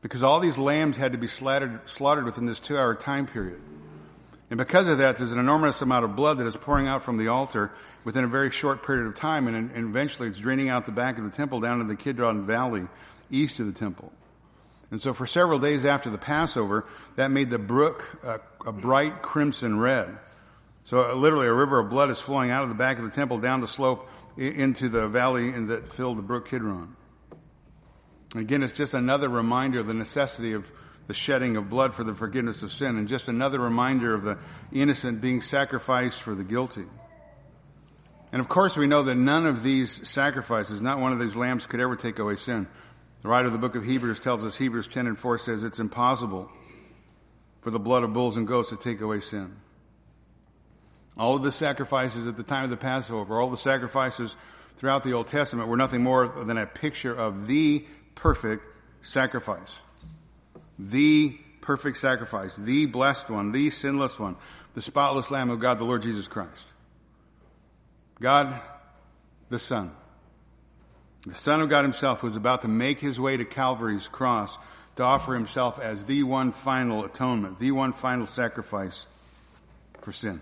because 0.00 0.22
all 0.22 0.40
these 0.40 0.56
lambs 0.56 0.96
had 0.96 1.12
to 1.12 1.18
be 1.18 1.26
slaughtered, 1.26 1.88
slaughtered 1.88 2.24
within 2.24 2.46
this 2.46 2.58
two 2.60 2.78
hour 2.78 2.94
time 2.94 3.26
period. 3.26 3.60
And 4.54 4.58
because 4.60 4.86
of 4.86 4.98
that, 4.98 5.16
there's 5.16 5.32
an 5.32 5.40
enormous 5.40 5.82
amount 5.82 6.04
of 6.04 6.14
blood 6.14 6.38
that 6.38 6.46
is 6.46 6.56
pouring 6.56 6.86
out 6.86 7.02
from 7.02 7.16
the 7.16 7.26
altar 7.26 7.72
within 8.04 8.22
a 8.22 8.28
very 8.28 8.52
short 8.52 8.86
period 8.86 9.08
of 9.08 9.16
time, 9.16 9.48
and, 9.48 9.68
and 9.72 9.88
eventually 9.88 10.28
it's 10.28 10.38
draining 10.38 10.68
out 10.68 10.84
the 10.84 10.92
back 10.92 11.18
of 11.18 11.24
the 11.24 11.30
temple 11.30 11.58
down 11.58 11.78
to 11.78 11.84
the 11.84 11.96
Kidron 11.96 12.46
Valley 12.46 12.86
east 13.32 13.58
of 13.58 13.66
the 13.66 13.72
temple. 13.72 14.12
And 14.92 15.02
so 15.02 15.12
for 15.12 15.26
several 15.26 15.58
days 15.58 15.84
after 15.84 16.08
the 16.08 16.18
Passover, 16.18 16.86
that 17.16 17.32
made 17.32 17.50
the 17.50 17.58
brook 17.58 18.04
a, 18.22 18.38
a 18.64 18.72
bright 18.72 19.22
crimson 19.22 19.80
red. 19.80 20.16
So 20.84 21.00
uh, 21.00 21.14
literally 21.14 21.48
a 21.48 21.52
river 21.52 21.80
of 21.80 21.90
blood 21.90 22.10
is 22.10 22.20
flowing 22.20 22.52
out 22.52 22.62
of 22.62 22.68
the 22.68 22.76
back 22.76 22.98
of 22.98 23.04
the 23.04 23.10
temple 23.10 23.38
down 23.38 23.60
the 23.60 23.66
slope 23.66 24.08
into 24.36 24.88
the 24.88 25.08
valley 25.08 25.50
that 25.50 25.88
filled 25.88 26.16
the 26.16 26.22
brook 26.22 26.48
Kidron. 26.48 26.94
Again, 28.36 28.62
it's 28.62 28.72
just 28.72 28.94
another 28.94 29.28
reminder 29.28 29.80
of 29.80 29.88
the 29.88 29.94
necessity 29.94 30.52
of 30.52 30.70
the 31.06 31.14
shedding 31.14 31.56
of 31.56 31.68
blood 31.68 31.94
for 31.94 32.04
the 32.04 32.14
forgiveness 32.14 32.62
of 32.62 32.72
sin, 32.72 32.96
and 32.96 33.08
just 33.08 33.28
another 33.28 33.58
reminder 33.58 34.14
of 34.14 34.22
the 34.22 34.38
innocent 34.72 35.20
being 35.20 35.42
sacrificed 35.42 36.22
for 36.22 36.34
the 36.34 36.44
guilty. 36.44 36.84
And 38.32 38.40
of 38.40 38.48
course, 38.48 38.76
we 38.76 38.86
know 38.86 39.02
that 39.02 39.14
none 39.14 39.46
of 39.46 39.62
these 39.62 40.08
sacrifices, 40.08 40.80
not 40.80 40.98
one 40.98 41.12
of 41.12 41.20
these 41.20 41.36
lambs, 41.36 41.66
could 41.66 41.80
ever 41.80 41.94
take 41.94 42.18
away 42.18 42.36
sin. 42.36 42.66
The 43.22 43.28
writer 43.28 43.46
of 43.46 43.52
the 43.52 43.58
book 43.58 43.76
of 43.76 43.84
Hebrews 43.84 44.18
tells 44.18 44.44
us, 44.44 44.56
Hebrews 44.56 44.88
10 44.88 45.06
and 45.06 45.18
4 45.18 45.38
says, 45.38 45.62
it's 45.62 45.78
impossible 45.78 46.50
for 47.60 47.70
the 47.70 47.78
blood 47.78 48.02
of 48.02 48.12
bulls 48.12 48.36
and 48.36 48.46
goats 48.46 48.70
to 48.70 48.76
take 48.76 49.00
away 49.00 49.20
sin. 49.20 49.54
All 51.16 51.36
of 51.36 51.42
the 51.42 51.52
sacrifices 51.52 52.26
at 52.26 52.36
the 52.36 52.42
time 52.42 52.64
of 52.64 52.70
the 52.70 52.76
Passover, 52.76 53.40
all 53.40 53.50
the 53.50 53.56
sacrifices 53.56 54.36
throughout 54.78 55.04
the 55.04 55.12
Old 55.12 55.28
Testament 55.28 55.68
were 55.68 55.76
nothing 55.76 56.02
more 56.02 56.26
than 56.26 56.58
a 56.58 56.66
picture 56.66 57.14
of 57.14 57.46
the 57.46 57.86
perfect 58.14 58.64
sacrifice 59.02 59.80
the 60.78 61.36
perfect 61.60 61.96
sacrifice, 61.96 62.56
the 62.56 62.86
blessed 62.86 63.30
one, 63.30 63.52
the 63.52 63.70
sinless 63.70 64.18
one, 64.18 64.36
the 64.74 64.82
spotless 64.82 65.30
Lamb 65.30 65.50
of 65.50 65.60
God, 65.60 65.78
the 65.78 65.84
Lord 65.84 66.02
Jesus 66.02 66.28
Christ. 66.28 66.66
God, 68.20 68.60
the 69.48 69.58
Son. 69.58 69.90
The 71.26 71.34
Son 71.34 71.62
of 71.62 71.70
God 71.70 71.84
Himself 71.84 72.22
was 72.22 72.36
about 72.36 72.62
to 72.62 72.68
make 72.68 73.00
His 73.00 73.18
way 73.18 73.36
to 73.36 73.44
Calvary's 73.44 74.08
cross 74.08 74.58
to 74.96 75.02
offer 75.02 75.34
Himself 75.34 75.80
as 75.80 76.04
the 76.04 76.22
one 76.22 76.52
final 76.52 77.04
atonement, 77.04 77.58
the 77.58 77.72
one 77.72 77.92
final 77.92 78.26
sacrifice 78.26 79.06
for 80.00 80.12
sin. 80.12 80.40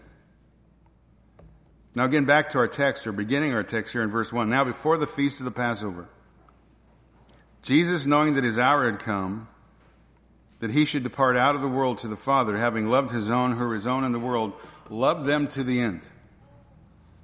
Now 1.94 2.04
again, 2.04 2.24
back 2.24 2.50
to 2.50 2.58
our 2.58 2.68
text, 2.68 3.06
or 3.06 3.12
beginning 3.12 3.54
our 3.54 3.62
text 3.62 3.92
here 3.92 4.02
in 4.02 4.10
verse 4.10 4.32
1. 4.32 4.48
Now 4.48 4.64
before 4.64 4.96
the 4.96 5.06
feast 5.06 5.40
of 5.40 5.44
the 5.44 5.52
Passover, 5.52 6.08
Jesus, 7.62 8.06
knowing 8.06 8.34
that 8.34 8.44
His 8.44 8.58
hour 8.58 8.90
had 8.90 8.98
come, 8.98 9.46
that 10.62 10.70
he 10.70 10.84
should 10.84 11.02
depart 11.02 11.36
out 11.36 11.56
of 11.56 11.60
the 11.60 11.66
world 11.66 11.98
to 11.98 12.06
the 12.06 12.16
Father, 12.16 12.56
having 12.56 12.86
loved 12.86 13.10
his 13.10 13.32
own 13.32 13.56
who 13.56 13.68
are 13.68 13.74
his 13.74 13.88
own 13.88 14.04
in 14.04 14.12
the 14.12 14.20
world, 14.20 14.52
loved 14.88 15.26
them 15.26 15.48
to 15.48 15.64
the 15.64 15.80
end. 15.80 16.00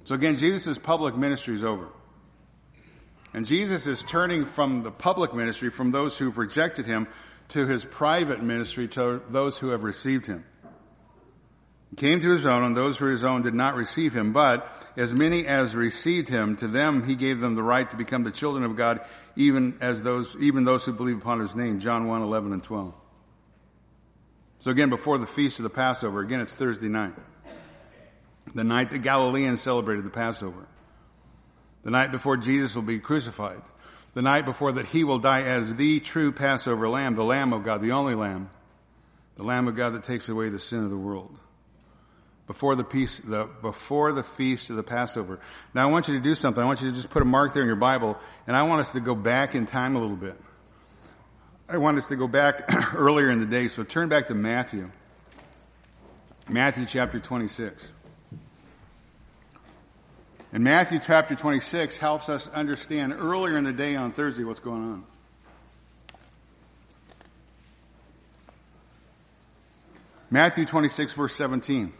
So 0.03 0.13
again, 0.13 0.35
Jesus' 0.35 0.77
public 0.77 1.15
ministry 1.15 1.55
is 1.55 1.63
over. 1.63 1.87
And 3.33 3.45
Jesus 3.45 3.87
is 3.87 4.03
turning 4.03 4.45
from 4.45 4.83
the 4.83 4.91
public 4.91 5.33
ministry, 5.33 5.69
from 5.69 5.91
those 5.91 6.17
who've 6.17 6.37
rejected 6.37 6.85
him, 6.85 7.07
to 7.47 7.65
his 7.65 7.85
private 7.85 8.43
ministry, 8.43 8.89
to 8.89 9.21
those 9.29 9.57
who 9.57 9.69
have 9.69 9.85
received 9.85 10.25
him. 10.25 10.43
He 11.91 11.95
came 11.95 12.19
to 12.19 12.31
his 12.31 12.45
own, 12.45 12.65
and 12.65 12.75
those 12.75 12.97
who 12.97 13.05
were 13.05 13.11
his 13.11 13.23
own 13.23 13.41
did 13.41 13.53
not 13.53 13.73
receive 13.73 14.13
him. 14.13 14.33
But 14.33 14.69
as 14.97 15.13
many 15.13 15.47
as 15.47 15.77
received 15.77 16.27
him, 16.27 16.57
to 16.57 16.67
them 16.67 17.05
he 17.05 17.15
gave 17.15 17.39
them 17.39 17.55
the 17.55 17.63
right 17.63 17.89
to 17.89 17.95
become 17.95 18.25
the 18.25 18.31
children 18.31 18.65
of 18.65 18.75
God, 18.75 18.99
even 19.37 19.77
as 19.79 20.03
those, 20.03 20.35
even 20.41 20.65
those 20.65 20.83
who 20.83 20.91
believe 20.91 21.19
upon 21.19 21.39
his 21.39 21.55
name. 21.55 21.79
John 21.79 22.05
1, 22.05 22.21
11 22.21 22.51
and 22.51 22.61
12. 22.61 22.98
So 24.59 24.71
again, 24.71 24.89
before 24.89 25.17
the 25.17 25.25
feast 25.25 25.59
of 25.59 25.63
the 25.63 25.69
Passover, 25.69 26.19
again, 26.21 26.41
it's 26.41 26.53
Thursday 26.53 26.89
night. 26.89 27.13
The 28.53 28.63
night 28.63 28.91
that 28.91 28.99
Galileans 28.99 29.61
celebrated 29.61 30.03
the 30.03 30.09
Passover. 30.09 30.67
The 31.83 31.91
night 31.91 32.11
before 32.11 32.35
Jesus 32.35 32.75
will 32.75 32.83
be 32.83 32.99
crucified. 32.99 33.61
The 34.15 34.21
night 34.21 34.43
before 34.43 34.73
that 34.73 34.87
he 34.87 35.03
will 35.03 35.19
die 35.19 35.43
as 35.43 35.75
the 35.75 35.99
true 36.01 36.31
Passover 36.31 36.89
lamb, 36.89 37.15
the 37.15 37.23
Lamb 37.23 37.53
of 37.53 37.63
God, 37.63 37.81
the 37.81 37.91
only 37.91 38.15
Lamb. 38.15 38.49
The 39.37 39.43
Lamb 39.43 39.69
of 39.69 39.75
God 39.75 39.93
that 39.93 40.03
takes 40.03 40.27
away 40.27 40.49
the 40.49 40.59
sin 40.59 40.83
of 40.83 40.89
the 40.89 40.97
world. 40.97 41.37
Before 42.47 42.75
the, 42.75 42.83
peace, 42.83 43.19
the, 43.19 43.47
before 43.61 44.11
the 44.11 44.23
feast 44.23 44.71
of 44.71 44.75
the 44.75 44.83
Passover. 44.83 45.39
Now 45.73 45.83
I 45.87 45.91
want 45.91 46.07
you 46.07 46.15
to 46.15 46.19
do 46.19 46.35
something. 46.35 46.61
I 46.61 46.65
want 46.65 46.81
you 46.81 46.89
to 46.89 46.95
just 46.95 47.11
put 47.11 47.21
a 47.21 47.25
mark 47.25 47.53
there 47.53 47.61
in 47.61 47.67
your 47.67 47.77
Bible, 47.77 48.17
and 48.47 48.57
I 48.57 48.63
want 48.63 48.81
us 48.81 48.91
to 48.93 48.99
go 48.99 49.15
back 49.15 49.55
in 49.55 49.67
time 49.67 49.95
a 49.95 50.01
little 50.01 50.17
bit. 50.17 50.35
I 51.71 51.77
want 51.77 51.99
us 51.99 52.07
to 52.07 52.15
go 52.15 52.27
back 52.27 52.93
earlier 52.95 53.29
in 53.29 53.39
the 53.39 53.45
day, 53.45 53.67
so 53.67 53.83
turn 53.83 54.09
back 54.09 54.27
to 54.27 54.33
Matthew. 54.33 54.89
Matthew 56.49 56.87
chapter 56.87 57.19
26. 57.19 57.93
And 60.51 60.63
Matthew 60.63 60.99
chapter 60.99 61.35
26 61.35 61.97
helps 61.97 62.27
us 62.27 62.49
understand 62.49 63.13
earlier 63.13 63.55
in 63.55 63.63
the 63.63 63.73
day 63.73 63.95
on 63.95 64.11
Thursday 64.11 64.43
what's 64.43 64.59
going 64.59 64.81
on. 64.81 65.03
Matthew 70.31 70.65
26, 70.65 71.13
verse 71.13 71.35
17. 71.35 71.93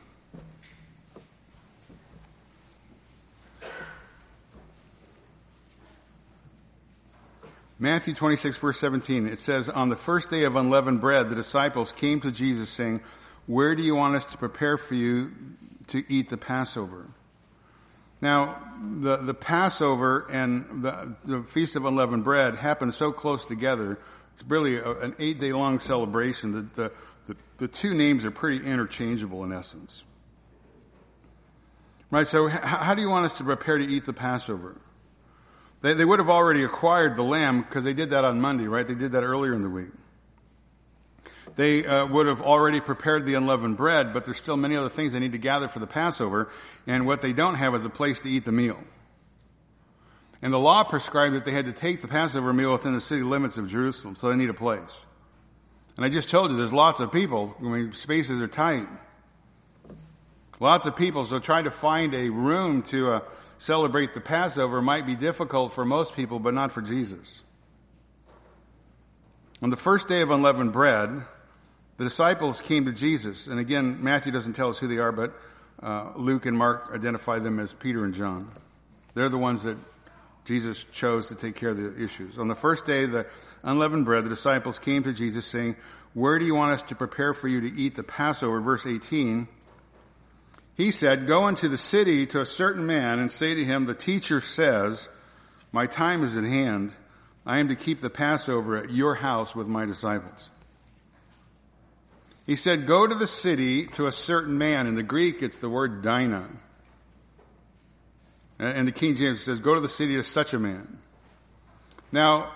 Matthew 7.82 8.14
26 8.14 8.58
verse 8.58 8.78
17, 8.78 9.28
it 9.28 9.40
says, 9.40 9.70
On 9.70 9.88
the 9.88 9.96
first 9.96 10.30
day 10.30 10.44
of 10.44 10.58
unleavened 10.58 11.00
bread, 11.00 11.30
the 11.30 11.36
disciples 11.36 11.94
came 11.94 12.20
to 12.20 12.32
Jesus 12.32 12.70
saying, 12.70 13.00
Where 13.48 13.74
do 13.74 13.82
you 13.82 13.96
want 13.96 14.16
us 14.16 14.26
to 14.26 14.38
prepare 14.38 14.78
for 14.78 14.96
you 14.96 15.32
to 15.88 16.04
eat 16.12 16.28
the 16.28 16.38
Passover? 16.38 17.08
Now, 18.22 18.62
the, 19.00 19.16
the 19.18 19.34
Passover 19.34 20.28
and 20.30 20.84
the, 20.84 21.16
the 21.24 21.44
Feast 21.44 21.78
of 21.78 21.86
Unleavened 21.86 22.26
Bread 22.26 22.58
happen 22.58 22.92
so 22.92 23.14
close 23.14 23.46
together. 23.46 23.98
It's 24.34 24.44
really 24.44 24.76
a, 24.76 24.92
an 25.00 25.16
eight 25.18 25.40
day 25.40 25.54
long 25.54 25.80
celebration 25.80 26.52
that 26.52 26.76
the, 26.76 26.92
the, 27.28 27.38
the 27.60 27.68
two 27.70 27.94
names 27.94 28.26
are 28.26 28.32
pretty 28.32 28.66
interchangeable 28.66 29.46
in 29.46 29.54
essence. 29.54 30.04
Right, 32.12 32.28
so 32.28 32.48
how 32.48 32.96
do 32.96 33.02
you 33.02 33.10
want 33.10 33.26
us 33.26 33.38
to 33.38 33.44
prepare 33.44 33.78
to 33.78 33.86
eat 33.86 34.04
the 34.04 34.14
Passover? 34.14 34.76
They, 35.82 35.94
they 35.94 36.06
would 36.06 36.20
have 36.20 36.30
already 36.30 36.64
acquired 36.64 37.16
the 37.16 37.24
lamb 37.24 37.62
because 37.62 37.84
they 37.84 37.94
did 37.94 38.10
that 38.12 38.26
on 38.26 38.42
Monday, 38.42 38.68
right? 38.68 38.88
They 38.88 38.96
did 38.96 39.14
that 39.14 39.24
earlier 39.24 39.54
in 39.54 39.62
the 39.62 39.70
week. 39.70 39.90
They 41.56 41.86
uh, 41.86 42.06
would 42.08 42.28
have 42.28 42.42
already 42.42 42.80
prepared 42.80 43.26
the 43.26 43.34
unleavened 43.34 43.78
bread, 43.78 44.14
but 44.14 44.24
there's 44.24 44.38
still 44.38 44.58
many 44.58 44.76
other 44.76 44.90
things 44.90 45.14
they 45.14 45.20
need 45.20 45.34
to 45.34 45.38
gather 45.38 45.68
for 45.68 45.80
the 45.80 45.88
Passover, 45.88 46.50
and 46.88 47.06
what 47.06 47.22
they 47.22 47.34
don't 47.34 47.56
have 47.56 47.76
is 47.76 47.86
a 47.86 47.90
place 47.90 48.22
to 48.22 48.30
eat 48.30 48.46
the 48.46 48.52
meal. 48.52 48.80
And 50.42 50.54
the 50.54 50.60
law 50.60 50.84
prescribed 50.84 51.36
that 51.36 51.44
they 51.44 51.52
had 51.52 51.66
to 51.66 51.74
take 51.74 52.02
the 52.02 52.08
Passover 52.08 52.54
meal 52.54 52.72
within 52.72 52.94
the 52.94 53.02
city 53.02 53.24
limits 53.24 53.58
of 53.58 53.68
Jerusalem, 53.70 54.16
so 54.16 54.30
they 54.30 54.38
need 54.38 54.50
a 54.50 54.54
place. 54.54 55.06
And 55.98 56.06
I 56.06 56.10
just 56.10 56.30
told 56.30 56.52
you 56.52 56.56
there's 56.56 56.72
lots 56.72 57.02
of 57.02 57.12
people. 57.12 57.56
I 57.60 57.64
mean, 57.64 57.94
spaces 57.94 58.40
are 58.40 58.48
tight. 58.48 58.88
Lots 60.62 60.86
of 60.86 60.96
people, 60.96 61.26
so 61.26 61.40
trying 61.40 61.66
to 61.66 61.72
find 61.72 62.14
a 62.14 62.30
room 62.30 62.84
to 62.84 63.12
uh, 63.12 63.20
celebrate 63.60 64.16
the 64.16 64.22
Passover 64.22 64.82
might 64.82 65.06
be 65.06 65.16
difficult 65.16 65.74
for 65.74 65.86
most 65.86 66.16
people, 66.16 66.40
but 66.40 66.56
not 66.56 66.72
for 66.72 66.82
Jesus. 66.82 67.44
On 69.62 69.70
the 69.70 69.78
first 69.78 70.08
day 70.08 70.22
of 70.22 70.32
unleavened 70.32 70.72
bread, 70.72 71.10
the 71.98 72.04
disciples 72.06 72.62
came 72.62 72.86
to 72.86 72.94
Jesus. 72.94 73.48
And 73.48 73.60
again, 73.60 74.02
Matthew 74.02 74.32
doesn't 74.32 74.54
tell 74.54 74.70
us 74.70 74.80
who 74.80 74.88
they 74.88 74.98
are, 74.98 75.12
but 75.12 75.34
uh, 75.84 76.12
Luke 76.16 76.46
and 76.46 76.58
Mark 76.58 76.90
identify 76.94 77.40
them 77.40 77.60
as 77.60 77.74
Peter 77.74 78.06
and 78.06 78.14
John. 78.14 78.50
They're 79.14 79.30
the 79.30 79.38
ones 79.38 79.64
that 79.64 79.78
Jesus 80.46 80.86
chose 80.86 81.28
to 81.28 81.36
take 81.36 81.56
care 81.56 81.70
of 81.70 81.78
the 81.78 82.02
issues. 82.02 82.38
On 82.38 82.48
the 82.48 82.56
first 82.56 82.86
day 82.86 83.04
of 83.04 83.12
the 83.12 83.28
unleavened 83.64 84.06
bread, 84.06 84.24
the 84.24 84.30
disciples 84.30 84.80
came 84.80 85.04
to 85.04 85.14
Jesus 85.14 85.46
saying, 85.46 85.76
Where 86.14 86.40
do 86.40 86.46
you 86.46 86.56
want 86.56 86.72
us 86.72 86.84
to 86.84 86.96
prepare 86.96 87.34
for 87.34 87.50
you 87.50 87.62
to 87.62 87.72
eat 87.80 87.96
the 87.96 88.04
Passover? 88.04 88.62
Verse 88.62 88.88
18. 88.88 89.50
He 90.80 90.92
said, 90.92 91.28
Go 91.28 91.50
into 91.50 91.68
the 91.68 91.78
city 91.78 92.26
to 92.28 92.40
a 92.40 92.46
certain 92.46 92.86
man 92.86 93.20
and 93.20 93.30
say 93.30 93.54
to 93.54 93.66
him, 93.66 93.86
The 93.86 93.94
teacher 93.94 94.40
says, 94.40 95.10
My 95.74 95.88
time 95.88 96.24
is 96.24 96.38
at 96.38 96.46
hand. 96.46 96.96
I 97.46 97.60
am 97.60 97.68
to 97.68 97.76
keep 97.76 98.00
the 98.00 98.10
Passover 98.10 98.78
at 98.78 98.90
your 98.90 99.16
house 99.16 99.54
with 99.54 99.68
my 99.68 99.86
disciples. 99.86 100.50
He 102.46 102.56
said, 102.56 102.88
Go 102.88 103.06
to 103.06 103.14
the 103.14 103.28
city 103.28 103.88
to 103.88 104.08
a 104.08 104.12
certain 104.14 104.58
man. 104.58 104.88
In 104.88 104.96
the 104.96 105.04
Greek, 105.04 105.44
it's 105.44 105.58
the 105.58 105.68
word 105.68 106.02
dina. 106.02 106.48
And 108.58 108.88
the 108.88 108.94
King 108.94 109.16
James 109.16 109.42
says, 109.42 109.60
go 109.60 109.76
to 109.76 109.82
the 109.82 109.90
city 109.90 110.18
of 110.18 110.26
such 110.26 110.54
a 110.54 110.60
man. 110.60 111.00
Now, 112.14 112.54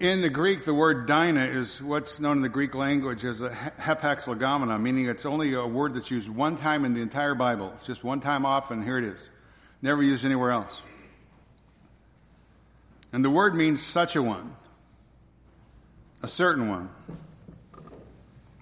in 0.00 0.20
the 0.20 0.30
Greek, 0.30 0.64
the 0.64 0.74
word 0.74 1.06
dina 1.06 1.44
is 1.44 1.82
what's 1.82 2.20
known 2.20 2.36
in 2.36 2.42
the 2.42 2.48
Greek 2.48 2.74
language 2.74 3.24
as 3.24 3.42
a 3.42 3.50
hapax 3.50 4.28
legomena, 4.28 4.80
meaning 4.80 5.06
it's 5.06 5.26
only 5.26 5.54
a 5.54 5.66
word 5.66 5.94
that's 5.94 6.10
used 6.10 6.28
one 6.28 6.56
time 6.56 6.84
in 6.84 6.94
the 6.94 7.02
entire 7.02 7.34
Bible. 7.34 7.72
It's 7.76 7.86
just 7.86 8.04
one 8.04 8.20
time 8.20 8.46
off, 8.46 8.70
and 8.70 8.84
here 8.84 8.98
it 8.98 9.04
is. 9.04 9.30
Never 9.82 10.02
used 10.02 10.24
anywhere 10.24 10.52
else. 10.52 10.80
And 13.12 13.24
the 13.24 13.30
word 13.30 13.56
means 13.56 13.82
such 13.82 14.14
a 14.14 14.22
one, 14.22 14.54
a 16.22 16.28
certain 16.28 16.68
one, 16.68 16.90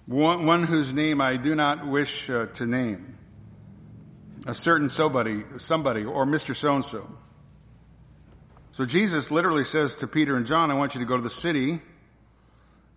one, 0.07 0.45
one 0.45 0.63
whose 0.63 0.91
name 0.93 1.21
I 1.21 1.37
do 1.37 1.53
not 1.53 1.85
wish 1.85 2.29
uh, 2.29 2.47
to 2.47 2.65
name 2.65 3.17
a 4.47 4.53
certain 4.53 4.89
somebody, 4.89 5.43
somebody, 5.57 6.05
or 6.05 6.25
Mr. 6.25 6.55
So 6.55 6.75
and 6.75 6.85
so. 6.85 7.07
So 8.77 8.85
Jesus 8.85 9.31
literally 9.31 9.63
says 9.63 9.95
to 9.95 10.07
Peter 10.07 10.35
and 10.35 10.45
John, 10.45 10.69
I 10.69 10.75
want 10.75 10.93
you 10.93 10.99
to 10.99 11.07
go 11.07 11.15
to 11.15 11.23
the 11.23 11.31
city. 11.31 11.81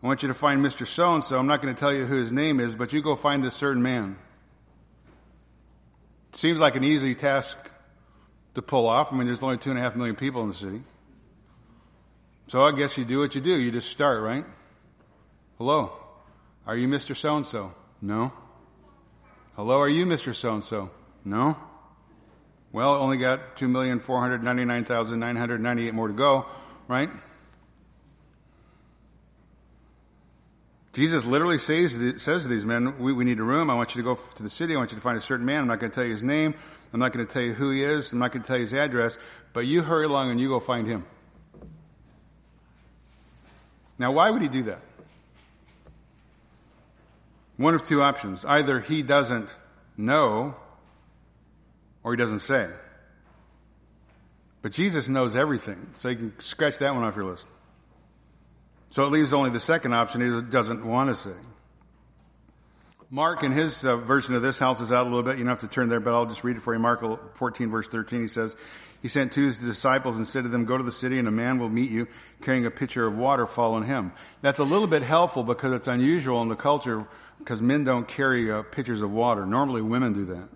I 0.02 0.06
want 0.06 0.20
you 0.20 0.28
to 0.28 0.34
find 0.34 0.62
Mr. 0.62 0.86
So 0.86 1.14
and 1.14 1.24
so. 1.24 1.38
I'm 1.38 1.46
not 1.46 1.62
going 1.62 1.74
to 1.74 1.80
tell 1.80 1.90
you 1.90 2.04
who 2.04 2.16
his 2.16 2.32
name 2.32 2.60
is, 2.60 2.76
but 2.76 2.92
you 2.92 3.00
go 3.00 3.16
find 3.16 3.42
this 3.42 3.54
certain 3.54 3.82
man. 3.82 4.18
It 6.28 6.36
seems 6.36 6.60
like 6.60 6.76
an 6.76 6.84
easy 6.84 7.14
task 7.14 7.56
to 8.56 8.60
pull 8.60 8.88
off. 8.88 9.10
I 9.10 9.16
mean, 9.16 9.24
there's 9.24 9.42
only 9.42 9.56
two 9.56 9.70
and 9.70 9.78
a 9.78 9.82
half 9.82 9.96
million 9.96 10.16
people 10.16 10.42
in 10.42 10.48
the 10.48 10.54
city. 10.54 10.82
So 12.48 12.62
I 12.62 12.72
guess 12.72 12.98
you 12.98 13.06
do 13.06 13.20
what 13.20 13.34
you 13.34 13.40
do. 13.40 13.58
You 13.58 13.70
just 13.70 13.90
start, 13.90 14.20
right? 14.20 14.44
Hello. 15.56 15.94
Are 16.66 16.76
you 16.76 16.88
Mr. 16.88 17.16
So 17.16 17.38
and 17.38 17.46
so? 17.46 17.72
No. 18.02 18.34
Hello, 19.56 19.80
are 19.80 19.88
you 19.88 20.04
Mr. 20.04 20.36
So 20.36 20.56
and 20.56 20.62
so? 20.62 20.90
No? 21.24 21.56
Well, 22.72 22.94
only 22.94 23.16
got 23.16 23.56
2,499,998 23.56 25.92
more 25.92 26.06
to 26.06 26.14
go, 26.14 26.46
right? 26.86 27.10
Jesus 30.92 31.24
literally 31.24 31.58
says, 31.58 31.98
says 32.18 32.42
to 32.42 32.48
these 32.48 32.64
men, 32.64 32.98
we, 32.98 33.12
we, 33.12 33.24
need 33.24 33.38
a 33.38 33.44
room. 33.44 33.70
I 33.70 33.74
want 33.74 33.94
you 33.94 34.02
to 34.02 34.04
go 34.04 34.16
to 34.16 34.42
the 34.42 34.50
city. 34.50 34.74
I 34.74 34.78
want 34.78 34.90
you 34.90 34.96
to 34.96 35.02
find 35.02 35.16
a 35.16 35.20
certain 35.20 35.46
man. 35.46 35.62
I'm 35.62 35.68
not 35.68 35.78
going 35.78 35.90
to 35.90 35.94
tell 35.94 36.04
you 36.04 36.12
his 36.12 36.24
name. 36.24 36.54
I'm 36.92 36.98
not 36.98 37.12
going 37.12 37.26
to 37.26 37.32
tell 37.32 37.42
you 37.42 37.52
who 37.52 37.70
he 37.70 37.84
is. 37.84 38.12
I'm 38.12 38.18
not 38.18 38.32
going 38.32 38.42
to 38.42 38.46
tell 38.46 38.56
you 38.56 38.62
his 38.62 38.74
address. 38.74 39.18
But 39.52 39.66
you 39.66 39.82
hurry 39.82 40.06
along 40.06 40.30
and 40.30 40.40
you 40.40 40.48
go 40.48 40.58
find 40.58 40.86
him. 40.86 41.06
Now, 43.98 44.12
why 44.12 44.30
would 44.30 44.42
he 44.42 44.48
do 44.48 44.64
that? 44.64 44.80
One 47.56 47.74
of 47.74 47.84
two 47.84 48.02
options. 48.02 48.44
Either 48.44 48.80
he 48.80 49.02
doesn't 49.02 49.54
know 49.96 50.56
or 52.02 52.12
he 52.12 52.16
doesn't 52.16 52.40
say. 52.40 52.68
But 54.62 54.72
Jesus 54.72 55.08
knows 55.08 55.36
everything, 55.36 55.90
so 55.94 56.08
you 56.08 56.16
can 56.16 56.40
scratch 56.40 56.78
that 56.78 56.94
one 56.94 57.04
off 57.04 57.16
your 57.16 57.24
list. 57.24 57.46
So 58.90 59.04
it 59.04 59.10
leaves 59.10 59.32
only 59.32 59.50
the 59.50 59.60
second 59.60 59.94
option 59.94 60.20
he 60.20 60.42
doesn't 60.50 60.84
want 60.84 61.10
to 61.10 61.14
say. 61.14 61.36
Mark, 63.12 63.42
in 63.42 63.50
his 63.50 63.84
uh, 63.84 63.96
version 63.96 64.34
of 64.36 64.42
this, 64.42 64.62
us 64.62 64.92
out 64.92 65.06
a 65.06 65.10
little 65.10 65.24
bit. 65.24 65.36
You 65.36 65.44
don't 65.44 65.50
have 65.50 65.60
to 65.60 65.68
turn 65.68 65.88
there, 65.88 65.98
but 65.98 66.14
I'll 66.14 66.26
just 66.26 66.44
read 66.44 66.56
it 66.56 66.62
for 66.62 66.72
you. 66.72 66.78
Mark 66.78 67.36
14, 67.36 67.68
verse 67.68 67.88
13, 67.88 68.20
he 68.20 68.28
says, 68.28 68.56
He 69.02 69.08
sent 69.08 69.32
two 69.32 69.42
of 69.42 69.46
his 69.46 69.58
disciples 69.58 70.18
and 70.18 70.26
said 70.26 70.44
to 70.44 70.48
them, 70.48 70.64
Go 70.64 70.76
to 70.76 70.84
the 70.84 70.92
city, 70.92 71.18
and 71.18 71.26
a 71.26 71.32
man 71.32 71.58
will 71.58 71.70
meet 71.70 71.90
you 71.90 72.06
carrying 72.40 72.66
a 72.66 72.70
pitcher 72.70 73.06
of 73.06 73.16
water. 73.16 73.48
Follow 73.48 73.80
him. 73.80 74.12
That's 74.42 74.60
a 74.60 74.64
little 74.64 74.86
bit 74.86 75.02
helpful 75.02 75.42
because 75.42 75.72
it's 75.72 75.88
unusual 75.88 76.40
in 76.42 76.48
the 76.48 76.56
culture 76.56 77.04
because 77.38 77.60
men 77.60 77.82
don't 77.82 78.06
carry 78.06 78.50
uh, 78.50 78.62
pitchers 78.62 79.02
of 79.02 79.10
water. 79.10 79.44
Normally, 79.44 79.82
women 79.82 80.12
do 80.12 80.26
that. 80.26 80.48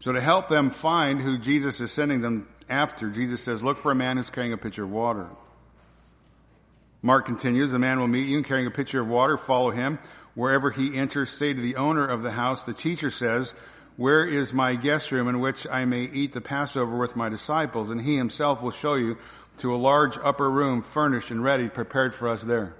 So 0.00 0.12
to 0.12 0.20
help 0.20 0.48
them 0.48 0.70
find 0.70 1.20
who 1.20 1.38
Jesus 1.38 1.80
is 1.80 1.92
sending 1.92 2.20
them 2.20 2.48
after, 2.68 3.10
Jesus 3.10 3.42
says, 3.42 3.62
look 3.62 3.78
for 3.78 3.92
a 3.92 3.94
man 3.94 4.16
who's 4.16 4.30
carrying 4.30 4.52
a 4.52 4.58
pitcher 4.58 4.84
of 4.84 4.90
water. 4.90 5.28
Mark 7.02 7.26
continues, 7.26 7.72
the 7.72 7.78
man 7.78 8.00
will 8.00 8.08
meet 8.08 8.26
you 8.26 8.38
and 8.38 8.46
carrying 8.46 8.66
a 8.66 8.70
pitcher 8.70 9.00
of 9.00 9.08
water, 9.08 9.36
follow 9.36 9.70
him. 9.70 9.98
Wherever 10.34 10.70
he 10.70 10.96
enters, 10.96 11.30
say 11.30 11.52
to 11.52 11.60
the 11.60 11.76
owner 11.76 12.06
of 12.06 12.22
the 12.22 12.30
house, 12.30 12.64
the 12.64 12.72
teacher 12.72 13.10
says, 13.10 13.54
where 13.96 14.24
is 14.24 14.54
my 14.54 14.76
guest 14.76 15.12
room 15.12 15.28
in 15.28 15.40
which 15.40 15.66
I 15.66 15.84
may 15.84 16.04
eat 16.04 16.32
the 16.32 16.40
Passover 16.40 16.96
with 16.96 17.16
my 17.16 17.28
disciples? 17.28 17.90
And 17.90 18.00
he 18.00 18.16
himself 18.16 18.62
will 18.62 18.70
show 18.70 18.94
you 18.94 19.18
to 19.58 19.74
a 19.74 19.76
large 19.76 20.16
upper 20.22 20.50
room 20.50 20.80
furnished 20.80 21.30
and 21.30 21.44
ready, 21.44 21.68
prepared 21.68 22.14
for 22.14 22.28
us 22.28 22.42
there. 22.42 22.74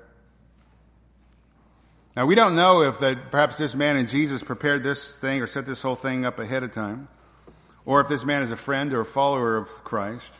Now, 2.16 2.26
we 2.26 2.34
don't 2.34 2.56
know 2.56 2.82
if 2.82 2.98
that 3.00 3.30
perhaps 3.30 3.58
this 3.58 3.74
man 3.74 3.96
and 3.96 4.08
Jesus 4.08 4.42
prepared 4.42 4.82
this 4.82 5.16
thing 5.18 5.42
or 5.42 5.46
set 5.46 5.64
this 5.64 5.80
whole 5.80 5.94
thing 5.94 6.24
up 6.24 6.38
ahead 6.38 6.64
of 6.64 6.72
time, 6.72 7.08
or 7.84 8.00
if 8.00 8.08
this 8.08 8.24
man 8.24 8.42
is 8.42 8.50
a 8.50 8.56
friend 8.56 8.92
or 8.92 9.00
a 9.00 9.06
follower 9.06 9.56
of 9.56 9.68
Christ, 9.84 10.34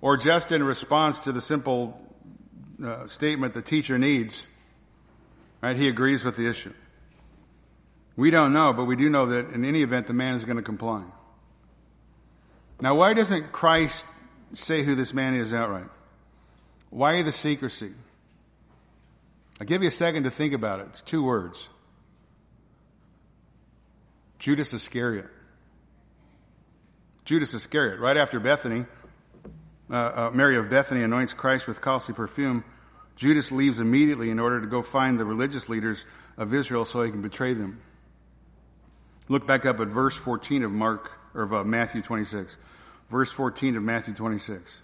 or 0.00 0.16
just 0.16 0.52
in 0.52 0.62
response 0.62 1.18
to 1.20 1.32
the 1.32 1.40
simple 1.40 2.00
uh, 2.82 3.06
statement 3.06 3.52
the 3.52 3.62
teacher 3.62 3.98
needs, 3.98 4.46
right? 5.60 5.76
He 5.76 5.88
agrees 5.88 6.24
with 6.24 6.36
the 6.36 6.48
issue. 6.48 6.72
We 8.16 8.30
don't 8.30 8.52
know, 8.52 8.72
but 8.72 8.84
we 8.84 8.96
do 8.96 9.08
know 9.08 9.26
that 9.26 9.50
in 9.50 9.64
any 9.64 9.82
event, 9.82 10.06
the 10.06 10.14
man 10.14 10.34
is 10.34 10.44
going 10.44 10.56
to 10.56 10.62
comply. 10.62 11.02
Now, 12.80 12.94
why 12.94 13.12
doesn't 13.14 13.52
Christ 13.52 14.06
say 14.52 14.82
who 14.82 14.94
this 14.94 15.12
man 15.12 15.34
is 15.34 15.52
outright? 15.52 15.88
Why 16.90 17.22
the 17.22 17.32
secrecy? 17.32 17.92
I'll 19.60 19.66
give 19.66 19.82
you 19.82 19.88
a 19.88 19.92
second 19.92 20.24
to 20.24 20.30
think 20.30 20.54
about 20.54 20.80
it. 20.80 20.86
It's 20.88 21.02
two 21.02 21.22
words 21.22 21.68
Judas 24.38 24.72
Iscariot. 24.72 25.28
Judas 27.26 27.54
Iscariot, 27.54 28.00
right 28.00 28.16
after 28.16 28.40
Bethany, 28.40 28.86
uh, 29.90 29.94
uh, 29.94 30.30
Mary 30.32 30.56
of 30.56 30.70
Bethany 30.70 31.02
anoints 31.02 31.34
Christ 31.34 31.68
with 31.68 31.80
costly 31.80 32.14
perfume. 32.14 32.64
Judas 33.14 33.52
leaves 33.52 33.78
immediately 33.78 34.30
in 34.30 34.40
order 34.40 34.60
to 34.60 34.66
go 34.66 34.82
find 34.82 35.20
the 35.20 35.26
religious 35.26 35.68
leaders 35.68 36.06
of 36.38 36.54
Israel 36.54 36.86
so 36.86 37.02
he 37.02 37.10
can 37.10 37.20
betray 37.20 37.52
them. 37.52 37.80
Look 39.28 39.46
back 39.46 39.66
up 39.66 39.78
at 39.78 39.88
verse 39.88 40.16
14 40.16 40.64
of 40.64 40.72
Mark 40.72 41.12
or 41.34 41.42
of 41.42 41.52
uh, 41.52 41.62
Matthew 41.64 42.02
26. 42.02 42.56
Verse 43.10 43.30
14 43.30 43.76
of 43.76 43.82
Matthew 43.82 44.14
26. 44.14 44.80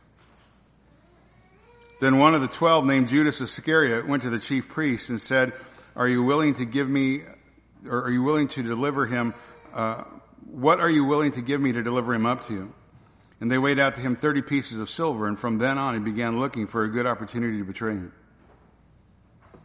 Then 2.01 2.19
one 2.19 2.35
of 2.35 2.43
the 2.43 2.49
twelve, 2.49 2.85
named 2.85 3.09
Judas 3.09 3.41
Iscariot, 3.41 4.07
went 4.07 4.23
to 4.23 4.31
the 4.31 4.39
chief 4.39 4.69
priests 4.69 5.09
and 5.09 5.21
said, 5.21 5.53
Are 5.95 6.09
you 6.09 6.23
willing 6.23 6.55
to 6.55 6.65
give 6.65 6.89
me, 6.89 7.23
or 7.89 8.05
are 8.05 8.11
you 8.11 8.23
willing 8.23 8.49
to 8.49 8.63
deliver 8.63 9.07
him? 9.07 9.35
Uh, 9.73 10.05
what 10.51 10.81
are 10.81 10.91
you 10.91 11.05
willing 11.05 11.33
to 11.33 11.43
give 11.43 11.61
me 11.61 11.73
to 11.73 11.83
deliver 11.83 12.15
him 12.15 12.27
up 12.27 12.45
to 12.47 12.53
you? 12.53 12.73
And 13.41 13.51
they 13.51 13.59
weighed 13.59 13.79
out 13.79 13.95
to 13.97 14.01
him 14.01 14.17
30 14.17 14.43
pieces 14.43 14.79
of 14.79 14.89
silver, 14.89 15.27
and 15.27 15.39
from 15.39 15.59
then 15.59 15.79
on 15.79 15.95
he 15.95 16.01
began 16.01 16.39
looking 16.39 16.67
for 16.67 16.85
a 16.85 16.89
good 16.89 17.07
opportunity 17.07 17.59
to 17.59 17.65
betray 17.65 17.93
him. 17.93 18.13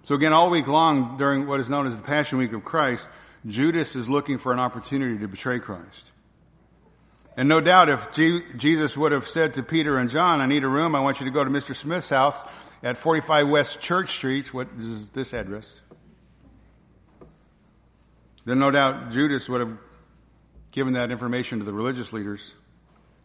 So 0.03 0.15
again, 0.15 0.33
all 0.33 0.49
week 0.49 0.67
long 0.67 1.17
during 1.17 1.47
what 1.47 1.59
is 1.59 1.69
known 1.69 1.85
as 1.85 1.95
the 1.95 2.03
Passion 2.03 2.37
Week 2.37 2.53
of 2.53 2.63
Christ, 2.63 3.07
Judas 3.45 3.95
is 3.95 4.09
looking 4.09 4.37
for 4.37 4.51
an 4.51 4.59
opportunity 4.59 5.17
to 5.19 5.27
betray 5.27 5.59
Christ. 5.59 6.10
And 7.37 7.47
no 7.47 7.61
doubt 7.61 7.89
if 7.89 8.11
G- 8.11 8.43
Jesus 8.57 8.97
would 8.97 9.11
have 9.13 9.27
said 9.27 9.53
to 9.53 9.63
Peter 9.63 9.97
and 9.97 10.09
John, 10.09 10.41
I 10.41 10.45
need 10.45 10.63
a 10.63 10.67
room, 10.67 10.95
I 10.95 10.99
want 10.99 11.19
you 11.19 11.25
to 11.25 11.31
go 11.31 11.43
to 11.43 11.49
Mr. 11.49 11.73
Smith's 11.75 12.09
house 12.09 12.43
at 12.83 12.97
45 12.97 13.47
West 13.47 13.79
Church 13.81 14.09
Street, 14.09 14.53
what 14.53 14.67
is 14.77 15.09
this 15.11 15.33
address? 15.33 15.81
Then 18.43 18.59
no 18.59 18.71
doubt 18.71 19.11
Judas 19.11 19.47
would 19.47 19.61
have 19.61 19.77
given 20.71 20.93
that 20.93 21.11
information 21.11 21.59
to 21.59 21.65
the 21.65 21.73
religious 21.73 22.11
leaders. 22.11 22.55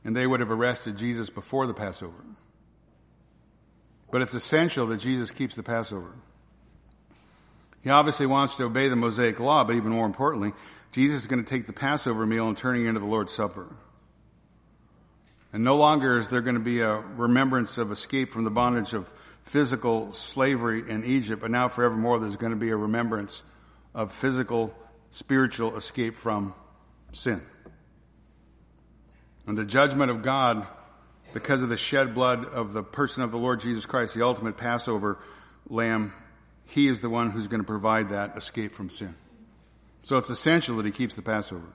and 0.05 0.15
they 0.15 0.27
would 0.27 0.39
have 0.39 0.53
arrested 0.53 0.97
Jesus 0.97 1.31
before 1.31 1.67
the 1.67 1.75
Passover. 1.75 2.23
But 4.13 4.23
it's 4.23 4.35
essential 4.35 4.87
that 4.87 4.99
Jesus 4.99 5.33
keeps 5.33 5.57
the 5.57 5.65
Passover. 5.65 6.13
He 7.83 7.91
obviously 7.91 8.27
wants 8.27 8.55
to 8.57 8.65
obey 8.65 8.89
the 8.89 8.95
Mosaic 8.95 9.41
law, 9.41 9.65
but 9.65 9.75
even 9.75 9.91
more 9.91 10.07
importantly, 10.07 10.53
Jesus 10.93 11.23
is 11.23 11.27
going 11.27 11.43
to 11.45 11.49
take 11.49 11.67
the 11.67 11.73
Passover 11.73 12.25
meal 12.25 12.47
and 12.47 12.57
turn 12.57 12.77
it 12.77 12.87
into 12.87 13.01
the 13.01 13.07
Lord's 13.07 13.33
Supper. 13.33 13.67
And 15.53 15.65
no 15.65 15.77
longer 15.77 16.19
is 16.19 16.29
there 16.29 16.41
going 16.41 16.55
to 16.55 16.61
be 16.61 16.81
a 16.81 16.99
remembrance 16.99 17.79
of 17.79 17.91
escape 17.91 18.31
from 18.31 18.45
the 18.45 18.51
bondage 18.51 18.93
of 18.93 19.13
physical 19.45 20.13
slavery 20.13 20.83
in 20.89 21.05
Egypt, 21.05 21.41
but 21.41 21.51
now 21.51 21.69
forevermore 21.69 22.19
there's 22.19 22.37
going 22.37 22.51
to 22.51 22.57
be 22.57 22.71
a 22.71 22.77
remembrance 22.77 23.43
of 23.95 24.13
physical, 24.13 24.75
spiritual 25.11 25.77
escape 25.77 26.15
from 26.15 26.53
sin. 27.13 27.41
And 29.47 29.57
the 29.57 29.65
judgment 29.65 30.11
of 30.11 30.23
God, 30.23 30.67
because 31.33 31.63
of 31.63 31.69
the 31.69 31.77
shed 31.77 32.15
blood 32.15 32.45
of 32.45 32.73
the 32.73 32.83
person 32.83 33.23
of 33.23 33.31
the 33.31 33.39
Lord 33.39 33.61
Jesus 33.61 33.87
Christ, 33.87 34.15
the 34.15 34.25
ultimate 34.25 34.57
Passover 34.57 35.19
lamb, 35.69 36.13
he 36.67 36.89
is 36.89 37.01
the 37.01 37.09
one 37.09 37.31
who's 37.31 37.47
going 37.47 37.61
to 37.61 37.67
provide 37.67 38.11
that 38.11 38.37
escape 38.37 38.75
from 38.75 38.91
sin. 38.91 39.15
So 40.03 40.19
it's 40.19 40.31
essential 40.31 40.77
that 40.77 40.87
he 40.87 40.93
keeps 40.93 41.15
the 41.15 41.23
Passover. 41.23 41.67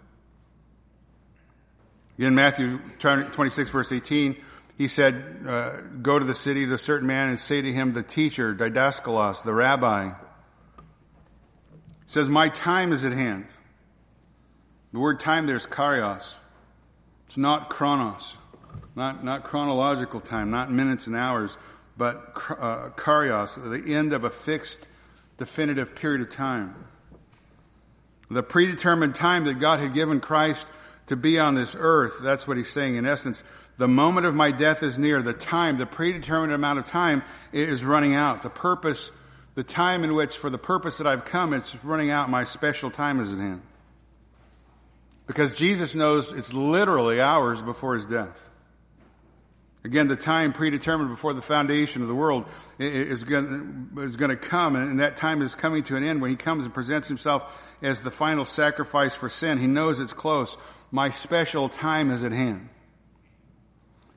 In 2.21 2.35
Matthew 2.35 2.77
26 2.99 3.71
verse 3.71 3.91
18, 3.91 4.37
he 4.77 4.87
said, 4.87 5.43
uh, 5.47 5.77
go 6.03 6.19
to 6.19 6.25
the 6.25 6.35
city 6.35 6.67
to 6.67 6.73
a 6.73 6.77
certain 6.77 7.07
man 7.07 7.29
and 7.29 7.39
say 7.39 7.63
to 7.63 7.73
him, 7.73 7.93
the 7.93 8.03
teacher, 8.03 8.53
didaskalos, 8.53 9.43
the 9.43 9.53
rabbi, 9.53 10.11
says, 12.05 12.29
my 12.29 12.49
time 12.49 12.91
is 12.91 13.05
at 13.05 13.13
hand. 13.13 13.47
The 14.93 14.99
word 14.99 15.19
time 15.19 15.47
there 15.47 15.55
is 15.55 15.65
kairos. 15.65 16.37
It's 17.25 17.37
not 17.37 17.71
chronos, 17.71 18.37
not, 18.95 19.23
not 19.23 19.43
chronological 19.43 20.19
time, 20.19 20.51
not 20.51 20.71
minutes 20.71 21.07
and 21.07 21.15
hours, 21.15 21.57
but 21.97 22.33
uh, 22.49 22.89
kairos, 22.95 23.57
the 23.67 23.95
end 23.95 24.13
of 24.13 24.25
a 24.25 24.29
fixed, 24.29 24.89
definitive 25.39 25.95
period 25.95 26.21
of 26.21 26.29
time. 26.29 26.75
The 28.29 28.43
predetermined 28.43 29.15
time 29.15 29.45
that 29.45 29.57
God 29.57 29.79
had 29.79 29.95
given 29.95 30.19
Christ 30.19 30.67
to 31.11 31.17
be 31.17 31.37
on 31.39 31.55
this 31.55 31.75
earth, 31.77 32.19
that's 32.21 32.47
what 32.47 32.55
he's 32.55 32.69
saying. 32.69 32.95
In 32.95 33.05
essence, 33.05 33.43
the 33.77 33.87
moment 33.89 34.25
of 34.25 34.33
my 34.33 34.51
death 34.51 34.81
is 34.81 34.97
near. 34.97 35.21
The 35.21 35.33
time, 35.33 35.77
the 35.77 35.85
predetermined 35.85 36.53
amount 36.53 36.79
of 36.79 36.85
time 36.85 37.21
is 37.51 37.83
running 37.83 38.15
out. 38.15 38.43
The 38.43 38.49
purpose, 38.49 39.11
the 39.55 39.63
time 39.63 40.05
in 40.05 40.15
which, 40.15 40.37
for 40.37 40.49
the 40.49 40.57
purpose 40.57 40.99
that 40.99 41.07
I've 41.07 41.25
come, 41.25 41.51
it's 41.53 41.75
running 41.83 42.11
out. 42.11 42.29
My 42.29 42.45
special 42.45 42.89
time 42.89 43.19
is 43.19 43.33
at 43.33 43.39
hand. 43.39 43.61
Because 45.27 45.57
Jesus 45.57 45.95
knows 45.95 46.31
it's 46.31 46.53
literally 46.53 47.19
hours 47.19 47.61
before 47.61 47.95
his 47.95 48.05
death. 48.05 48.49
Again, 49.83 50.07
the 50.07 50.15
time 50.15 50.53
predetermined 50.53 51.09
before 51.09 51.33
the 51.33 51.41
foundation 51.41 52.01
of 52.03 52.07
the 52.07 52.15
world 52.15 52.45
is 52.79 53.25
going, 53.25 53.89
is 53.97 54.15
going 54.15 54.29
to 54.29 54.37
come, 54.37 54.77
and 54.77 55.01
that 55.01 55.17
time 55.17 55.41
is 55.41 55.55
coming 55.55 55.83
to 55.83 55.97
an 55.97 56.05
end 56.05 56.21
when 56.21 56.29
he 56.29 56.37
comes 56.37 56.63
and 56.63 56.73
presents 56.73 57.09
himself 57.09 57.75
as 57.81 58.01
the 58.01 58.11
final 58.11 58.45
sacrifice 58.45 59.13
for 59.13 59.27
sin. 59.27 59.57
He 59.57 59.67
knows 59.67 59.99
it's 59.99 60.13
close. 60.13 60.55
My 60.91 61.09
special 61.09 61.69
time 61.69 62.11
is 62.11 62.23
at 62.23 62.33
hand. 62.33 62.69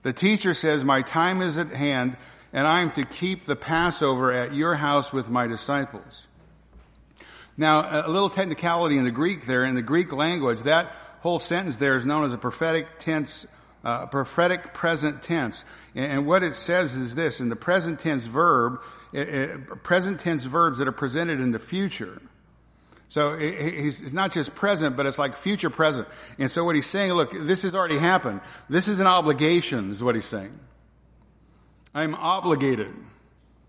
The 0.02 0.12
teacher 0.12 0.54
says, 0.54 0.84
My 0.84 1.02
time 1.02 1.40
is 1.40 1.56
at 1.56 1.68
hand, 1.68 2.16
and 2.52 2.66
I 2.66 2.82
am 2.82 2.90
to 2.92 3.04
keep 3.04 3.44
the 3.44 3.56
Passover 3.56 4.32
at 4.32 4.54
your 4.54 4.74
house 4.74 5.12
with 5.12 5.30
my 5.30 5.46
disciples. 5.46 6.26
Now, 7.56 8.06
a 8.06 8.10
little 8.10 8.30
technicality 8.30 8.98
in 8.98 9.04
the 9.04 9.12
Greek 9.12 9.46
there, 9.46 9.64
in 9.64 9.76
the 9.76 9.82
Greek 9.82 10.12
language, 10.12 10.62
that 10.62 10.92
whole 11.20 11.38
sentence 11.38 11.76
there 11.76 11.96
is 11.96 12.04
known 12.04 12.24
as 12.24 12.34
a 12.34 12.38
prophetic 12.38 12.98
tense, 12.98 13.46
uh, 13.84 14.06
prophetic 14.06 14.74
present 14.74 15.22
tense. 15.22 15.64
And, 15.94 16.26
what 16.26 16.42
it 16.42 16.54
says 16.54 16.96
is 16.96 17.14
this, 17.14 17.40
in 17.40 17.48
the 17.48 17.56
present 17.56 18.00
tense 18.00 18.26
verb, 18.26 18.80
it, 19.12 19.28
it, 19.28 19.82
present 19.84 20.18
tense 20.18 20.44
verbs 20.44 20.78
that 20.78 20.88
are 20.88 20.92
presented 20.92 21.40
in 21.40 21.52
the 21.52 21.60
future. 21.60 22.20
So 23.14 23.38
he's 23.38 24.12
not 24.12 24.32
just 24.32 24.56
present, 24.56 24.96
but 24.96 25.06
it's 25.06 25.20
like 25.20 25.36
future 25.36 25.70
present. 25.70 26.08
And 26.36 26.50
so 26.50 26.64
what 26.64 26.74
he's 26.74 26.86
saying, 26.86 27.12
look, 27.12 27.30
this 27.32 27.62
has 27.62 27.76
already 27.76 27.96
happened. 27.96 28.40
This 28.68 28.88
is 28.88 28.98
an 28.98 29.06
obligation, 29.06 29.92
is 29.92 30.02
what 30.02 30.16
he's 30.16 30.24
saying. 30.24 30.58
I'm 31.94 32.16
obligated. 32.16 32.92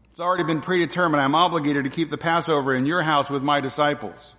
It's 0.10 0.20
already 0.20 0.46
been 0.46 0.62
predetermined. 0.62 1.22
I'm 1.22 1.36
obligated 1.36 1.84
to 1.84 1.92
keep 1.92 2.10
the 2.10 2.18
Passover 2.18 2.74
in 2.74 2.88
your 2.88 3.04
house 3.04 3.30
with 3.30 3.44
my 3.44 3.62
disciples. 3.62 4.34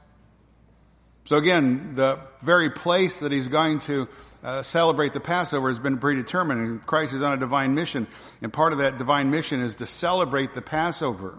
So 1.22 1.36
again, 1.36 1.94
the 1.94 2.18
very 2.40 2.70
place 2.70 3.20
that 3.20 3.30
he's 3.30 3.46
going 3.46 3.78
to 3.80 4.08
uh, 4.42 4.62
celebrate 4.62 5.12
the 5.12 5.20
Passover 5.20 5.68
has 5.68 5.78
been 5.78 5.98
predetermined. 5.98 6.66
And 6.66 6.84
Christ 6.84 7.12
is 7.12 7.22
on 7.22 7.32
a 7.32 7.36
divine 7.36 7.76
mission. 7.76 8.08
And 8.42 8.52
part 8.52 8.72
of 8.72 8.80
that 8.80 8.98
divine 8.98 9.30
mission 9.30 9.60
is 9.60 9.76
to 9.76 9.86
celebrate 9.86 10.54
the 10.54 10.62
Passover 10.62 11.38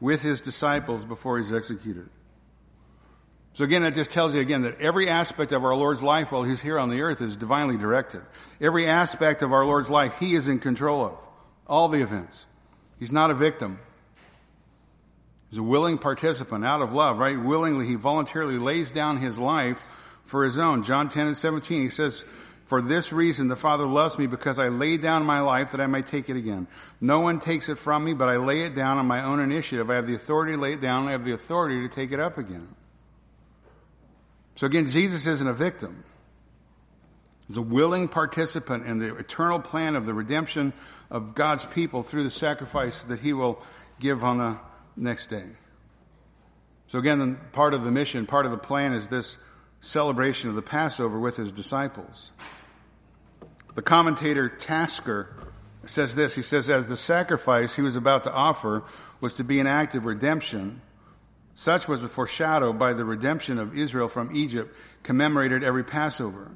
with 0.00 0.22
his 0.22 0.40
disciples 0.40 1.04
before 1.04 1.38
he's 1.38 1.52
executed. 1.52 2.08
So 3.56 3.64
again, 3.64 3.84
that 3.84 3.94
just 3.94 4.10
tells 4.10 4.34
you 4.34 4.42
again 4.42 4.62
that 4.62 4.82
every 4.82 5.08
aspect 5.08 5.52
of 5.52 5.64
our 5.64 5.74
Lord's 5.74 6.02
life 6.02 6.30
while 6.30 6.42
He's 6.42 6.60
here 6.60 6.78
on 6.78 6.90
the 6.90 7.00
earth 7.00 7.22
is 7.22 7.36
divinely 7.36 7.78
directed. 7.78 8.20
Every 8.60 8.86
aspect 8.86 9.40
of 9.40 9.50
our 9.54 9.64
Lord's 9.64 9.88
life 9.88 10.12
He 10.20 10.34
is 10.34 10.46
in 10.46 10.58
control 10.58 11.06
of. 11.06 11.18
All 11.66 11.88
the 11.88 12.02
events. 12.02 12.44
He's 12.98 13.12
not 13.12 13.30
a 13.30 13.34
victim. 13.34 13.78
He's 15.48 15.58
a 15.58 15.62
willing 15.62 15.96
participant 15.96 16.66
out 16.66 16.82
of 16.82 16.92
love, 16.92 17.16
right? 17.16 17.40
Willingly, 17.40 17.86
He 17.86 17.94
voluntarily 17.94 18.58
lays 18.58 18.92
down 18.92 19.16
His 19.16 19.38
life 19.38 19.82
for 20.26 20.44
His 20.44 20.58
own. 20.58 20.82
John 20.82 21.08
10 21.08 21.28
and 21.28 21.36
17, 21.36 21.80
He 21.80 21.88
says, 21.88 22.26
for 22.66 22.82
this 22.82 23.10
reason, 23.10 23.48
the 23.48 23.56
Father 23.56 23.86
loves 23.86 24.18
me 24.18 24.26
because 24.26 24.58
I 24.58 24.68
lay 24.68 24.98
down 24.98 25.24
my 25.24 25.40
life 25.40 25.72
that 25.72 25.80
I 25.80 25.86
may 25.86 26.02
take 26.02 26.28
it 26.28 26.36
again. 26.36 26.66
No 27.00 27.20
one 27.20 27.40
takes 27.40 27.70
it 27.70 27.78
from 27.78 28.04
me, 28.04 28.12
but 28.12 28.28
I 28.28 28.36
lay 28.36 28.62
it 28.62 28.74
down 28.74 28.98
on 28.98 29.06
my 29.06 29.22
own 29.22 29.40
initiative. 29.40 29.88
I 29.88 29.94
have 29.94 30.06
the 30.06 30.16
authority 30.16 30.52
to 30.52 30.58
lay 30.58 30.74
it 30.74 30.82
down. 30.82 31.08
I 31.08 31.12
have 31.12 31.24
the 31.24 31.32
authority 31.32 31.80
to 31.82 31.88
take 31.88 32.12
it 32.12 32.20
up 32.20 32.36
again. 32.36 32.68
So 34.56 34.66
again, 34.66 34.86
Jesus 34.88 35.26
isn't 35.26 35.46
a 35.46 35.52
victim. 35.52 36.04
He's 37.46 37.56
a 37.56 37.62
willing 37.62 38.08
participant 38.08 38.86
in 38.86 38.98
the 38.98 39.14
eternal 39.16 39.60
plan 39.60 39.94
of 39.94 40.06
the 40.06 40.14
redemption 40.14 40.72
of 41.10 41.34
God's 41.34 41.64
people 41.64 42.02
through 42.02 42.24
the 42.24 42.30
sacrifice 42.30 43.04
that 43.04 43.20
he 43.20 43.32
will 43.32 43.62
give 44.00 44.24
on 44.24 44.38
the 44.38 44.58
next 44.96 45.28
day. 45.28 45.44
So 46.88 46.98
again, 46.98 47.38
part 47.52 47.74
of 47.74 47.84
the 47.84 47.90
mission, 47.90 48.26
part 48.26 48.46
of 48.46 48.52
the 48.52 48.58
plan 48.58 48.92
is 48.92 49.08
this 49.08 49.38
celebration 49.80 50.48
of 50.48 50.56
the 50.56 50.62
Passover 50.62 51.18
with 51.18 51.36
his 51.36 51.52
disciples. 51.52 52.32
The 53.74 53.82
commentator 53.82 54.48
Tasker 54.48 55.36
says 55.84 56.14
this. 56.14 56.34
He 56.34 56.42
says, 56.42 56.70
as 56.70 56.86
the 56.86 56.96
sacrifice 56.96 57.76
he 57.76 57.82
was 57.82 57.96
about 57.96 58.24
to 58.24 58.32
offer 58.32 58.82
was 59.20 59.34
to 59.34 59.44
be 59.44 59.60
an 59.60 59.66
act 59.66 59.94
of 59.94 60.06
redemption, 60.06 60.80
such 61.56 61.88
was 61.88 62.04
a 62.04 62.08
foreshadow 62.08 62.74
by 62.74 62.92
the 62.92 63.04
redemption 63.04 63.58
of 63.58 63.76
Israel 63.76 64.08
from 64.08 64.30
Egypt, 64.36 64.76
commemorated 65.02 65.64
every 65.64 65.82
Passover. 65.82 66.52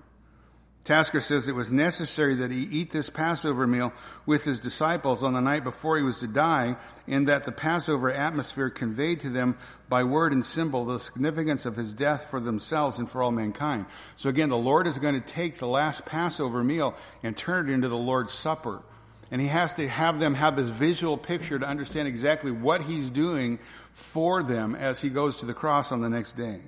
Tasker 0.85 1.23
says 1.23 1.49
it 1.49 1.55
was 1.55 1.73
necessary 1.73 2.35
that 2.37 2.51
he 2.51 2.65
eat 2.65 2.91
this 2.91 3.09
Passover 3.09 3.67
meal 3.67 3.95
with 4.27 4.45
his 4.45 4.59
disciples 4.59 5.23
on 5.23 5.33
the 5.33 5.41
night 5.41 5.65
before 5.65 5.97
he 5.97 6.03
was 6.03 6.21
to 6.21 6.27
die, 6.27 6.77
and 7.09 7.29
that 7.29 7.45
the 7.45 7.53
Passover 7.53 8.11
atmosphere 8.11 8.69
conveyed 8.69 9.21
to 9.21 9.31
them 9.31 9.57
by 9.89 10.05
word 10.05 10.35
and 10.35 10.45
symbol 10.45 10.85
the 10.85 11.01
significance 11.01 11.65
of 11.65 11.77
his 11.77 11.95
death 11.95 12.27
for 12.31 12.39
themselves 12.39 12.99
and 12.99 13.11
for 13.11 13.23
all 13.23 13.33
mankind. 13.33 13.87
So 14.17 14.29
again, 14.29 14.51
the 14.51 14.57
Lord 14.57 14.87
is 14.87 14.99
going 14.99 15.15
to 15.15 15.27
take 15.27 15.57
the 15.57 15.67
last 15.67 16.05
Passover 16.05 16.63
meal 16.63 16.95
and 17.23 17.35
turn 17.35 17.71
it 17.71 17.73
into 17.73 17.89
the 17.89 17.97
Lord's 17.97 18.35
Supper. 18.35 18.83
And 19.31 19.41
he 19.41 19.47
has 19.47 19.75
to 19.75 19.87
have 19.87 20.19
them 20.19 20.35
have 20.35 20.57
this 20.57 20.69
visual 20.69 21.17
picture 21.17 21.59
to 21.59 21.67
understand 21.67 22.09
exactly 22.09 22.51
what 22.51 22.83
he's 22.83 23.11
doing 23.11 23.59
for 23.93 24.43
them 24.43 24.75
as 24.75 25.01
he 25.01 25.09
goes 25.09 25.39
to 25.39 25.47
the 25.47 25.55
cross 25.55 25.93
on 25.93 26.01
the 26.01 26.11
next 26.11 26.33
day. 26.33 26.61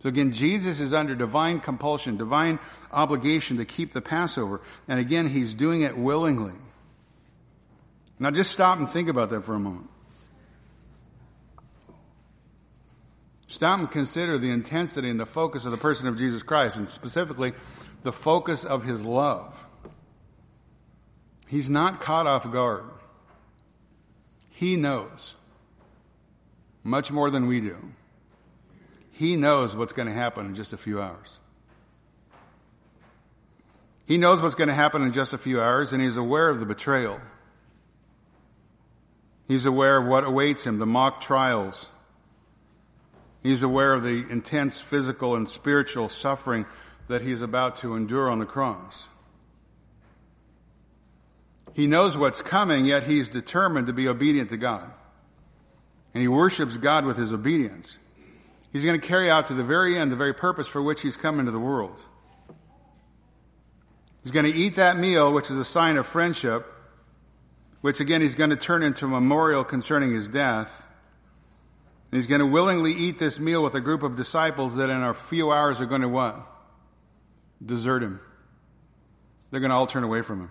So 0.00 0.08
again, 0.08 0.32
Jesus 0.32 0.80
is 0.80 0.92
under 0.92 1.14
divine 1.14 1.60
compulsion, 1.60 2.16
divine 2.16 2.58
obligation 2.92 3.56
to 3.56 3.64
keep 3.64 3.92
the 3.92 4.02
Passover. 4.02 4.60
And 4.86 5.00
again, 5.00 5.28
he's 5.28 5.54
doing 5.54 5.80
it 5.80 5.96
willingly. 5.96 6.52
Now 8.18 8.30
just 8.30 8.52
stop 8.52 8.78
and 8.78 8.88
think 8.88 9.08
about 9.08 9.30
that 9.30 9.44
for 9.44 9.54
a 9.54 9.58
moment. 9.58 9.88
Stop 13.46 13.78
and 13.78 13.90
consider 13.90 14.36
the 14.36 14.50
intensity 14.50 15.08
and 15.08 15.18
the 15.18 15.26
focus 15.26 15.64
of 15.64 15.70
the 15.70 15.78
person 15.78 16.08
of 16.08 16.18
Jesus 16.18 16.42
Christ, 16.42 16.76
and 16.76 16.88
specifically 16.88 17.52
the 18.02 18.12
focus 18.12 18.64
of 18.64 18.84
his 18.84 19.04
love. 19.04 19.64
He's 21.46 21.70
not 21.70 22.00
caught 22.00 22.26
off 22.26 22.50
guard. 22.50 22.84
He 24.50 24.76
knows 24.76 25.34
much 26.82 27.10
more 27.10 27.30
than 27.30 27.46
we 27.46 27.60
do. 27.60 27.76
He 29.12 29.36
knows 29.36 29.76
what's 29.76 29.92
going 29.92 30.08
to 30.08 30.14
happen 30.14 30.46
in 30.46 30.54
just 30.54 30.72
a 30.72 30.76
few 30.76 31.00
hours. 31.00 31.38
He 34.06 34.18
knows 34.18 34.42
what's 34.42 34.54
going 34.54 34.68
to 34.68 34.74
happen 34.74 35.02
in 35.02 35.12
just 35.12 35.32
a 35.32 35.38
few 35.38 35.60
hours, 35.60 35.92
and 35.92 36.02
he's 36.02 36.16
aware 36.16 36.48
of 36.48 36.60
the 36.60 36.66
betrayal. 36.66 37.20
He's 39.46 39.66
aware 39.66 39.96
of 39.96 40.06
what 40.06 40.24
awaits 40.24 40.66
him, 40.66 40.78
the 40.78 40.86
mock 40.86 41.20
trials. 41.20 41.90
He's 43.42 43.62
aware 43.62 43.92
of 43.92 44.02
the 44.02 44.26
intense 44.30 44.78
physical 44.78 45.36
and 45.36 45.48
spiritual 45.48 46.08
suffering 46.08 46.66
that 47.08 47.22
he's 47.22 47.42
about 47.42 47.76
to 47.76 47.94
endure 47.94 48.30
on 48.30 48.38
the 48.38 48.46
cross. 48.46 49.08
He 51.74 51.88
knows 51.88 52.16
what's 52.16 52.40
coming, 52.40 52.86
yet 52.86 53.02
he's 53.02 53.28
determined 53.28 53.88
to 53.88 53.92
be 53.92 54.08
obedient 54.08 54.50
to 54.50 54.56
God. 54.56 54.90
And 56.14 56.22
he 56.22 56.28
worships 56.28 56.76
God 56.76 57.04
with 57.04 57.16
his 57.16 57.32
obedience. 57.32 57.98
He's 58.72 58.84
going 58.84 59.00
to 59.00 59.06
carry 59.06 59.28
out 59.28 59.48
to 59.48 59.54
the 59.54 59.64
very 59.64 59.98
end 59.98 60.10
the 60.10 60.16
very 60.16 60.34
purpose 60.34 60.68
for 60.68 60.80
which 60.80 61.00
he's 61.00 61.16
come 61.16 61.40
into 61.40 61.52
the 61.52 61.60
world. 61.60 61.98
He's 64.22 64.32
going 64.32 64.46
to 64.50 64.52
eat 64.52 64.76
that 64.76 64.96
meal, 64.96 65.32
which 65.32 65.50
is 65.50 65.58
a 65.58 65.64
sign 65.64 65.96
of 65.96 66.06
friendship, 66.06 66.66
which 67.82 68.00
again 68.00 68.20
he's 68.20 68.36
going 68.36 68.50
to 68.50 68.56
turn 68.56 68.82
into 68.82 69.04
a 69.04 69.08
memorial 69.08 69.64
concerning 69.64 70.12
his 70.12 70.28
death. 70.28 70.82
And 72.10 72.18
he's 72.18 72.28
going 72.28 72.40
to 72.40 72.46
willingly 72.46 72.92
eat 72.92 73.18
this 73.18 73.40
meal 73.40 73.62
with 73.62 73.74
a 73.74 73.80
group 73.80 74.04
of 74.04 74.16
disciples 74.16 74.76
that 74.76 74.90
in 74.90 75.02
a 75.02 75.12
few 75.12 75.50
hours 75.50 75.80
are 75.80 75.86
going 75.86 76.02
to 76.02 76.08
what? 76.08 76.40
Desert 77.64 78.02
him. 78.02 78.20
They're 79.50 79.60
going 79.60 79.70
to 79.70 79.76
all 79.76 79.88
turn 79.88 80.04
away 80.04 80.22
from 80.22 80.40
him. 80.40 80.50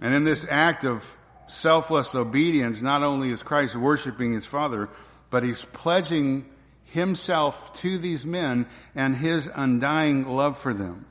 And 0.00 0.14
in 0.14 0.24
this 0.24 0.46
act 0.48 0.84
of 0.84 1.16
selfless 1.46 2.14
obedience, 2.14 2.82
not 2.82 3.02
only 3.02 3.30
is 3.30 3.42
Christ 3.42 3.76
worshiping 3.76 4.32
his 4.32 4.44
Father, 4.44 4.88
but 5.30 5.42
he's 5.42 5.64
pledging 5.64 6.46
himself 6.84 7.72
to 7.74 7.98
these 7.98 8.24
men 8.26 8.66
and 8.94 9.16
his 9.16 9.50
undying 9.52 10.26
love 10.26 10.58
for 10.58 10.72
them. 10.72 11.06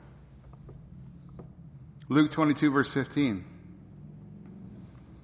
Luke 2.08 2.30
22, 2.30 2.70
verse 2.70 2.92
15. 2.92 3.44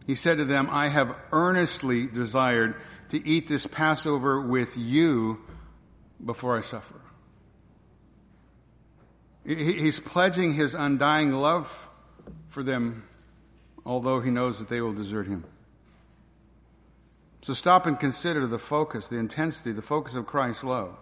He 0.06 0.14
said 0.16 0.38
to 0.38 0.44
them, 0.44 0.68
I 0.70 0.88
have 0.88 1.16
earnestly 1.30 2.06
desired 2.06 2.74
to 3.10 3.26
eat 3.26 3.46
this 3.46 3.66
Passover 3.66 4.40
with 4.40 4.76
you 4.76 5.38
before 6.24 6.56
I 6.56 6.62
suffer. 6.62 7.00
He's 9.44 10.00
pledging 10.00 10.52
his 10.52 10.74
undying 10.74 11.32
love 11.32 11.88
for 12.48 12.62
them 12.62 13.04
although 13.84 14.20
he 14.20 14.30
knows 14.30 14.58
that 14.58 14.68
they 14.68 14.80
will 14.80 14.92
desert 14.92 15.26
him. 15.26 15.44
So 17.42 17.54
stop 17.54 17.86
and 17.86 17.98
consider 17.98 18.46
the 18.46 18.58
focus, 18.58 19.08
the 19.08 19.18
intensity, 19.18 19.72
the 19.72 19.82
focus 19.82 20.14
of 20.14 20.26
Christ's 20.26 20.64
love. 20.64 20.96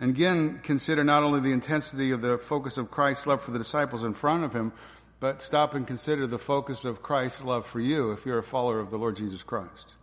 And 0.00 0.10
again, 0.10 0.60
consider 0.62 1.02
not 1.02 1.22
only 1.22 1.40
the 1.40 1.52
intensity 1.52 2.12
of 2.12 2.20
the 2.20 2.38
focus 2.38 2.78
of 2.78 2.90
Christ's 2.90 3.26
love 3.26 3.42
for 3.42 3.50
the 3.50 3.58
disciples 3.58 4.04
in 4.04 4.14
front 4.14 4.44
of 4.44 4.52
him, 4.52 4.72
but 5.20 5.42
stop 5.42 5.74
and 5.74 5.86
consider 5.86 6.26
the 6.26 6.38
focus 6.38 6.84
of 6.84 7.02
Christ's 7.02 7.42
love 7.42 7.66
for 7.66 7.80
you 7.80 8.12
if 8.12 8.24
you're 8.24 8.38
a 8.38 8.42
follower 8.42 8.78
of 8.78 8.90
the 8.90 8.98
Lord 8.98 9.16
Jesus 9.16 9.42
Christ. 9.42 9.94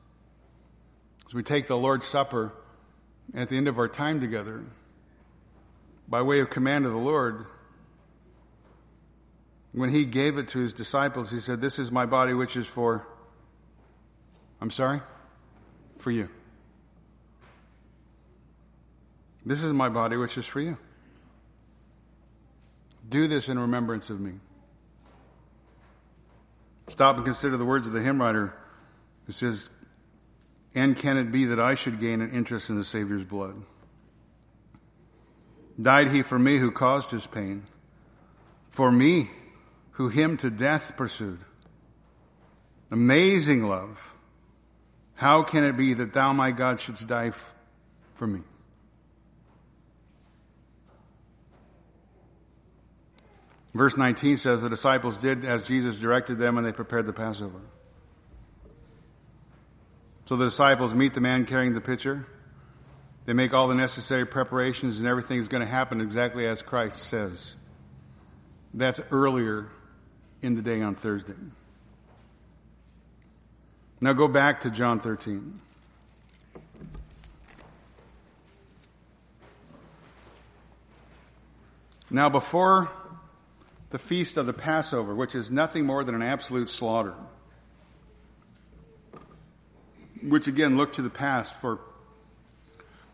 As 1.25 1.33
we 1.33 1.43
take 1.43 1.67
the 1.67 1.77
Lord's 1.77 2.05
Supper 2.05 2.51
at 3.33 3.47
the 3.49 3.55
end 3.55 3.67
of 3.67 3.79
our 3.79 3.87
time 3.87 4.19
together, 4.19 4.63
by 6.07 6.21
way 6.21 6.39
of 6.39 6.49
command 6.49 6.85
of 6.85 6.91
the 6.91 6.97
Lord, 6.97 7.45
when 9.75 9.89
he 9.89 10.05
gave 10.05 10.37
it 10.37 10.47
to 10.49 10.59
his 10.59 10.73
disciples, 10.73 11.29
he 11.29 11.39
said, 11.39 11.59
This 11.59 11.79
is 11.79 11.91
my 11.91 12.05
body, 12.05 12.33
which 12.33 12.55
is 12.55 12.65
for, 12.65 13.05
I'm 14.61 14.71
sorry, 14.71 15.01
for 15.97 16.11
you. 16.11 16.29
This 19.45 19.63
is 19.63 19.73
my 19.73 19.89
body, 19.89 20.15
which 20.15 20.37
is 20.37 20.45
for 20.45 20.61
you. 20.61 20.77
Do 23.09 23.27
this 23.27 23.49
in 23.49 23.59
remembrance 23.59 24.09
of 24.09 24.19
me. 24.19 24.35
Stop 26.87 27.17
and 27.17 27.25
consider 27.25 27.57
the 27.57 27.65
words 27.65 27.85
of 27.85 27.91
the 27.91 28.01
hymn 28.01 28.21
writer 28.21 28.53
who 29.25 29.33
says, 29.33 29.69
And 30.73 30.95
can 30.95 31.17
it 31.17 31.33
be 31.33 31.45
that 31.45 31.59
I 31.59 31.75
should 31.75 31.99
gain 31.99 32.21
an 32.21 32.31
interest 32.31 32.69
in 32.69 32.77
the 32.77 32.85
Savior's 32.85 33.25
blood? 33.25 33.61
Died 35.79 36.11
he 36.11 36.21
for 36.21 36.39
me 36.39 36.59
who 36.59 36.71
caused 36.71 37.11
his 37.11 37.27
pain? 37.27 37.63
For 38.69 38.89
me 38.89 39.29
who 39.95 40.09
him 40.09 40.37
to 40.37 40.49
death 40.49 40.95
pursued. 40.97 41.39
Amazing 42.91 43.67
love. 43.67 44.13
How 45.15 45.43
can 45.43 45.63
it 45.63 45.77
be 45.77 45.93
that 45.93 46.11
thou, 46.11 46.33
my 46.33 46.51
God, 46.51 46.81
shouldst 46.81 47.07
die 47.07 47.27
f- 47.27 47.53
for 48.15 48.27
me? 48.27 48.41
Verse 53.73 53.97
19 53.97 54.37
says 54.37 54.61
the 54.61 54.69
disciples 54.69 55.17
did 55.17 55.45
as 55.45 55.67
Jesus 55.67 55.97
directed 55.97 56.37
them 56.37 56.57
and 56.57 56.65
they 56.65 56.73
prepared 56.73 57.05
the 57.05 57.13
Passover. 57.13 57.59
So 60.25 60.35
the 60.35 60.45
disciples 60.45 60.93
meet 60.93 61.13
the 61.13 61.21
man 61.21 61.45
carrying 61.45 61.73
the 61.73 61.81
pitcher. 61.81 62.25
They 63.25 63.33
make 63.33 63.53
all 63.53 63.69
the 63.69 63.75
necessary 63.75 64.25
preparations 64.25 64.99
and 64.99 65.07
everything 65.07 65.39
is 65.39 65.47
going 65.47 65.61
to 65.61 65.67
happen 65.67 66.01
exactly 66.01 66.45
as 66.45 66.61
Christ 66.61 66.97
says. 66.97 67.55
That's 68.73 68.99
earlier 69.11 69.69
in 70.45 70.55
the 70.55 70.61
day 70.61 70.81
on 70.81 70.93
Thursday. 70.93 71.33
Now 73.99 74.13
go 74.13 74.27
back 74.27 74.61
to 74.61 74.69
John 74.69 74.99
13. 74.99 75.55
Now, 82.11 82.29
before 82.29 82.91
the 83.89 83.97
feast 83.97 84.37
of 84.37 84.45
the 84.45 84.53
Passover, 84.53 85.15
which 85.15 85.33
is 85.33 85.49
nothing 85.49 85.85
more 85.85 86.03
than 86.03 86.13
an 86.13 86.21
absolute 86.21 86.69
slaughter, 86.69 87.15
which 90.21 90.47
again 90.47 90.77
looked 90.77 90.95
to 90.95 91.01
the 91.01 91.09
past 91.09 91.59
for 91.59 91.79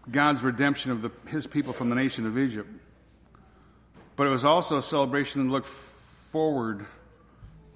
God's 0.10 0.44
redemption 0.44 0.92
of 0.92 1.02
the, 1.02 1.12
his 1.28 1.48
people 1.48 1.72
from 1.72 1.90
the 1.90 1.96
nation 1.96 2.26
of 2.26 2.38
Egypt. 2.38 2.70
But 4.18 4.28
it 4.28 4.30
was 4.30 4.44
also 4.44 4.78
a 4.78 4.82
celebration 4.82 5.48
that 5.48 5.52
looked 5.52 5.70
forward 5.70 6.86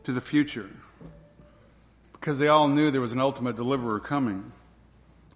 to 0.05 0.13
the 0.13 0.21
future 0.21 0.69
because 2.13 2.39
they 2.39 2.47
all 2.47 2.67
knew 2.67 2.89
there 2.89 3.01
was 3.01 3.13
an 3.13 3.21
ultimate 3.21 3.55
deliverer 3.55 3.99
coming, 3.99 4.51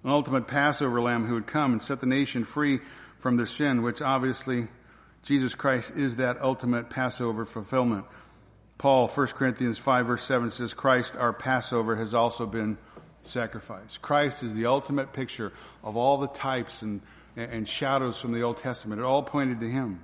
an 0.03 0.09
ultimate 0.09 0.47
Passover 0.47 0.99
lamb 0.99 1.24
who 1.24 1.36
would 1.36 1.45
come 1.45 1.72
and 1.72 1.82
set 1.84 1.99
the 1.99 2.07
nation 2.07 2.43
free 2.43 2.80
from 3.20 3.38
their 3.38 3.45
sin, 3.45 3.84
which 3.84 4.01
obviously 4.01 4.67
Jesus 5.22 5.53
Christ 5.53 5.91
is 5.95 6.15
that 6.15 6.41
ultimate 6.41 6.89
Passover 6.89 7.45
fulfillment. 7.45 8.05
Paul, 8.80 9.07
1 9.07 9.28
Corinthians 9.28 9.78
5 9.78 10.07
verse 10.07 10.24
7 10.24 10.49
says, 10.49 10.74
Christ, 10.74 11.15
our 11.15 11.34
Passover, 11.34 11.95
has 11.95 12.13
also 12.13 12.47
been 12.47 12.78
sacrificed. 13.22 14.01
Christ 14.01 14.41
is 14.41 14.53
the 14.53 14.65
ultimate 14.67 15.13
picture 15.13 15.51
of 15.84 15.97
all 15.97 16.17
the 16.17 16.30
types 16.30 16.82
and, 16.82 17.01
and 17.36 17.67
shadows 17.67 18.20
from 18.20 18.32
the 18.32 18.41
Old 18.41 18.57
Testament. 18.57 19.01
It 19.01 19.03
all 19.03 19.22
pointed 19.22 19.59
to 19.59 19.67
Him. 19.67 20.03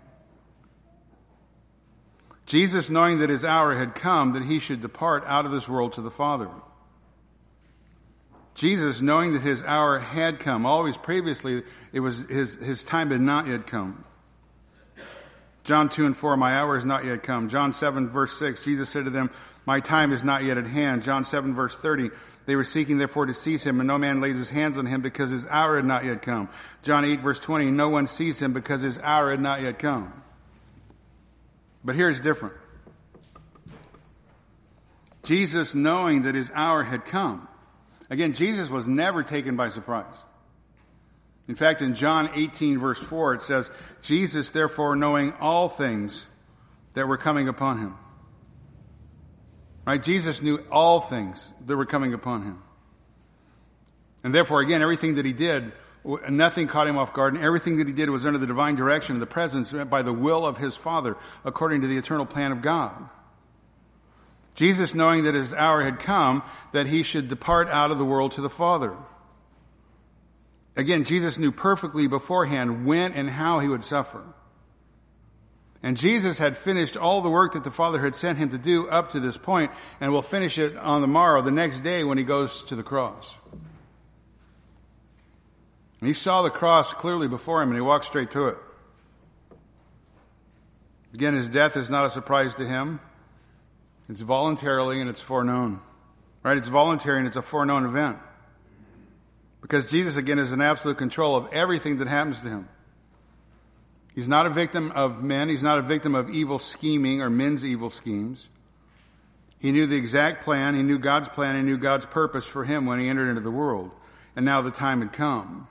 Jesus, 2.45 2.89
knowing 2.89 3.19
that 3.19 3.29
his 3.29 3.43
hour 3.43 3.73
had 3.73 3.95
come, 3.95 4.33
that 4.33 4.43
he 4.43 4.59
should 4.59 4.81
depart 4.81 5.23
out 5.25 5.45
of 5.45 5.51
this 5.51 5.67
world 5.67 5.93
to 5.93 6.01
the 6.01 6.11
Father. 6.11 6.49
Jesus, 8.53 9.01
knowing 9.01 9.33
that 9.33 9.41
his 9.41 9.63
hour 9.63 9.99
had 9.99 10.39
come, 10.39 10.65
always 10.65 10.97
previously, 10.97 11.63
it 11.91 11.99
was 11.99 12.25
his, 12.29 12.55
his 12.55 12.83
time 12.83 13.11
had 13.11 13.21
not 13.21 13.47
yet 13.47 13.67
come. 13.67 14.05
John 15.63 15.89
2 15.89 16.05
and 16.05 16.15
4, 16.15 16.37
my 16.37 16.55
hour 16.55 16.75
has 16.75 16.85
not 16.85 17.03
yet 17.03 17.23
come. 17.23 17.49
John 17.49 17.73
7 17.73 18.09
verse 18.09 18.37
6, 18.37 18.63
Jesus 18.63 18.87
said 18.87 19.05
to 19.05 19.11
them, 19.11 19.31
my 19.65 19.79
time 19.79 20.11
is 20.11 20.23
not 20.23 20.43
yet 20.43 20.57
at 20.57 20.67
hand. 20.67 21.01
John 21.03 21.23
7 21.23 21.55
verse 21.55 21.75
30, 21.75 22.11
they 22.45 22.55
were 22.55 22.63
seeking 22.63 22.99
therefore 22.99 23.25
to 23.25 23.33
seize 23.33 23.65
him, 23.65 23.79
and 23.79 23.87
no 23.87 23.97
man 23.97 24.21
lays 24.21 24.37
his 24.37 24.49
hands 24.49 24.77
on 24.77 24.85
him 24.85 25.01
because 25.01 25.31
his 25.31 25.47
hour 25.47 25.75
had 25.75 25.85
not 25.85 26.05
yet 26.05 26.21
come. 26.21 26.49
John 26.83 27.03
8 27.03 27.21
verse 27.21 27.39
20, 27.39 27.71
no 27.71 27.89
one 27.89 28.05
sees 28.05 28.39
him 28.41 28.53
because 28.53 28.81
his 28.81 28.99
hour 28.99 29.31
had 29.31 29.41
not 29.41 29.61
yet 29.61 29.79
come. 29.79 30.13
But 31.85 31.95
here's 31.95 32.19
different. 32.19 32.55
Jesus 35.23 35.75
knowing 35.75 36.23
that 36.23 36.35
his 36.35 36.51
hour 36.53 36.83
had 36.83 37.05
come. 37.05 37.47
Again, 38.09 38.33
Jesus 38.33 38.69
was 38.69 38.87
never 38.87 39.23
taken 39.23 39.55
by 39.55 39.69
surprise. 39.69 40.23
In 41.47 41.55
fact, 41.55 41.83
in 41.83 41.93
John 41.93 42.31
18 42.33 42.79
verse 42.79 42.99
4, 42.99 43.35
it 43.35 43.41
says, 43.41 43.71
Jesus 44.01 44.49
therefore 44.49 44.95
knowing 44.95 45.33
all 45.39 45.69
things 45.69 46.27
that 46.95 47.07
were 47.07 47.17
coming 47.17 47.47
upon 47.47 47.77
him. 47.77 47.95
Right? 49.85 50.01
Jesus 50.01 50.41
knew 50.41 50.63
all 50.71 50.99
things 50.99 51.53
that 51.67 51.77
were 51.77 51.85
coming 51.85 52.15
upon 52.15 52.43
him. 52.43 52.63
And 54.23 54.33
therefore, 54.33 54.61
again, 54.61 54.81
everything 54.81 55.15
that 55.15 55.25
he 55.25 55.33
did 55.33 55.71
Nothing 56.29 56.67
caught 56.67 56.87
him 56.87 56.97
off 56.97 57.13
guard, 57.13 57.33
and 57.33 57.43
everything 57.43 57.77
that 57.77 57.87
he 57.87 57.93
did 57.93 58.11
was 58.11 58.27
under 58.27 58.37
the 58.37 58.45
divine 58.45 58.75
direction 58.75 59.15
of 59.15 59.19
the 59.19 59.25
presence 59.25 59.73
uh, 59.73 59.85
by 59.85 60.03
the 60.03 60.13
will 60.13 60.45
of 60.45 60.57
his 60.57 60.75
Father, 60.75 61.17
according 61.43 61.81
to 61.81 61.87
the 61.87 61.97
eternal 61.97 62.27
plan 62.27 62.51
of 62.51 62.61
God. 62.61 63.09
Jesus, 64.53 64.93
knowing 64.93 65.23
that 65.23 65.33
his 65.33 65.53
hour 65.53 65.81
had 65.81 65.97
come, 65.97 66.43
that 66.73 66.85
he 66.85 67.01
should 67.01 67.27
depart 67.27 67.69
out 67.69 67.89
of 67.89 67.97
the 67.97 68.05
world 68.05 68.33
to 68.33 68.41
the 68.41 68.49
Father. 68.49 68.95
Again, 70.77 71.05
Jesus 71.05 71.39
knew 71.39 71.51
perfectly 71.51 72.05
beforehand 72.07 72.85
when 72.85 73.13
and 73.13 73.29
how 73.29 73.59
he 73.59 73.67
would 73.67 73.83
suffer. 73.83 74.23
And 75.81 75.97
Jesus 75.97 76.37
had 76.37 76.55
finished 76.55 76.97
all 76.97 77.21
the 77.21 77.29
work 77.29 77.53
that 77.53 77.63
the 77.63 77.71
Father 77.71 77.99
had 77.99 78.15
sent 78.15 78.37
him 78.37 78.49
to 78.49 78.57
do 78.57 78.87
up 78.87 79.11
to 79.11 79.19
this 79.19 79.37
point, 79.37 79.71
and 79.99 80.11
will 80.11 80.21
finish 80.21 80.57
it 80.57 80.77
on 80.77 81.01
the 81.01 81.07
morrow, 81.07 81.41
the 81.41 81.51
next 81.51 81.81
day 81.81 82.03
when 82.03 82.17
he 82.17 82.23
goes 82.23 82.61
to 82.63 82.75
the 82.75 82.83
cross. 82.83 83.35
And 85.99 86.07
he 86.07 86.13
saw 86.13 86.41
the 86.41 86.49
cross 86.49 86.93
clearly 86.93 87.27
before 87.27 87.61
him 87.61 87.69
and 87.69 87.77
he 87.77 87.81
walked 87.81 88.05
straight 88.05 88.31
to 88.31 88.49
it. 88.49 88.57
Again, 91.13 91.33
his 91.33 91.47
death 91.47 91.77
is 91.77 91.89
not 91.89 92.05
a 92.05 92.09
surprise 92.09 92.55
to 92.55 92.67
him. 92.67 92.99
It's 94.09 94.21
voluntarily 94.21 94.99
and 94.99 95.09
it's 95.09 95.21
foreknown. 95.21 95.79
Right? 96.43 96.57
It's 96.57 96.67
voluntary 96.67 97.19
and 97.19 97.27
it's 97.27 97.37
a 97.37 97.41
foreknown 97.41 97.85
event. 97.85 98.17
Because 99.61 99.89
Jesus, 99.89 100.17
again, 100.17 100.37
is 100.37 100.53
in 100.53 100.61
absolute 100.61 100.97
control 100.97 101.35
of 101.35 101.51
everything 101.53 101.97
that 101.97 102.07
happens 102.07 102.41
to 102.41 102.49
him. 102.49 102.69
He's 104.13 104.29
not 104.29 104.45
a 104.45 104.49
victim 104.49 104.91
of 104.91 105.23
men. 105.23 105.49
He's 105.49 105.63
not 105.63 105.79
a 105.79 105.81
victim 105.81 106.15
of 106.15 106.29
evil 106.29 106.59
scheming 106.59 107.21
or 107.21 107.29
men's 107.29 107.65
evil 107.65 107.89
schemes. 107.89 108.47
He 109.59 109.71
knew 109.71 109.87
the 109.87 109.95
exact 109.95 110.43
plan. 110.43 110.75
He 110.75 110.83
knew 110.83 110.99
God's 110.99 111.27
plan. 111.29 111.55
He 111.55 111.63
knew 111.63 111.77
God's 111.77 112.05
purpose 112.05 112.45
for 112.45 112.63
him 112.63 112.85
when 112.85 112.99
he 112.99 113.07
entered 113.07 113.29
into 113.29 113.41
the 113.41 113.51
world. 113.51 113.91
And 114.35 114.45
now 114.45 114.61
the 114.61 114.69
time 114.69 115.01
had 115.01 115.11
come. 115.11 115.67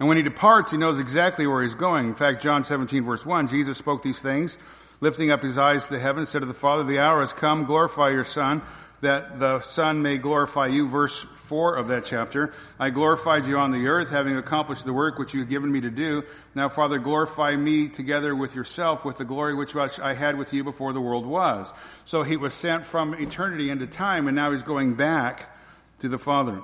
And 0.00 0.08
when 0.08 0.16
he 0.16 0.22
departs, 0.22 0.70
he 0.70 0.78
knows 0.78 0.98
exactly 0.98 1.46
where 1.46 1.62
he's 1.62 1.74
going. 1.74 2.08
In 2.08 2.14
fact, 2.14 2.42
John 2.42 2.64
17 2.64 3.04
verse 3.04 3.24
1, 3.24 3.48
Jesus 3.48 3.76
spoke 3.76 4.02
these 4.02 4.20
things, 4.20 4.58
lifting 5.00 5.30
up 5.30 5.42
his 5.42 5.58
eyes 5.58 5.88
to 5.88 5.98
heaven, 5.98 6.24
said 6.24 6.40
to 6.40 6.46
the 6.46 6.54
Father, 6.54 6.84
the 6.84 7.00
hour 7.00 7.20
has 7.20 7.34
come, 7.34 7.66
glorify 7.66 8.08
your 8.08 8.24
Son, 8.24 8.62
that 9.02 9.38
the 9.38 9.60
Son 9.60 10.00
may 10.02 10.16
glorify 10.16 10.68
you. 10.68 10.88
Verse 10.88 11.20
4 11.20 11.76
of 11.76 11.88
that 11.88 12.06
chapter. 12.06 12.54
I 12.78 12.88
glorified 12.88 13.46
you 13.46 13.58
on 13.58 13.72
the 13.72 13.88
earth, 13.88 14.08
having 14.08 14.36
accomplished 14.36 14.86
the 14.86 14.92
work 14.92 15.18
which 15.18 15.34
you 15.34 15.40
have 15.40 15.50
given 15.50 15.70
me 15.70 15.82
to 15.82 15.90
do. 15.90 16.22
Now, 16.54 16.70
Father, 16.70 16.98
glorify 16.98 17.54
me 17.56 17.88
together 17.88 18.34
with 18.34 18.54
yourself 18.54 19.04
with 19.04 19.18
the 19.18 19.24
glory 19.26 19.54
which 19.54 19.76
I 19.76 20.14
had 20.14 20.38
with 20.38 20.54
you 20.54 20.64
before 20.64 20.94
the 20.94 21.00
world 21.00 21.26
was. 21.26 21.74
So 22.06 22.22
he 22.22 22.38
was 22.38 22.54
sent 22.54 22.86
from 22.86 23.14
eternity 23.14 23.68
into 23.68 23.86
time, 23.86 24.28
and 24.28 24.36
now 24.36 24.50
he's 24.50 24.62
going 24.62 24.94
back 24.94 25.54
to 26.00 26.08
the 26.08 26.18
Father. 26.18 26.62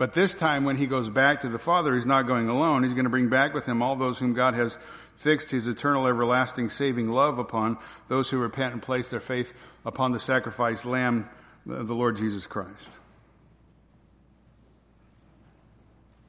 But 0.00 0.14
this 0.14 0.34
time, 0.34 0.64
when 0.64 0.76
he 0.76 0.86
goes 0.86 1.10
back 1.10 1.40
to 1.40 1.50
the 1.50 1.58
Father, 1.58 1.94
he's 1.94 2.06
not 2.06 2.26
going 2.26 2.48
alone. 2.48 2.84
He's 2.84 2.94
going 2.94 3.04
to 3.04 3.10
bring 3.10 3.28
back 3.28 3.52
with 3.52 3.66
him 3.66 3.82
all 3.82 3.96
those 3.96 4.18
whom 4.18 4.32
God 4.32 4.54
has 4.54 4.78
fixed 5.16 5.50
his 5.50 5.66
eternal, 5.66 6.06
everlasting, 6.06 6.70
saving 6.70 7.10
love 7.10 7.38
upon, 7.38 7.76
those 8.08 8.30
who 8.30 8.38
repent 8.38 8.72
and 8.72 8.80
place 8.80 9.10
their 9.10 9.20
faith 9.20 9.52
upon 9.84 10.12
the 10.12 10.18
sacrificed 10.18 10.86
Lamb, 10.86 11.28
the 11.66 11.94
Lord 11.94 12.16
Jesus 12.16 12.46
Christ. 12.46 12.88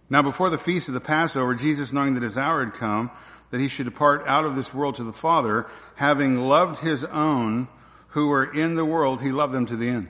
Now, 0.10 0.22
before 0.22 0.50
the 0.50 0.58
feast 0.58 0.90
of 0.90 0.94
the 0.94 1.00
Passover, 1.00 1.56
Jesus, 1.56 1.94
knowing 1.94 2.16
that 2.16 2.24
his 2.24 2.38
hour 2.38 2.66
had 2.66 2.74
come, 2.74 3.10
that 3.52 3.62
he 3.62 3.70
should 3.70 3.86
depart 3.86 4.28
out 4.28 4.44
of 4.44 4.58
this 4.58 4.74
world 4.74 4.96
to 4.96 5.06
the 5.06 5.14
Father, 5.14 5.66
having 5.96 6.42
loved 6.42 6.82
his 6.82 7.06
own 7.06 7.70
who 8.10 8.28
were 8.28 8.54
in 8.54 8.76
the 8.76 8.84
world, 8.84 9.22
he 9.22 9.32
loved 9.32 9.54
them 9.54 9.66
to 9.68 9.78
the 9.78 9.88
end. 9.88 10.10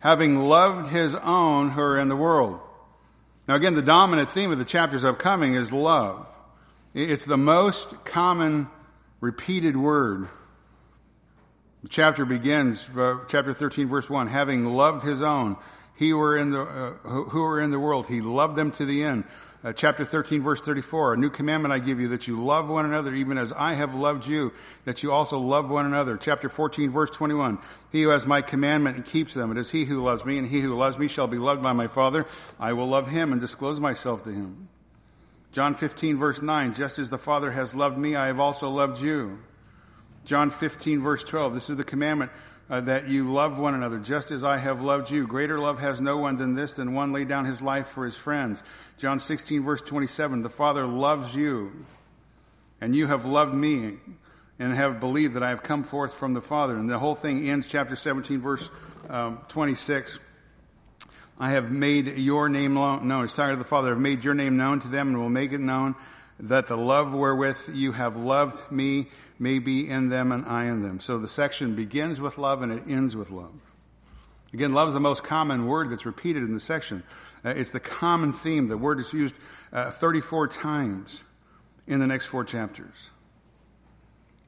Having 0.00 0.36
loved 0.36 0.90
his 0.90 1.14
own 1.14 1.70
who 1.70 1.80
are 1.80 1.98
in 1.98 2.08
the 2.08 2.16
world. 2.16 2.60
Now, 3.46 3.54
again, 3.54 3.74
the 3.74 3.82
dominant 3.82 4.28
theme 4.28 4.52
of 4.52 4.58
the 4.58 4.64
chapters 4.64 5.04
upcoming 5.04 5.54
is 5.54 5.72
love. 5.72 6.26
It's 6.92 7.24
the 7.24 7.36
most 7.36 8.04
common 8.04 8.68
repeated 9.20 9.76
word 9.76 10.28
the 11.82 11.88
chapter 11.88 12.26
begins, 12.26 12.86
uh, 12.96 13.20
chapter 13.28 13.52
13, 13.52 13.88
verse 13.88 14.10
1, 14.10 14.26
having 14.26 14.66
loved 14.66 15.02
his 15.02 15.22
own, 15.22 15.56
he 15.96 16.12
were 16.12 16.36
in 16.36 16.50
the, 16.50 16.60
uh, 16.60 16.90
who 17.08 17.40
were 17.40 17.60
in 17.60 17.70
the 17.70 17.78
world, 17.78 18.06
he 18.06 18.20
loved 18.20 18.54
them 18.56 18.70
to 18.72 18.84
the 18.84 19.02
end. 19.02 19.24
Uh, 19.62 19.74
chapter 19.74 20.06
13, 20.06 20.40
verse 20.40 20.62
34, 20.62 21.14
a 21.14 21.16
new 21.18 21.28
commandment 21.28 21.70
I 21.70 21.80
give 21.80 22.00
you 22.00 22.08
that 22.08 22.26
you 22.26 22.42
love 22.42 22.68
one 22.68 22.86
another 22.86 23.14
even 23.14 23.36
as 23.36 23.52
I 23.52 23.74
have 23.74 23.94
loved 23.94 24.26
you, 24.26 24.54
that 24.86 25.02
you 25.02 25.12
also 25.12 25.38
love 25.38 25.68
one 25.68 25.84
another. 25.84 26.16
Chapter 26.16 26.48
14, 26.48 26.88
verse 26.88 27.10
21, 27.10 27.58
he 27.92 28.02
who 28.02 28.08
has 28.08 28.26
my 28.26 28.40
commandment 28.40 28.96
and 28.96 29.04
keeps 29.04 29.34
them, 29.34 29.50
it 29.50 29.58
is 29.58 29.70
he 29.70 29.84
who 29.84 30.00
loves 30.00 30.24
me, 30.24 30.38
and 30.38 30.48
he 30.48 30.60
who 30.60 30.74
loves 30.74 30.96
me 30.96 31.08
shall 31.08 31.26
be 31.26 31.36
loved 31.36 31.62
by 31.62 31.74
my 31.74 31.88
Father. 31.88 32.26
I 32.58 32.72
will 32.72 32.86
love 32.86 33.08
him 33.08 33.32
and 33.32 33.40
disclose 33.40 33.78
myself 33.78 34.24
to 34.24 34.32
him. 34.32 34.70
John 35.52 35.74
15, 35.74 36.16
verse 36.16 36.40
9, 36.40 36.72
just 36.72 36.98
as 36.98 37.10
the 37.10 37.18
Father 37.18 37.50
has 37.50 37.74
loved 37.74 37.98
me, 37.98 38.16
I 38.16 38.28
have 38.28 38.40
also 38.40 38.70
loved 38.70 39.02
you. 39.02 39.40
John 40.24 40.48
15, 40.48 41.00
verse 41.00 41.22
12. 41.22 41.52
This 41.52 41.68
is 41.68 41.76
the 41.76 41.84
commandment 41.84 42.30
uh, 42.70 42.80
that 42.82 43.08
you 43.08 43.24
love 43.24 43.58
one 43.58 43.74
another, 43.74 43.98
just 43.98 44.30
as 44.30 44.44
I 44.44 44.56
have 44.56 44.80
loved 44.80 45.10
you. 45.10 45.26
Greater 45.26 45.58
love 45.58 45.80
has 45.80 46.00
no 46.00 46.18
one 46.18 46.36
than 46.36 46.54
this, 46.54 46.76
than 46.76 46.94
one 46.94 47.12
lay 47.12 47.24
down 47.24 47.44
his 47.44 47.60
life 47.60 47.88
for 47.88 48.04
his 48.04 48.16
friends. 48.16 48.62
John 48.96 49.18
16, 49.18 49.62
verse 49.62 49.82
27. 49.82 50.42
The 50.42 50.48
Father 50.48 50.86
loves 50.86 51.34
you, 51.34 51.84
and 52.80 52.94
you 52.94 53.08
have 53.08 53.24
loved 53.24 53.52
me, 53.52 53.98
and 54.60 54.72
have 54.72 55.00
believed 55.00 55.34
that 55.34 55.42
I 55.42 55.48
have 55.48 55.64
come 55.64 55.82
forth 55.82 56.14
from 56.14 56.32
the 56.32 56.40
Father. 56.40 56.76
And 56.76 56.88
the 56.88 56.98
whole 56.98 57.16
thing 57.16 57.48
ends, 57.48 57.66
chapter 57.66 57.96
17, 57.96 58.40
verse 58.40 58.70
um, 59.08 59.40
26. 59.48 60.20
I 61.40 61.50
have 61.50 61.72
made 61.72 62.18
your 62.18 62.48
name 62.48 62.74
known. 62.74 63.08
No, 63.08 63.22
it's 63.22 63.34
talking 63.34 63.54
to 63.54 63.58
the 63.58 63.64
Father. 63.64 63.88
I 63.88 63.90
have 63.92 63.98
made 63.98 64.22
your 64.22 64.34
name 64.34 64.56
known 64.56 64.78
to 64.80 64.88
them 64.88 65.08
and 65.08 65.18
will 65.18 65.28
make 65.28 65.52
it 65.52 65.60
known 65.60 65.96
that 66.40 66.66
the 66.66 66.76
love 66.76 67.12
wherewith 67.12 67.70
you 67.74 67.92
have 67.92 68.16
loved 68.16 68.70
me 68.72 69.06
may 69.38 69.58
be 69.58 69.88
in 69.88 70.08
them 70.08 70.32
and 70.32 70.44
I 70.46 70.64
in 70.64 70.82
them. 70.82 71.00
So 71.00 71.18
the 71.18 71.28
section 71.28 71.74
begins 71.74 72.20
with 72.20 72.38
love 72.38 72.62
and 72.62 72.72
it 72.72 72.82
ends 72.88 73.14
with 73.14 73.30
love. 73.30 73.52
Again, 74.52 74.72
love 74.72 74.88
is 74.88 74.94
the 74.94 75.00
most 75.00 75.22
common 75.22 75.66
word 75.66 75.90
that's 75.90 76.06
repeated 76.06 76.42
in 76.42 76.52
the 76.52 76.60
section. 76.60 77.02
Uh, 77.44 77.50
it's 77.50 77.70
the 77.70 77.80
common 77.80 78.32
theme. 78.32 78.68
The 78.68 78.76
word 78.76 78.98
is 78.98 79.12
used 79.12 79.36
uh, 79.72 79.90
34 79.90 80.48
times 80.48 81.22
in 81.86 82.00
the 82.00 82.06
next 82.06 82.26
four 82.26 82.44
chapters. 82.44 83.10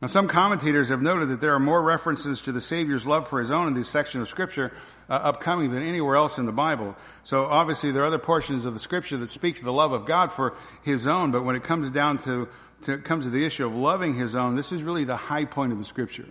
Now, 0.00 0.08
some 0.08 0.26
commentators 0.26 0.88
have 0.88 1.00
noted 1.00 1.28
that 1.28 1.40
there 1.40 1.54
are 1.54 1.60
more 1.60 1.80
references 1.80 2.42
to 2.42 2.52
the 2.52 2.60
Savior's 2.60 3.06
love 3.06 3.28
for 3.28 3.38
his 3.38 3.52
own 3.52 3.68
in 3.68 3.74
this 3.74 3.88
section 3.88 4.20
of 4.20 4.28
Scripture 4.28 4.72
uh, 5.12 5.16
upcoming 5.16 5.70
than 5.70 5.82
anywhere 5.82 6.16
else 6.16 6.38
in 6.38 6.46
the 6.46 6.52
Bible. 6.52 6.96
So 7.22 7.44
obviously 7.44 7.90
there 7.92 8.02
are 8.02 8.06
other 8.06 8.18
portions 8.18 8.64
of 8.64 8.74
the 8.74 8.80
Scripture 8.80 9.16
that 9.18 9.30
speak 9.30 9.56
to 9.56 9.64
the 9.64 9.72
love 9.72 9.92
of 9.92 10.06
God 10.06 10.32
for 10.32 10.54
his 10.82 11.06
own, 11.06 11.30
but 11.30 11.44
when 11.44 11.54
it 11.54 11.62
comes 11.62 11.90
down 11.90 12.18
to, 12.18 12.48
to 12.82 12.98
comes 12.98 13.24
to 13.24 13.30
the 13.30 13.44
issue 13.44 13.66
of 13.66 13.76
loving 13.76 14.14
his 14.14 14.34
own, 14.34 14.56
this 14.56 14.72
is 14.72 14.82
really 14.82 15.04
the 15.04 15.16
high 15.16 15.44
point 15.44 15.72
of 15.72 15.78
the 15.78 15.84
Scripture. 15.84 16.26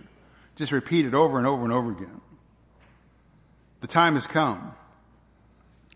Just 0.56 0.72
repeat 0.72 1.06
it 1.06 1.14
over 1.14 1.38
and 1.38 1.46
over 1.46 1.64
and 1.64 1.72
over 1.72 1.92
again. 1.92 2.20
The 3.80 3.86
time 3.86 4.14
has 4.14 4.26
come. 4.26 4.74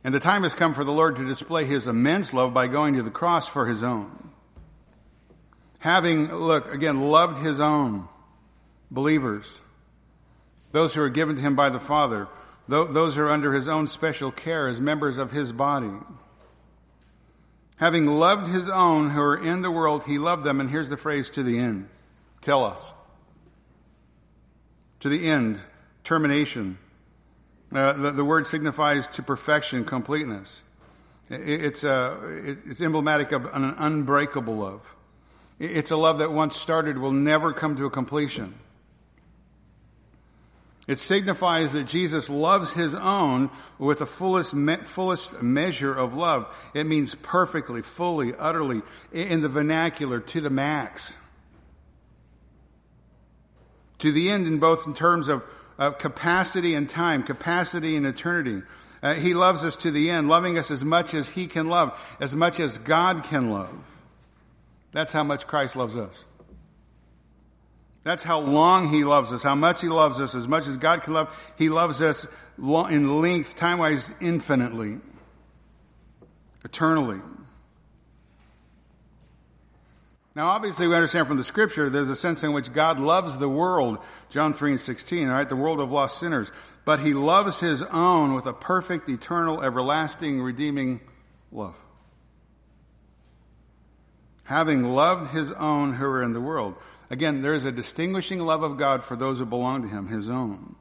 And 0.02 0.14
the 0.14 0.20
time 0.20 0.44
has 0.44 0.54
come 0.54 0.72
for 0.72 0.84
the 0.84 0.92
Lord 0.92 1.16
to 1.16 1.26
display 1.26 1.64
his 1.64 1.88
immense 1.88 2.32
love 2.32 2.54
by 2.54 2.68
going 2.68 2.94
to 2.94 3.02
the 3.02 3.10
cross 3.10 3.48
for 3.48 3.66
his 3.66 3.82
own 3.82 4.26
having, 5.86 6.32
look, 6.32 6.74
again, 6.74 7.00
loved 7.00 7.38
his 7.38 7.60
own 7.60 8.08
believers, 8.90 9.60
those 10.72 10.94
who 10.94 11.00
are 11.00 11.08
given 11.08 11.36
to 11.36 11.42
him 11.42 11.54
by 11.54 11.68
the 11.70 11.78
Father, 11.78 12.26
those 12.68 13.14
who 13.14 13.22
are 13.22 13.30
under 13.30 13.52
his 13.52 13.68
own 13.68 13.86
special 13.86 14.30
care 14.30 14.66
as 14.66 14.80
members 14.80 15.18
of 15.18 15.30
his 15.30 15.52
body. 15.52 15.92
Having 17.76 18.06
loved 18.06 18.48
his 18.48 18.68
own 18.68 19.10
who 19.10 19.20
are 19.20 19.36
in 19.36 19.60
the 19.60 19.70
world, 19.70 20.04
he 20.04 20.18
loved 20.18 20.44
them, 20.44 20.60
and 20.60 20.70
here's 20.70 20.88
the 20.88 20.96
phrase 20.96 21.30
to 21.30 21.42
the 21.42 21.58
end. 21.58 21.88
Telos. 22.40 22.92
To 25.00 25.08
the 25.08 25.28
end, 25.28 25.60
termination. 26.02 26.78
Uh, 27.72 27.92
the, 27.92 28.10
the, 28.12 28.24
word 28.24 28.46
signifies 28.46 29.06
to 29.08 29.22
perfection, 29.22 29.84
completeness. 29.84 30.62
It, 31.28 31.64
it's, 31.64 31.84
uh, 31.84 32.18
it, 32.44 32.58
it's 32.66 32.80
emblematic 32.80 33.32
of 33.32 33.44
an 33.44 33.74
unbreakable 33.76 34.56
love. 34.56 34.94
It's 35.58 35.90
a 35.90 35.96
love 35.96 36.18
that 36.18 36.32
once 36.32 36.56
started 36.56 36.98
will 36.98 37.12
never 37.12 37.52
come 37.52 37.76
to 37.76 37.86
a 37.86 37.90
completion. 37.90 38.54
It 40.86 41.00
signifies 41.00 41.72
that 41.72 41.84
Jesus 41.84 42.30
loves 42.30 42.72
his 42.72 42.94
own 42.94 43.50
with 43.78 43.98
the 43.98 44.06
fullest, 44.06 44.54
me- 44.54 44.76
fullest 44.76 45.42
measure 45.42 45.92
of 45.92 46.14
love. 46.14 46.46
It 46.74 46.86
means 46.86 47.16
perfectly, 47.16 47.82
fully, 47.82 48.34
utterly, 48.36 48.82
in 49.12 49.40
the 49.40 49.48
vernacular, 49.48 50.20
to 50.20 50.40
the 50.40 50.50
max. 50.50 51.16
To 53.98 54.12
the 54.12 54.30
end 54.30 54.46
in 54.46 54.60
both 54.60 54.86
in 54.86 54.94
terms 54.94 55.28
of, 55.28 55.42
of 55.76 55.98
capacity 55.98 56.74
and 56.74 56.88
time, 56.88 57.24
capacity 57.24 57.96
and 57.96 58.06
eternity. 58.06 58.62
Uh, 59.02 59.14
he 59.14 59.34
loves 59.34 59.64
us 59.64 59.74
to 59.76 59.90
the 59.90 60.10
end, 60.10 60.28
loving 60.28 60.56
us 60.56 60.70
as 60.70 60.84
much 60.84 61.14
as 61.14 61.28
he 61.28 61.48
can 61.48 61.68
love, 61.68 61.98
as 62.20 62.36
much 62.36 62.60
as 62.60 62.78
God 62.78 63.24
can 63.24 63.50
love. 63.50 63.74
That's 64.92 65.12
how 65.12 65.24
much 65.24 65.48
Christ 65.48 65.74
loves 65.74 65.96
us. 65.96 66.24
That's 68.06 68.22
how 68.22 68.38
long 68.38 68.88
He 68.88 69.02
loves 69.02 69.32
us, 69.32 69.42
how 69.42 69.56
much 69.56 69.80
He 69.80 69.88
loves 69.88 70.20
us, 70.20 70.36
as 70.36 70.46
much 70.46 70.68
as 70.68 70.76
God 70.76 71.02
can 71.02 71.12
love. 71.12 71.52
He 71.58 71.68
loves 71.68 72.00
us 72.00 72.28
in 72.56 73.20
length, 73.20 73.56
time 73.56 73.78
wise, 73.78 74.12
infinitely, 74.20 74.98
eternally. 76.64 77.20
Now, 80.36 80.46
obviously, 80.50 80.86
we 80.86 80.94
understand 80.94 81.26
from 81.26 81.36
the 81.36 81.42
scripture 81.42 81.90
there's 81.90 82.08
a 82.08 82.14
sense 82.14 82.44
in 82.44 82.52
which 82.52 82.72
God 82.72 83.00
loves 83.00 83.38
the 83.38 83.48
world, 83.48 83.98
John 84.30 84.52
3 84.52 84.70
and 84.70 84.80
16, 84.80 85.28
all 85.28 85.34
right, 85.34 85.48
the 85.48 85.56
world 85.56 85.80
of 85.80 85.90
lost 85.90 86.20
sinners. 86.20 86.52
But 86.84 87.00
he 87.00 87.12
loves 87.12 87.58
his 87.58 87.82
own 87.82 88.34
with 88.34 88.46
a 88.46 88.52
perfect, 88.52 89.08
eternal, 89.08 89.64
everlasting, 89.64 90.40
redeeming 90.40 91.00
love 91.50 91.74
having 94.46 94.84
loved 94.84 95.32
his 95.32 95.52
own 95.52 95.92
who 95.92 96.06
are 96.06 96.22
in 96.22 96.32
the 96.32 96.40
world. 96.40 96.74
Again, 97.08 97.42
there 97.42 97.54
is 97.54 97.64
a 97.64 97.72
distinguishing 97.72 98.40
love 98.40 98.62
of 98.62 98.76
God 98.76 99.04
for 99.04 99.16
those 99.16 99.38
who 99.38 99.46
belong 99.46 99.82
to 99.82 99.88
him, 99.88 100.08
his 100.08 100.28
own. 100.28 100.74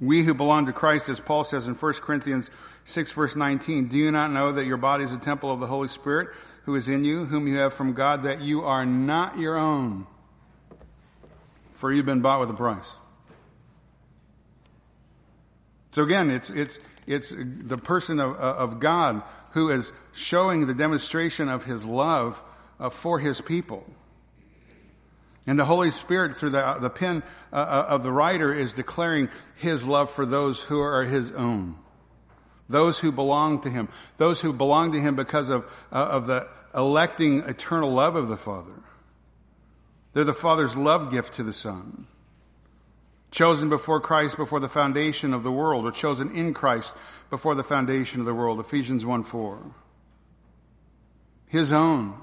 We 0.00 0.24
who 0.24 0.34
belong 0.34 0.66
to 0.66 0.72
Christ, 0.72 1.08
as 1.08 1.20
Paul 1.20 1.44
says 1.44 1.68
in 1.68 1.74
1 1.74 1.92
Corinthians 1.94 2.50
6 2.84 3.12
verse 3.12 3.36
19, 3.36 3.86
do 3.86 3.96
you 3.96 4.10
not 4.10 4.32
know 4.32 4.52
that 4.52 4.64
your 4.64 4.76
body 4.76 5.04
is 5.04 5.12
a 5.12 5.18
temple 5.18 5.52
of 5.52 5.60
the 5.60 5.66
Holy 5.66 5.88
Spirit 5.88 6.30
who 6.64 6.74
is 6.74 6.88
in 6.88 7.04
you, 7.04 7.24
whom 7.24 7.46
you 7.46 7.58
have 7.58 7.74
from 7.74 7.92
God, 7.92 8.24
that 8.24 8.40
you 8.40 8.62
are 8.62 8.84
not 8.84 9.38
your 9.38 9.56
own? 9.56 10.06
For 11.74 11.92
you've 11.92 12.06
been 12.06 12.20
bought 12.20 12.40
with 12.40 12.50
a 12.50 12.54
price. 12.54 12.94
So 15.92 16.02
again, 16.02 16.30
it's, 16.30 16.50
it's, 16.50 16.80
it's 17.06 17.34
the 17.36 17.78
person 17.78 18.18
of, 18.18 18.36
of 18.36 18.80
God 18.80 19.22
who 19.52 19.70
is 19.70 19.92
showing 20.12 20.66
the 20.66 20.74
demonstration 20.74 21.48
of 21.48 21.64
his 21.64 21.86
love 21.86 22.42
uh, 22.80 22.90
for 22.90 23.18
his 23.18 23.40
people. 23.40 23.84
And 25.46 25.58
the 25.58 25.64
Holy 25.64 25.90
Spirit, 25.90 26.36
through 26.36 26.50
the, 26.50 26.76
the 26.80 26.90
pen 26.90 27.22
uh, 27.52 27.56
uh, 27.56 27.86
of 27.88 28.02
the 28.02 28.12
writer, 28.12 28.54
is 28.54 28.72
declaring 28.72 29.28
his 29.56 29.86
love 29.86 30.10
for 30.10 30.24
those 30.24 30.62
who 30.62 30.80
are 30.80 31.02
his 31.04 31.32
own. 31.32 31.76
Those 32.68 33.00
who 33.00 33.10
belong 33.10 33.60
to 33.62 33.70
him. 33.70 33.88
Those 34.18 34.40
who 34.40 34.52
belong 34.52 34.92
to 34.92 35.00
him 35.00 35.16
because 35.16 35.50
of, 35.50 35.64
uh, 35.90 35.96
of 35.96 36.26
the 36.26 36.48
electing 36.74 37.40
eternal 37.40 37.90
love 37.90 38.14
of 38.14 38.28
the 38.28 38.36
Father. 38.36 38.72
They're 40.12 40.24
the 40.24 40.32
Father's 40.32 40.76
love 40.76 41.10
gift 41.10 41.34
to 41.34 41.42
the 41.42 41.52
Son. 41.52 42.06
Chosen 43.30 43.68
before 43.68 44.00
Christ, 44.00 44.36
before 44.36 44.60
the 44.60 44.68
foundation 44.68 45.34
of 45.34 45.42
the 45.42 45.50
world, 45.50 45.86
or 45.86 45.90
chosen 45.90 46.34
in 46.36 46.54
Christ 46.54 46.94
before 47.30 47.54
the 47.54 47.64
foundation 47.64 48.20
of 48.20 48.26
the 48.26 48.34
world. 48.34 48.60
Ephesians 48.60 49.06
1 49.06 49.22
4. 49.22 49.58
His 51.46 51.72
own. 51.72 52.14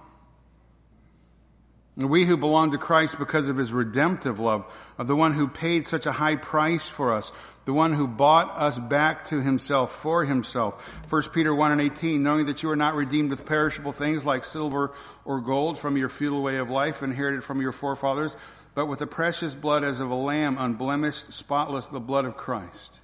And 1.99 2.09
we 2.09 2.23
who 2.23 2.37
belong 2.37 2.71
to 2.71 2.77
Christ 2.77 3.19
because 3.19 3.49
of 3.49 3.57
his 3.57 3.73
redemptive 3.73 4.39
love, 4.39 4.65
of 4.97 5.07
the 5.07 5.17
one 5.17 5.33
who 5.33 5.49
paid 5.49 5.85
such 5.85 6.05
a 6.05 6.13
high 6.13 6.37
price 6.37 6.87
for 6.87 7.11
us, 7.11 7.33
the 7.65 7.73
one 7.73 7.91
who 7.91 8.07
bought 8.07 8.57
us 8.57 8.79
back 8.79 9.25
to 9.25 9.41
himself 9.41 9.91
for 9.91 10.23
himself. 10.23 10.81
1 11.11 11.23
Peter 11.33 11.53
1 11.53 11.73
and 11.73 11.81
18, 11.81 12.23
knowing 12.23 12.45
that 12.45 12.63
you 12.63 12.69
are 12.69 12.77
not 12.77 12.95
redeemed 12.95 13.31
with 13.31 13.45
perishable 13.45 13.91
things 13.91 14.25
like 14.25 14.45
silver 14.45 14.93
or 15.25 15.41
gold 15.41 15.77
from 15.77 15.97
your 15.97 16.07
futile 16.07 16.41
way 16.41 16.55
of 16.55 16.69
life 16.69 17.03
inherited 17.03 17.43
from 17.43 17.59
your 17.59 17.73
forefathers, 17.73 18.37
but 18.75 18.85
with 18.85 18.99
the 18.99 19.07
precious 19.07 19.53
blood 19.53 19.83
as 19.83 19.99
of 19.99 20.09
a 20.09 20.15
lamb, 20.15 20.55
unblemished, 20.57 21.33
spotless, 21.33 21.87
the 21.87 21.99
blood 21.99 22.23
of 22.23 22.37
Christ. 22.37 23.01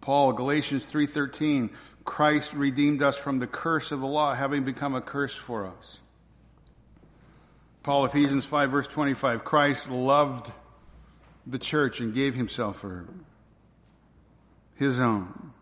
Paul, 0.00 0.32
Galatians 0.32 0.86
3:13, 0.86 1.68
Christ 2.06 2.54
redeemed 2.54 3.02
us 3.02 3.18
from 3.18 3.40
the 3.40 3.46
curse 3.46 3.92
of 3.92 4.00
the 4.00 4.06
law, 4.06 4.34
having 4.34 4.64
become 4.64 4.94
a 4.94 5.02
curse 5.02 5.36
for 5.36 5.66
us. 5.66 6.00
Paul, 7.84 8.06
Ephesians 8.06 8.46
5, 8.46 8.70
verse 8.70 8.88
25, 8.88 9.44
Christ 9.44 9.90
loved 9.90 10.50
the 11.46 11.58
church 11.58 12.00
and 12.00 12.14
gave 12.14 12.34
himself 12.34 12.78
for 12.78 12.88
her, 12.88 13.08
his 14.74 14.98
own. 14.98 15.52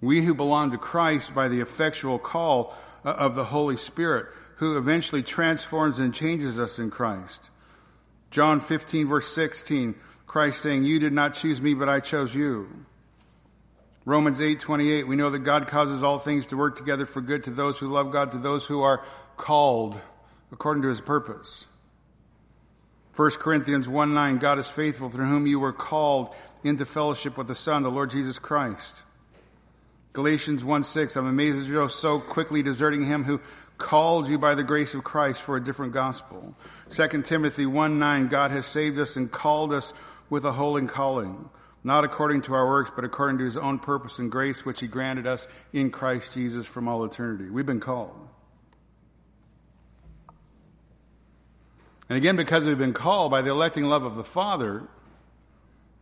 We 0.00 0.22
who 0.22 0.34
belong 0.34 0.72
to 0.72 0.78
Christ 0.78 1.36
by 1.36 1.46
the 1.46 1.60
effectual 1.60 2.18
call 2.18 2.74
uh, 3.04 3.10
of 3.10 3.36
the 3.36 3.44
Holy 3.44 3.76
Spirit, 3.76 4.26
who 4.56 4.76
eventually 4.76 5.22
transforms 5.22 6.00
and 6.00 6.12
changes 6.12 6.58
us 6.58 6.80
in 6.80 6.90
Christ. 6.90 7.48
John 8.32 8.60
15, 8.60 9.06
verse 9.06 9.28
16, 9.28 9.94
Christ 10.26 10.60
saying, 10.60 10.82
You 10.82 10.98
did 10.98 11.12
not 11.12 11.34
choose 11.34 11.62
me, 11.62 11.74
but 11.74 11.88
I 11.88 12.00
chose 12.00 12.34
you. 12.34 12.68
Romans 14.04 14.40
8, 14.40 14.58
28, 14.58 15.06
we 15.06 15.14
know 15.14 15.30
that 15.30 15.40
God 15.40 15.68
causes 15.68 16.02
all 16.02 16.18
things 16.18 16.46
to 16.46 16.56
work 16.56 16.76
together 16.76 17.06
for 17.06 17.20
good 17.20 17.44
to 17.44 17.50
those 17.50 17.78
who 17.78 17.86
love 17.86 18.10
God, 18.10 18.32
to 18.32 18.38
those 18.38 18.66
who 18.66 18.82
are 18.82 19.04
called 19.36 20.00
according 20.52 20.82
to 20.82 20.88
his 20.88 21.00
purpose. 21.00 21.66
1 23.16 23.30
Corinthians 23.32 23.88
1 23.88 24.14
9, 24.14 24.38
God 24.38 24.58
is 24.58 24.68
faithful 24.68 25.10
through 25.10 25.26
whom 25.26 25.46
you 25.46 25.60
were 25.60 25.72
called 25.72 26.34
into 26.64 26.84
fellowship 26.86 27.36
with 27.36 27.48
the 27.48 27.54
Son, 27.54 27.82
the 27.82 27.90
Lord 27.90 28.10
Jesus 28.10 28.38
Christ. 28.38 29.02
Galatians 30.12 30.64
1 30.64 30.82
6, 30.82 31.16
I'm 31.16 31.26
amazed 31.26 31.60
that 31.60 31.68
you're 31.68 31.88
so 31.88 32.18
quickly 32.18 32.62
deserting 32.62 33.04
him 33.04 33.24
who 33.24 33.40
called 33.78 34.28
you 34.28 34.38
by 34.38 34.54
the 34.54 34.62
grace 34.62 34.94
of 34.94 35.04
Christ 35.04 35.42
for 35.42 35.56
a 35.56 35.62
different 35.62 35.92
gospel. 35.92 36.54
2 36.90 37.22
Timothy 37.22 37.66
1 37.66 37.98
9, 37.98 38.28
God 38.28 38.50
has 38.50 38.66
saved 38.66 38.98
us 38.98 39.16
and 39.16 39.30
called 39.30 39.72
us 39.72 39.92
with 40.28 40.44
a 40.44 40.52
holy 40.52 40.86
calling, 40.86 41.48
not 41.84 42.04
according 42.04 42.42
to 42.42 42.54
our 42.54 42.66
works, 42.66 42.92
but 42.94 43.04
according 43.04 43.38
to 43.38 43.44
his 43.44 43.56
own 43.56 43.78
purpose 43.78 44.18
and 44.18 44.30
grace, 44.30 44.64
which 44.64 44.80
he 44.80 44.86
granted 44.86 45.26
us 45.26 45.48
in 45.72 45.90
Christ 45.90 46.34
Jesus 46.34 46.66
from 46.66 46.88
all 46.88 47.04
eternity. 47.04 47.50
We've 47.50 47.66
been 47.66 47.80
called. 47.80 48.29
And 52.10 52.16
again, 52.16 52.34
because 52.34 52.66
we've 52.66 52.76
been 52.76 52.92
called 52.92 53.30
by 53.30 53.40
the 53.40 53.52
electing 53.52 53.84
love 53.84 54.02
of 54.02 54.16
the 54.16 54.24
Father, 54.24 54.82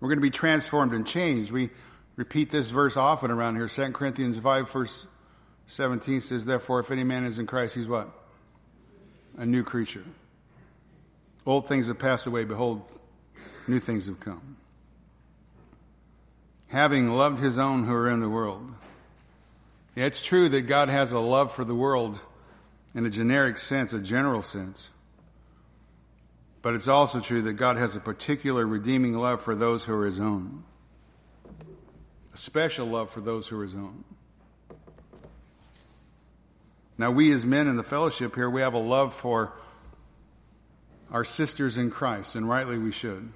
we're 0.01 0.09
going 0.09 0.17
to 0.17 0.23
be 0.23 0.31
transformed 0.31 0.95
and 0.95 1.07
changed. 1.07 1.53
We 1.53 1.69
repeat 2.17 2.49
this 2.49 2.71
verse 2.71 2.97
often 2.97 3.31
around 3.31 3.57
here. 3.57 3.69
2 3.69 3.93
Corinthians 3.93 4.39
5, 4.39 4.71
verse 4.71 5.07
17 5.67 6.23
says, 6.23 6.47
Therefore, 6.47 6.81
if 6.81 6.91
any 6.91 7.05
man 7.05 7.27
is 7.27 7.39
in 7.39 7.47
Christ, 7.47 7.75
he's 7.75 7.87
what? 7.87 8.09
A 9.37 9.45
new 9.45 9.63
creature. 9.63 10.03
Old 11.45 11.69
things 11.69 11.89
have 11.89 11.99
passed 11.99 12.27
away. 12.27 12.45
Behold, 12.45 12.91
new 13.67 13.79
things 13.79 14.07
have 14.07 14.19
come. 14.19 14.57
Having 16.69 17.11
loved 17.11 17.39
his 17.39 17.59
own 17.59 17.85
who 17.85 17.93
are 17.93 18.09
in 18.09 18.21
the 18.21 18.31
world. 18.31 18.73
Yeah, 19.95 20.07
it's 20.07 20.23
true 20.23 20.49
that 20.49 20.63
God 20.63 20.89
has 20.89 21.13
a 21.13 21.19
love 21.19 21.53
for 21.53 21.67
the 21.67 21.75
world 21.75 22.19
in 22.95 23.05
a 23.05 23.11
generic 23.11 23.59
sense, 23.59 23.93
a 23.93 24.01
general 24.01 24.41
sense. 24.41 24.91
But 26.69 26.75
it's 26.75 26.87
also 26.87 27.21
true 27.21 27.41
that 27.41 27.55
God 27.55 27.79
has 27.79 27.97
a 27.97 28.01
particular 28.01 28.67
redeeming 28.67 29.15
love 29.15 29.41
for 29.41 29.55
those 29.55 29.87
who 29.87 29.95
are 29.95 30.05
his 30.05 30.21
own. 30.21 30.65
A 32.35 32.37
special 32.37 32.87
love 32.87 33.09
for 33.09 33.23
those 33.23 33.49
who 33.49 33.59
are 33.59 33.63
his 33.63 33.75
own. 33.75 34.05
Now, 36.99 37.11
we 37.11 37.33
as 37.33 37.47
men 37.47 37.69
in 37.69 37.77
the 37.77 37.83
fellowship 37.83 38.35
here, 38.35 38.51
we 38.51 38.61
have 38.61 38.75
a 38.75 38.79
love 38.79 39.15
for 39.15 39.55
our 41.11 41.25
sisters 41.25 41.79
in 41.79 41.91
Christ, 41.91 42.35
and 42.35 42.47
rightly 42.47 42.77
we 42.77 42.93
should. 42.93 43.33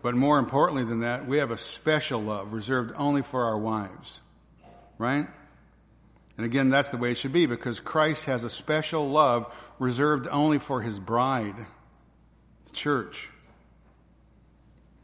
But 0.00 0.14
more 0.14 0.38
importantly 0.38 0.84
than 0.84 1.00
that, 1.00 1.26
we 1.26 1.36
have 1.36 1.50
a 1.50 1.58
special 1.58 2.22
love 2.22 2.54
reserved 2.54 2.94
only 2.96 3.20
for 3.20 3.44
our 3.44 3.58
wives. 3.58 4.22
Right? 4.96 5.26
And 6.40 6.46
again, 6.46 6.70
that's 6.70 6.88
the 6.88 6.96
way 6.96 7.10
it 7.10 7.18
should 7.18 7.34
be 7.34 7.44
because 7.44 7.80
Christ 7.80 8.24
has 8.24 8.44
a 8.44 8.48
special 8.48 9.06
love 9.06 9.54
reserved 9.78 10.26
only 10.26 10.58
for 10.58 10.80
his 10.80 10.98
bride, 10.98 11.54
the 12.64 12.72
church. 12.72 13.28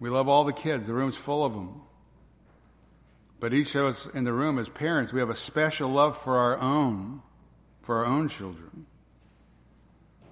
We 0.00 0.08
love 0.08 0.30
all 0.30 0.44
the 0.44 0.54
kids, 0.54 0.86
the 0.86 0.94
room's 0.94 1.14
full 1.14 1.44
of 1.44 1.52
them. 1.52 1.82
But 3.38 3.52
each 3.52 3.74
of 3.74 3.84
us 3.84 4.06
in 4.06 4.24
the 4.24 4.32
room 4.32 4.58
as 4.58 4.70
parents, 4.70 5.12
we 5.12 5.20
have 5.20 5.28
a 5.28 5.36
special 5.36 5.90
love 5.90 6.16
for 6.16 6.38
our 6.38 6.58
own, 6.58 7.20
for 7.82 7.98
our 7.98 8.06
own 8.06 8.30
children. 8.30 8.86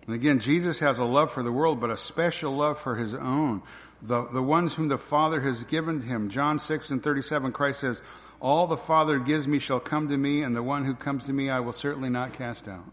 And 0.06 0.14
again, 0.14 0.38
Jesus 0.38 0.78
has 0.78 0.98
a 1.00 1.04
love 1.04 1.30
for 1.30 1.42
the 1.42 1.52
world, 1.52 1.82
but 1.82 1.90
a 1.90 1.98
special 1.98 2.56
love 2.56 2.78
for 2.78 2.96
his 2.96 3.12
own. 3.12 3.60
The, 4.00 4.26
the 4.28 4.42
ones 4.42 4.74
whom 4.74 4.88
the 4.88 4.96
Father 4.96 5.42
has 5.42 5.64
given 5.64 6.00
him. 6.00 6.30
John 6.30 6.58
6 6.58 6.90
and 6.92 7.02
37, 7.02 7.52
Christ 7.52 7.80
says, 7.80 8.00
all 8.44 8.66
the 8.66 8.76
Father 8.76 9.18
gives 9.18 9.48
me 9.48 9.58
shall 9.58 9.80
come 9.80 10.08
to 10.08 10.16
me, 10.18 10.42
and 10.42 10.54
the 10.54 10.62
one 10.62 10.84
who 10.84 10.94
comes 10.94 11.24
to 11.24 11.32
me 11.32 11.48
I 11.48 11.60
will 11.60 11.72
certainly 11.72 12.10
not 12.10 12.34
cast 12.34 12.68
out. 12.68 12.84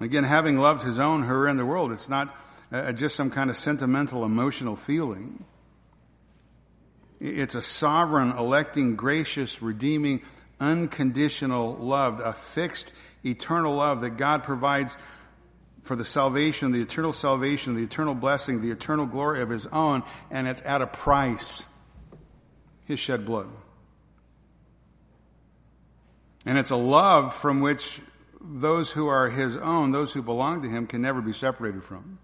Again, 0.00 0.22
having 0.22 0.56
loved 0.56 0.84
his 0.84 1.00
own 1.00 1.24
who 1.24 1.34
are 1.34 1.48
in 1.48 1.56
the 1.56 1.66
world, 1.66 1.90
it's 1.90 2.08
not 2.08 2.32
uh, 2.70 2.92
just 2.92 3.16
some 3.16 3.28
kind 3.28 3.50
of 3.50 3.56
sentimental, 3.56 4.24
emotional 4.24 4.76
feeling. 4.76 5.44
It's 7.18 7.56
a 7.56 7.60
sovereign, 7.60 8.30
electing, 8.38 8.94
gracious, 8.94 9.60
redeeming, 9.60 10.22
unconditional 10.60 11.74
love, 11.74 12.20
a 12.20 12.32
fixed, 12.32 12.92
eternal 13.26 13.74
love 13.74 14.02
that 14.02 14.10
God 14.10 14.44
provides 14.44 14.96
for 15.82 15.96
the 15.96 16.04
salvation, 16.04 16.70
the 16.70 16.82
eternal 16.82 17.12
salvation, 17.12 17.74
the 17.74 17.82
eternal 17.82 18.14
blessing, 18.14 18.62
the 18.62 18.70
eternal 18.70 19.06
glory 19.06 19.40
of 19.40 19.48
his 19.48 19.66
own, 19.66 20.04
and 20.30 20.46
it's 20.46 20.62
at 20.62 20.82
a 20.82 20.86
price 20.86 21.66
his 22.90 23.00
shed 23.00 23.24
blood. 23.24 23.48
And 26.44 26.58
it's 26.58 26.70
a 26.70 26.76
love 26.76 27.34
from 27.34 27.60
which 27.60 28.00
those 28.40 28.92
who 28.92 29.06
are 29.08 29.28
his 29.28 29.56
own, 29.56 29.90
those 29.90 30.12
who 30.12 30.22
belong 30.22 30.62
to 30.62 30.68
him, 30.68 30.86
can 30.86 31.02
never 31.02 31.20
be 31.20 31.32
separated 31.32 31.84
from. 31.84 32.18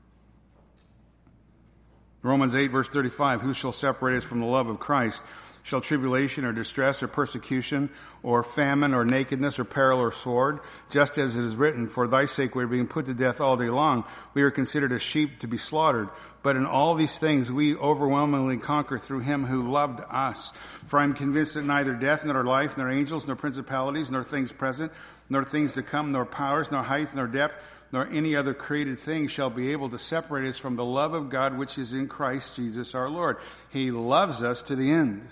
Romans 2.23 2.55
8, 2.55 2.69
verse 2.69 2.89
35 2.89 3.43
Who 3.43 3.55
shall 3.55 3.73
separate 3.73 4.17
us 4.17 4.25
from 4.25 4.41
the 4.41 4.47
love 4.47 4.69
of 4.69 4.81
Christ? 4.81 5.23
Shall 5.67 5.81
tribulation 5.81 6.45
or 6.45 6.53
distress 6.53 7.03
or 7.03 7.09
persecution 7.09 7.91
or 8.23 8.45
famine 8.45 8.95
or 8.95 9.05
nakedness 9.05 9.59
or 9.59 9.64
peril 9.64 9.99
or 9.99 10.12
sword? 10.12 10.61
Just 10.91 11.19
as 11.19 11.37
it 11.37 11.45
is 11.45 11.57
written, 11.57 11.89
For 11.89 12.07
thy 12.07 12.27
sake 12.27 12.55
we 12.55 12.62
are 12.62 12.69
being 12.69 12.87
put 12.87 13.07
to 13.07 13.14
death 13.14 13.41
all 13.41 13.57
day 13.57 13.69
long. 13.69 14.05
We 14.33 14.43
are 14.43 14.53
considered 14.53 14.93
as 14.93 15.03
sheep 15.03 15.41
to 15.41 15.49
be 15.49 15.59
slaughtered. 15.59 16.09
But 16.45 16.55
in 16.55 16.67
all 16.67 16.95
these 16.95 17.19
things 17.19 17.51
we 17.51 17.75
overwhelmingly 17.75 18.59
conquer 18.59 18.97
through 18.97 19.21
him 19.21 19.45
who 19.45 19.69
loved 19.69 19.99
us. 20.09 20.53
For 20.85 21.01
I 21.01 21.03
am 21.03 21.14
convinced 21.14 21.55
that 21.55 21.64
neither 21.64 21.95
death, 21.95 22.25
nor 22.25 22.45
life, 22.45 22.79
nor 22.79 22.89
angels, 22.89 23.27
nor 23.27 23.35
principalities, 23.35 24.09
nor 24.09 24.23
things 24.23 24.53
present, 24.53 24.93
nor 25.29 25.43
things 25.43 25.73
to 25.73 25.83
come, 25.83 26.12
nor 26.12 26.27
powers, 26.27 26.71
nor 26.71 26.85
height, 26.85 27.12
nor 27.12 27.27
depth, 27.27 27.61
nor 27.91 28.07
any 28.07 28.37
other 28.37 28.55
created 28.55 29.01
thing 29.01 29.27
shall 29.27 29.51
be 29.51 29.73
able 29.73 29.91
to 29.91 29.99
separate 29.99 30.47
us 30.47 30.59
from 30.59 30.77
the 30.77 30.85
love 30.85 31.12
of 31.12 31.29
God 31.29 31.59
which 31.59 31.77
is 31.77 31.93
in 31.93 32.07
Christ 32.07 32.55
Jesus 32.55 32.95
our 32.95 33.11
Lord. 33.11 33.39
He 33.69 33.91
loves 33.91 34.45
us 34.45 34.62
to 34.62 34.77
the 34.77 34.93
end. 34.93 35.27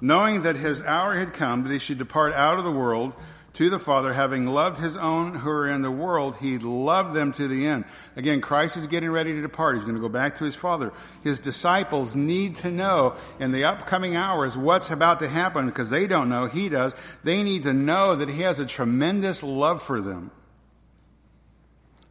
Knowing 0.00 0.42
that 0.42 0.56
his 0.56 0.82
hour 0.82 1.14
had 1.14 1.32
come 1.32 1.62
that 1.62 1.72
he 1.72 1.78
should 1.78 1.98
depart 1.98 2.32
out 2.32 2.58
of 2.58 2.64
the 2.64 2.70
world, 2.70 3.14
to 3.54 3.70
the 3.70 3.78
Father, 3.78 4.12
having 4.12 4.46
loved 4.46 4.78
his 4.78 4.96
own 4.96 5.32
who 5.32 5.48
are 5.48 5.68
in 5.68 5.82
the 5.82 5.90
world, 5.90 6.36
he 6.40 6.58
loved 6.58 7.14
them 7.14 7.30
to 7.32 7.46
the 7.46 7.68
end. 7.68 7.84
Again, 8.16 8.40
Christ 8.40 8.76
is 8.76 8.88
getting 8.88 9.10
ready 9.10 9.32
to 9.32 9.42
depart. 9.42 9.76
He's 9.76 9.84
going 9.84 9.94
to 9.94 10.00
go 10.00 10.08
back 10.08 10.34
to 10.36 10.44
his 10.44 10.56
Father. 10.56 10.92
His 11.22 11.38
disciples 11.38 12.16
need 12.16 12.56
to 12.56 12.70
know 12.72 13.14
in 13.38 13.52
the 13.52 13.64
upcoming 13.64 14.16
hours 14.16 14.58
what's 14.58 14.90
about 14.90 15.20
to 15.20 15.28
happen 15.28 15.66
because 15.66 15.88
they 15.88 16.08
don't 16.08 16.28
know. 16.28 16.46
He 16.46 16.68
does. 16.68 16.96
They 17.22 17.44
need 17.44 17.62
to 17.62 17.72
know 17.72 18.16
that 18.16 18.28
he 18.28 18.40
has 18.40 18.58
a 18.58 18.66
tremendous 18.66 19.44
love 19.44 19.82
for 19.82 20.00
them. 20.00 20.32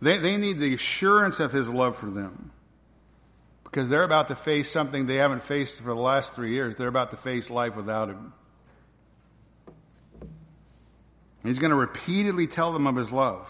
They, 0.02 0.20
they 0.20 0.38
need 0.38 0.60
the 0.60 0.74
assurance 0.74 1.42
of 1.42 1.52
his 1.52 1.68
love 1.68 1.98
for 1.98 2.10
them 2.10 2.53
because 3.74 3.90
they're 3.90 4.04
about 4.04 4.28
to 4.28 4.36
face 4.36 4.70
something 4.70 5.08
they 5.08 5.16
haven't 5.16 5.42
faced 5.42 5.82
for 5.82 5.90
the 5.90 5.96
last 5.96 6.36
three 6.36 6.52
years. 6.52 6.76
They're 6.76 6.88
about 6.88 7.10
to 7.10 7.18
face 7.18 7.50
life 7.50 7.76
without 7.76 8.08
him. 8.08 8.32
He's 11.42 11.58
going 11.58 11.72
to 11.72 11.76
repeatedly 11.76 12.46
tell 12.46 12.72
them 12.72 12.86
of 12.86 12.96
his 12.96 13.12
love. 13.12 13.50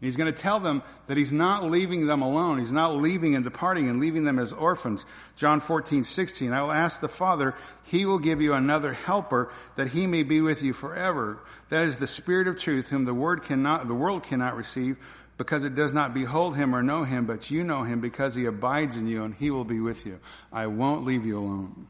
He's 0.00 0.16
going 0.16 0.32
to 0.32 0.38
tell 0.38 0.60
them 0.60 0.82
that 1.08 1.18
he's 1.18 1.32
not 1.32 1.70
leaving 1.70 2.06
them 2.06 2.22
alone. 2.22 2.58
He's 2.58 2.72
not 2.72 2.96
leaving 2.96 3.34
and 3.34 3.44
departing 3.44 3.90
and 3.90 4.00
leaving 4.00 4.24
them 4.24 4.38
as 4.38 4.54
orphans. 4.54 5.04
John 5.36 5.60
14, 5.60 6.02
16. 6.02 6.50
I 6.50 6.62
will 6.62 6.72
ask 6.72 7.02
the 7.02 7.08
Father, 7.08 7.54
he 7.84 8.06
will 8.06 8.18
give 8.18 8.40
you 8.40 8.54
another 8.54 8.94
helper 8.94 9.52
that 9.76 9.88
he 9.88 10.06
may 10.06 10.22
be 10.22 10.40
with 10.40 10.62
you 10.62 10.72
forever. 10.72 11.38
That 11.68 11.84
is 11.84 11.98
the 11.98 12.06
Spirit 12.06 12.48
of 12.48 12.58
truth 12.58 12.88
whom 12.88 13.04
the 13.04 13.14
word 13.14 13.42
cannot, 13.42 13.88
the 13.88 13.94
world 13.94 14.22
cannot 14.22 14.56
receive 14.56 14.96
because 15.36 15.64
it 15.64 15.74
does 15.74 15.92
not 15.92 16.14
behold 16.14 16.56
him 16.56 16.74
or 16.74 16.82
know 16.82 17.04
him, 17.04 17.26
but 17.26 17.50
you 17.50 17.64
know 17.64 17.82
him 17.82 18.00
because 18.00 18.34
he 18.34 18.44
abides 18.44 18.96
in 18.96 19.08
you 19.08 19.24
and 19.24 19.34
he 19.34 19.50
will 19.50 19.64
be 19.64 19.80
with 19.80 20.06
you. 20.06 20.20
I 20.52 20.66
won't 20.68 21.04
leave 21.04 21.26
you 21.26 21.38
alone. 21.38 21.88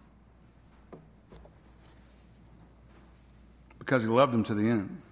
because 3.85 4.03
he 4.03 4.09
loved 4.09 4.33
them 4.33 4.45
to 4.45 4.55
the 4.55 4.71
end. 4.71 5.03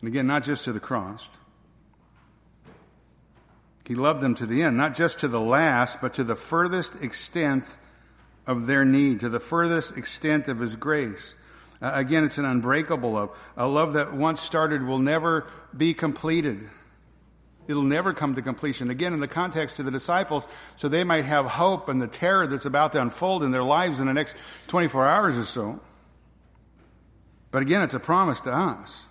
And 0.00 0.08
again, 0.08 0.26
not 0.26 0.42
just 0.42 0.64
to 0.64 0.72
the 0.72 0.80
cross. 0.80 1.30
He 3.86 3.94
loved 3.94 4.20
them 4.20 4.34
to 4.36 4.46
the 4.46 4.62
end, 4.62 4.76
not 4.76 4.94
just 4.94 5.20
to 5.20 5.28
the 5.28 5.40
last, 5.40 6.00
but 6.00 6.14
to 6.14 6.24
the 6.24 6.36
furthest 6.36 7.02
extent 7.02 7.64
of 8.46 8.66
their 8.66 8.84
need, 8.84 9.20
to 9.20 9.28
the 9.28 9.40
furthest 9.40 9.96
extent 9.96 10.48
of 10.48 10.58
his 10.58 10.76
grace. 10.76 11.34
Uh, 11.80 11.92
again, 11.94 12.24
it's 12.24 12.36
an 12.36 12.44
unbreakable 12.44 13.12
love. 13.12 13.36
A 13.56 13.66
love 13.66 13.94
that 13.94 14.12
once 14.12 14.40
started 14.40 14.84
will 14.84 14.98
never 14.98 15.46
be 15.74 15.94
completed. 15.94 16.68
It'll 17.68 17.82
never 17.82 18.12
come 18.12 18.34
to 18.34 18.42
completion. 18.42 18.90
Again, 18.90 19.12
in 19.12 19.20
the 19.20 19.28
context 19.28 19.78
of 19.78 19.84
the 19.84 19.90
disciples, 19.90 20.48
so 20.76 20.88
they 20.88 21.04
might 21.04 21.24
have 21.24 21.46
hope 21.46 21.88
and 21.88 22.02
the 22.02 22.08
terror 22.08 22.46
that's 22.46 22.64
about 22.64 22.92
to 22.92 23.02
unfold 23.02 23.44
in 23.44 23.50
their 23.50 23.62
lives 23.62 24.00
in 24.00 24.06
the 24.06 24.14
next 24.14 24.36
24 24.68 25.06
hours 25.06 25.36
or 25.36 25.44
so. 25.44 25.80
But 27.50 27.62
again, 27.62 27.82
it's 27.82 27.94
a 27.94 28.00
promise 28.00 28.40
to 28.40 28.52
us. 28.52 29.06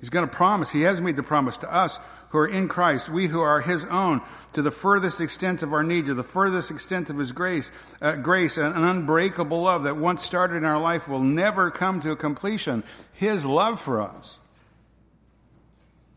He's 0.00 0.10
going 0.10 0.28
to 0.28 0.34
promise. 0.34 0.70
He 0.70 0.82
has 0.82 1.00
made 1.00 1.16
the 1.16 1.22
promise 1.22 1.56
to 1.58 1.72
us 1.72 1.98
who 2.30 2.38
are 2.38 2.46
in 2.46 2.68
Christ, 2.68 3.08
we 3.08 3.26
who 3.26 3.40
are 3.40 3.60
His 3.60 3.84
own, 3.86 4.20
to 4.52 4.62
the 4.62 4.70
furthest 4.70 5.20
extent 5.20 5.62
of 5.62 5.72
our 5.72 5.82
need, 5.82 6.06
to 6.06 6.14
the 6.14 6.22
furthest 6.22 6.70
extent 6.70 7.10
of 7.10 7.18
His 7.18 7.32
grace, 7.32 7.72
uh, 8.00 8.16
grace, 8.16 8.58
an 8.58 8.72
unbreakable 8.84 9.62
love 9.62 9.84
that 9.84 9.96
once 9.96 10.22
started 10.22 10.56
in 10.56 10.64
our 10.64 10.80
life 10.80 11.08
will 11.08 11.22
never 11.22 11.70
come 11.70 12.00
to 12.00 12.12
a 12.12 12.16
completion. 12.16 12.84
His 13.14 13.46
love 13.46 13.80
for 13.80 14.00
us. 14.00 14.38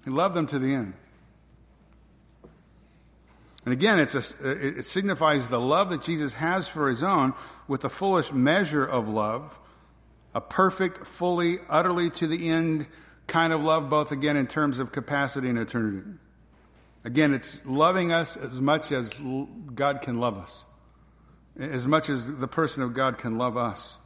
He 0.03 0.11
loved 0.11 0.35
them 0.35 0.47
to 0.47 0.59
the 0.59 0.73
end. 0.73 0.93
And 3.63 3.73
again, 3.73 3.99
a, 3.99 4.03
it 4.03 4.85
signifies 4.85 5.47
the 5.47 5.59
love 5.59 5.91
that 5.91 6.01
Jesus 6.01 6.33
has 6.33 6.67
for 6.67 6.89
His 6.89 7.03
own 7.03 7.33
with 7.67 7.81
the 7.81 7.89
fullest 7.89 8.33
measure 8.33 8.85
of 8.85 9.07
love 9.07 9.59
a 10.33 10.41
perfect, 10.41 11.05
fully, 11.05 11.59
utterly 11.69 12.09
to 12.09 12.27
the 12.27 12.49
end 12.49 12.87
kind 13.27 13.53
of 13.53 13.61
love, 13.61 13.89
both 13.89 14.11
again 14.11 14.37
in 14.37 14.47
terms 14.47 14.79
of 14.79 14.91
capacity 14.91 15.49
and 15.49 15.57
eternity. 15.57 16.07
Again, 17.03 17.33
it's 17.33 17.61
loving 17.65 18.11
us 18.11 18.37
as 18.37 18.61
much 18.61 18.91
as 18.91 19.13
God 19.73 20.01
can 20.01 20.19
love 20.19 20.37
us, 20.37 20.65
as 21.59 21.87
much 21.87 22.09
as 22.09 22.37
the 22.37 22.47
person 22.47 22.83
of 22.83 22.93
God 22.93 23.17
can 23.17 23.37
love 23.37 23.57
us. 23.57 23.97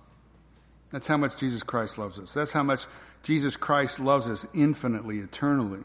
That's 0.92 1.08
how 1.08 1.18
much 1.18 1.38
Jesus 1.38 1.62
Christ 1.62 1.98
loves 1.98 2.20
us. 2.20 2.34
That's 2.34 2.54
how 2.54 2.64
much 2.64 2.86
Jesus 3.26 3.58
Christ 3.58 4.00
loves 4.00 4.30
us 4.30 4.46
infinitely, 4.54 5.18
eternally. 5.18 5.82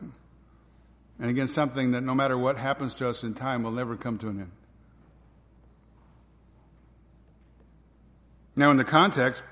And 1.19 1.31
again, 1.31 1.49
something 1.49 1.93
that 1.93 2.03
no 2.03 2.15
matter 2.15 2.37
what 2.37 2.59
happens 2.59 2.97
to 2.97 3.09
us 3.09 3.25
in 3.25 3.33
time 3.33 3.63
will 3.63 3.71
never 3.71 3.97
come 3.97 4.19
to 4.19 4.29
an 4.29 4.41
end. 4.41 4.51
Now, 8.55 8.71
in 8.71 8.77
the 8.77 8.85
context, 8.85 9.43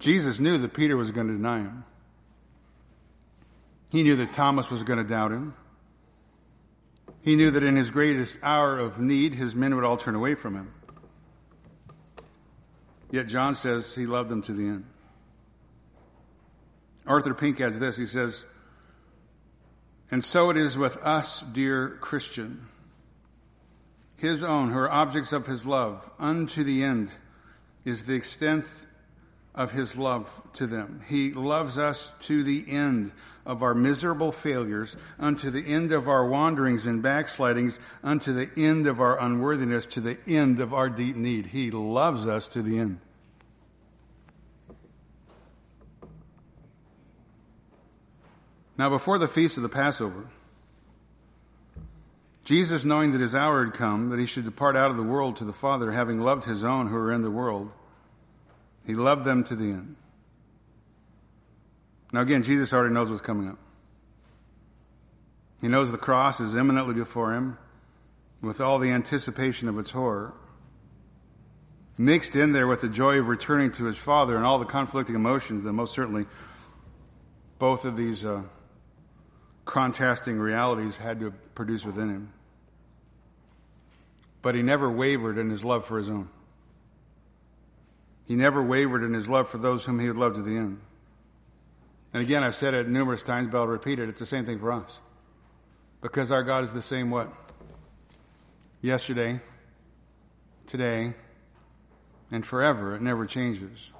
Jesus 0.00 0.38
knew 0.38 0.58
that 0.58 0.74
Peter 0.74 0.98
was 0.98 1.10
going 1.10 1.28
to 1.28 1.32
deny 1.32 1.60
him. 1.60 1.82
He 3.88 4.02
knew 4.02 4.16
that 4.16 4.34
Thomas 4.34 4.70
was 4.70 4.82
going 4.82 4.98
to 4.98 5.04
doubt 5.04 5.32
him. 5.32 5.54
He 7.22 7.36
knew 7.36 7.50
that 7.52 7.62
in 7.62 7.74
his 7.74 7.90
greatest 7.90 8.36
hour 8.42 8.78
of 8.78 9.00
need, 9.00 9.34
his 9.34 9.54
men 9.54 9.74
would 9.76 9.84
all 9.84 9.96
turn 9.96 10.14
away 10.14 10.34
from 10.34 10.56
him. 10.56 10.74
Yet 13.10 13.28
John 13.28 13.54
says 13.54 13.94
he 13.94 14.04
loved 14.04 14.28
them 14.28 14.42
to 14.42 14.52
the 14.52 14.64
end. 14.64 14.89
Arthur 17.06 17.34
Pink 17.34 17.60
adds 17.60 17.78
this. 17.78 17.96
He 17.96 18.06
says, 18.06 18.46
And 20.10 20.24
so 20.24 20.50
it 20.50 20.56
is 20.56 20.76
with 20.76 20.96
us, 20.98 21.42
dear 21.42 21.98
Christian. 22.00 22.66
His 24.16 24.42
own, 24.42 24.70
who 24.70 24.78
are 24.78 24.90
objects 24.90 25.32
of 25.32 25.46
his 25.46 25.64
love, 25.64 26.08
unto 26.18 26.62
the 26.62 26.82
end, 26.82 27.12
is 27.84 28.04
the 28.04 28.14
extent 28.14 28.66
of 29.54 29.72
his 29.72 29.96
love 29.96 30.30
to 30.52 30.66
them. 30.66 31.02
He 31.08 31.32
loves 31.32 31.78
us 31.78 32.14
to 32.20 32.42
the 32.42 32.64
end 32.68 33.12
of 33.46 33.62
our 33.62 33.74
miserable 33.74 34.30
failures, 34.30 34.96
unto 35.18 35.50
the 35.50 35.66
end 35.66 35.92
of 35.92 36.08
our 36.08 36.28
wanderings 36.28 36.86
and 36.86 37.02
backslidings, 37.02 37.80
unto 38.04 38.32
the 38.32 38.50
end 38.56 38.86
of 38.86 39.00
our 39.00 39.18
unworthiness, 39.18 39.86
to 39.86 40.00
the 40.00 40.18
end 40.26 40.60
of 40.60 40.72
our 40.74 40.88
deep 40.88 41.16
need. 41.16 41.46
He 41.46 41.70
loves 41.70 42.26
us 42.26 42.48
to 42.48 42.62
the 42.62 42.78
end. 42.78 43.00
Now, 48.80 48.88
before 48.88 49.18
the 49.18 49.28
feast 49.28 49.58
of 49.58 49.62
the 49.62 49.68
Passover, 49.68 50.30
Jesus, 52.46 52.82
knowing 52.82 53.12
that 53.12 53.20
his 53.20 53.36
hour 53.36 53.62
had 53.62 53.74
come, 53.74 54.08
that 54.08 54.18
he 54.18 54.24
should 54.24 54.46
depart 54.46 54.74
out 54.74 54.90
of 54.90 54.96
the 54.96 55.02
world 55.02 55.36
to 55.36 55.44
the 55.44 55.52
Father, 55.52 55.92
having 55.92 56.18
loved 56.18 56.46
his 56.46 56.64
own 56.64 56.86
who 56.86 56.94
were 56.94 57.12
in 57.12 57.20
the 57.20 57.30
world, 57.30 57.70
he 58.86 58.94
loved 58.94 59.26
them 59.26 59.44
to 59.44 59.54
the 59.54 59.66
end. 59.66 59.96
Now, 62.10 62.22
again, 62.22 62.42
Jesus 62.42 62.72
already 62.72 62.94
knows 62.94 63.10
what's 63.10 63.20
coming 63.20 63.50
up. 63.50 63.58
He 65.60 65.68
knows 65.68 65.92
the 65.92 65.98
cross 65.98 66.40
is 66.40 66.54
imminently 66.54 66.94
before 66.94 67.34
him 67.34 67.58
with 68.40 68.62
all 68.62 68.78
the 68.78 68.92
anticipation 68.92 69.68
of 69.68 69.78
its 69.78 69.90
horror. 69.90 70.32
Mixed 71.98 72.34
in 72.34 72.52
there 72.52 72.66
with 72.66 72.80
the 72.80 72.88
joy 72.88 73.18
of 73.18 73.28
returning 73.28 73.72
to 73.72 73.84
his 73.84 73.98
Father 73.98 74.38
and 74.38 74.46
all 74.46 74.58
the 74.58 74.64
conflicting 74.64 75.16
emotions 75.16 75.64
that 75.64 75.74
most 75.74 75.92
certainly 75.92 76.24
both 77.58 77.84
of 77.84 77.94
these 77.94 78.24
uh, 78.24 78.40
contrasting 79.70 80.36
realities 80.36 80.96
had 80.96 81.20
to 81.20 81.30
produce 81.54 81.86
within 81.86 82.08
him. 82.08 82.32
But 84.42 84.56
he 84.56 84.62
never 84.62 84.90
wavered 84.90 85.38
in 85.38 85.48
his 85.48 85.64
love 85.64 85.86
for 85.86 85.96
his 85.96 86.10
own. 86.10 86.28
He 88.26 88.34
never 88.34 88.62
wavered 88.62 89.04
in 89.04 89.14
his 89.14 89.28
love 89.28 89.48
for 89.48 89.58
those 89.58 89.84
whom 89.84 90.00
he 90.00 90.06
had 90.06 90.16
loved 90.16 90.36
to 90.36 90.42
the 90.42 90.56
end. 90.56 90.80
And 92.12 92.22
again, 92.22 92.42
I've 92.42 92.56
said 92.56 92.74
it 92.74 92.88
numerous 92.88 93.22
times, 93.22 93.46
but 93.48 93.58
I'll 93.58 93.68
repeat 93.68 94.00
it. 94.00 94.08
It's 94.08 94.18
the 94.18 94.26
same 94.26 94.44
thing 94.44 94.58
for 94.58 94.72
us. 94.72 94.98
Because 96.00 96.32
our 96.32 96.42
God 96.42 96.64
is 96.64 96.72
the 96.72 96.82
same 96.82 97.10
what? 97.10 97.32
Yesterday, 98.82 99.40
today, 100.66 101.14
and 102.32 102.44
forever. 102.44 102.96
It 102.96 103.02
never 103.02 103.24
changes. 103.24 103.92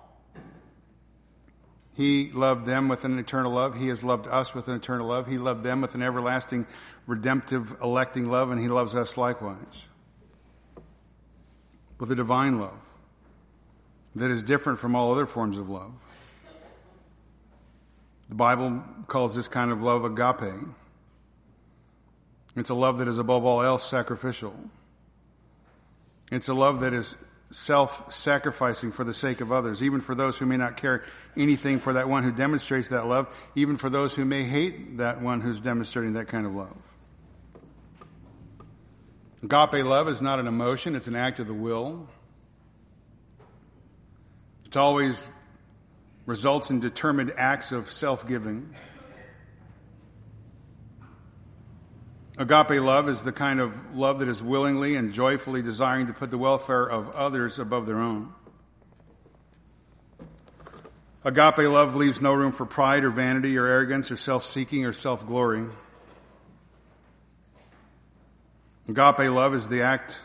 He 1.95 2.31
loved 2.33 2.67
them 2.67 2.89
with 2.89 3.05
an 3.05 3.19
eternal 3.19 3.53
love. 3.53 3.77
He 3.77 3.89
has 3.89 4.05
loved 4.05 4.27
us 4.27 4.55
with 4.55 4.69
an 4.69 4.77
eternal 4.77 5.09
love. 5.09 5.27
He 5.27 5.39
loved 5.39 5.63
them 5.63 5.81
with 5.81 5.95
an 5.95 6.03
everlasting, 6.03 6.67
redemptive, 7.07 7.77
electing 7.83 8.31
love, 8.31 8.51
and 8.51 8.61
He 8.61 8.69
loves 8.69 8.95
us 8.95 9.17
likewise. 9.17 9.89
With 11.99 12.11
a 12.11 12.15
divine 12.15 12.61
love 12.61 12.79
that 14.17 14.31
is 14.31 14.43
different 14.43 14.79
from 14.79 14.95
all 14.95 15.13
other 15.13 15.27
forms 15.27 15.59
of 15.59 15.69
love. 15.69 15.93
The 18.29 18.35
Bible 18.37 18.83
calls 19.07 19.35
this 19.35 19.49
kind 19.49 19.71
of 19.71 19.83
love 19.83 20.05
agape. 20.05 20.55
It's 22.57 22.71
a 22.71 22.75
love 22.75 22.99
that 22.99 23.09
is 23.09 23.19
above 23.19 23.45
all 23.45 23.63
else 23.63 23.89
sacrificial. 23.89 24.55
It's 26.31 26.49
a 26.49 26.55
love 26.55 26.81
that 26.81 26.95
is 26.95 27.17
self 27.51 28.13
sacrificing 28.13 28.93
for 28.93 29.05
the 29.05 29.13
sake 29.13 29.41
of 29.41 29.51
others, 29.53 29.83
even 29.83 30.01
for 30.01 30.15
those 30.15 30.39
who 30.39 30.47
may 30.47 30.57
not 30.57 30.77
care 30.77 31.03
anything 31.37 31.81
for 31.81 31.95
that 31.95 32.09
one 32.09 32.23
who 32.23 32.33
demonstrates 32.33 32.89
that 32.89 33.07
love, 33.07 33.27
even 33.55 33.77
for 33.77 33.91
those 33.91 34.15
who 34.15 34.25
may 34.25 34.45
hate 34.45 34.99
that 34.99 35.21
one 35.21 35.41
who's 35.41 35.61
demonstrating 35.61 36.15
that 36.15 36.29
kind 36.29 36.47
of 36.47 36.55
love. 36.55 36.77
Agape 39.43 39.85
love 39.85 40.09
is 40.09 40.23
not 40.23 40.39
an 40.39 40.47
emotion, 40.47 40.95
it's 40.95 41.09
an 41.09 41.17
act 41.17 41.39
of 41.39 41.47
the 41.47 41.55
will. 41.55 42.09
It 44.67 44.77
always 44.77 45.31
results 46.27 46.71
in 46.71 46.79
determined 46.79 47.33
acts 47.37 47.73
of 47.73 47.91
self 47.91 48.27
giving. 48.29 48.75
Agape 52.41 52.81
love 52.81 53.11
is 53.11 53.23
the 53.23 53.33
kind 53.33 53.61
of 53.61 53.99
love 53.99 54.21
that 54.21 54.29
is 54.29 54.43
willingly 54.43 54.97
and 54.97 55.13
joyfully 55.13 55.61
desiring 55.61 56.07
to 56.07 56.15
put 56.15 56.31
the 56.31 56.39
welfare 56.39 56.89
of 56.89 57.11
others 57.11 57.59
above 57.59 57.85
their 57.85 57.99
own. 57.99 58.33
Agape 61.23 61.59
love 61.59 61.97
leaves 61.97 62.23
no 62.23 62.33
room 62.33 62.53
for 62.53 62.65
pride 62.65 63.05
or 63.05 63.11
vanity 63.11 63.59
or 63.59 63.67
arrogance 63.67 64.11
or 64.11 64.17
self 64.17 64.47
seeking 64.47 64.87
or 64.87 64.95
self 64.95 65.27
glory. 65.27 65.67
Agape 68.89 69.31
love 69.31 69.55
is 69.55 69.69
the 69.69 69.83
act 69.83 70.19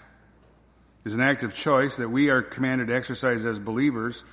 is 1.04 1.16
an 1.16 1.22
act 1.22 1.44
of 1.44 1.54
choice 1.54 1.98
that 1.98 2.08
we 2.08 2.30
are 2.30 2.42
commanded 2.42 2.88
to 2.88 2.96
exercise 2.96 3.44
as 3.44 3.60
believers, 3.60 4.24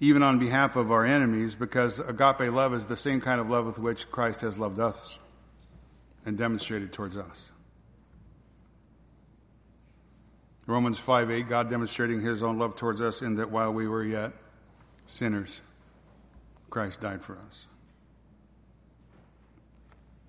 even 0.00 0.22
on 0.22 0.38
behalf 0.38 0.76
of 0.76 0.92
our 0.92 1.06
enemies, 1.06 1.54
because 1.54 1.98
agape 1.98 2.52
love 2.52 2.74
is 2.74 2.84
the 2.84 2.96
same 2.98 3.22
kind 3.22 3.40
of 3.40 3.48
love 3.48 3.64
with 3.64 3.78
which 3.78 4.10
Christ 4.10 4.42
has 4.42 4.58
loved 4.58 4.78
us 4.78 5.18
and 6.24 6.38
demonstrated 6.38 6.92
towards 6.92 7.16
us. 7.16 7.50
Romans 10.66 10.98
5 10.98 11.30
8, 11.30 11.48
God 11.48 11.70
demonstrating 11.70 12.20
his 12.20 12.42
own 12.42 12.58
love 12.58 12.76
towards 12.76 13.00
us 13.00 13.20
in 13.22 13.36
that 13.36 13.50
while 13.50 13.72
we 13.72 13.86
were 13.86 14.02
yet 14.02 14.32
sinners, 15.06 15.60
Christ 16.70 17.00
died 17.00 17.22
for 17.22 17.38
us. 17.46 17.66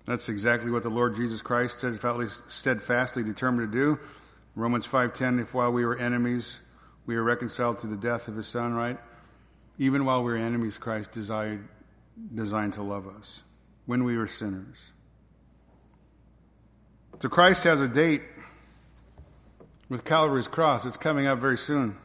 That's 0.04 0.28
exactly 0.28 0.70
what 0.70 0.82
the 0.82 0.90
Lord 0.90 1.16
Jesus 1.16 1.42
Christ 1.42 1.84
steadfastly 2.48 3.24
determined 3.24 3.72
to 3.72 3.78
do. 3.78 3.98
Romans 4.54 4.86
5:10 4.86 5.40
if 5.40 5.52
while 5.54 5.72
we 5.72 5.84
were 5.84 5.96
enemies 5.96 6.60
we 7.06 7.16
were 7.16 7.22
reconciled 7.22 7.80
through 7.80 7.90
the 7.90 7.96
death 7.96 8.28
of 8.28 8.36
his 8.36 8.46
son, 8.46 8.74
right? 8.74 8.98
Even 9.78 10.04
while 10.04 10.22
we 10.22 10.32
were 10.32 10.38
enemies 10.38 10.78
Christ 10.78 11.12
desired 11.12 11.66
designed 12.34 12.74
to 12.74 12.82
love 12.82 13.08
us 13.08 13.42
when 13.86 14.04
we 14.04 14.16
were 14.16 14.26
sinners. 14.26 14.92
So 17.18 17.30
Christ 17.30 17.64
has 17.64 17.80
a 17.80 17.88
date 17.88 18.22
with 19.88 20.04
Calvary's 20.04 20.48
cross. 20.48 20.84
It's 20.84 20.98
coming 20.98 21.26
up 21.26 21.38
very 21.38 21.56
soon. 21.56 21.96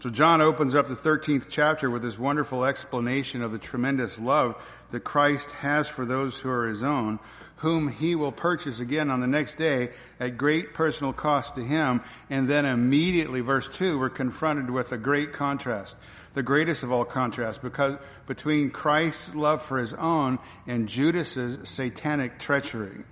So 0.00 0.10
John 0.10 0.40
opens 0.40 0.74
up 0.74 0.88
the 0.88 0.96
13th 0.96 1.46
chapter 1.48 1.88
with 1.88 2.02
this 2.02 2.18
wonderful 2.18 2.64
explanation 2.64 3.40
of 3.40 3.52
the 3.52 3.58
tremendous 3.58 4.18
love 4.18 4.60
that 4.90 5.04
Christ 5.04 5.52
has 5.52 5.86
for 5.86 6.04
those 6.04 6.40
who 6.40 6.50
are 6.50 6.66
his 6.66 6.82
own, 6.82 7.20
whom 7.56 7.86
he 7.86 8.16
will 8.16 8.32
purchase 8.32 8.80
again 8.80 9.10
on 9.10 9.20
the 9.20 9.28
next 9.28 9.54
day 9.54 9.90
at 10.18 10.36
great 10.36 10.74
personal 10.74 11.12
cost 11.12 11.54
to 11.54 11.62
him. 11.62 12.02
And 12.30 12.48
then 12.48 12.66
immediately, 12.66 13.42
verse 13.42 13.68
2, 13.68 13.96
we're 13.96 14.10
confronted 14.10 14.70
with 14.70 14.90
a 14.90 14.98
great 14.98 15.32
contrast 15.32 15.94
the 16.34 16.42
greatest 16.42 16.82
of 16.82 16.90
all 16.90 17.04
contrasts 17.04 17.58
because 17.58 17.96
between 18.26 18.70
Christ's 18.70 19.34
love 19.34 19.62
for 19.62 19.78
his 19.78 19.92
own 19.94 20.38
and 20.66 20.88
Judas's 20.88 21.68
satanic 21.68 22.38
treachery. 22.38 23.04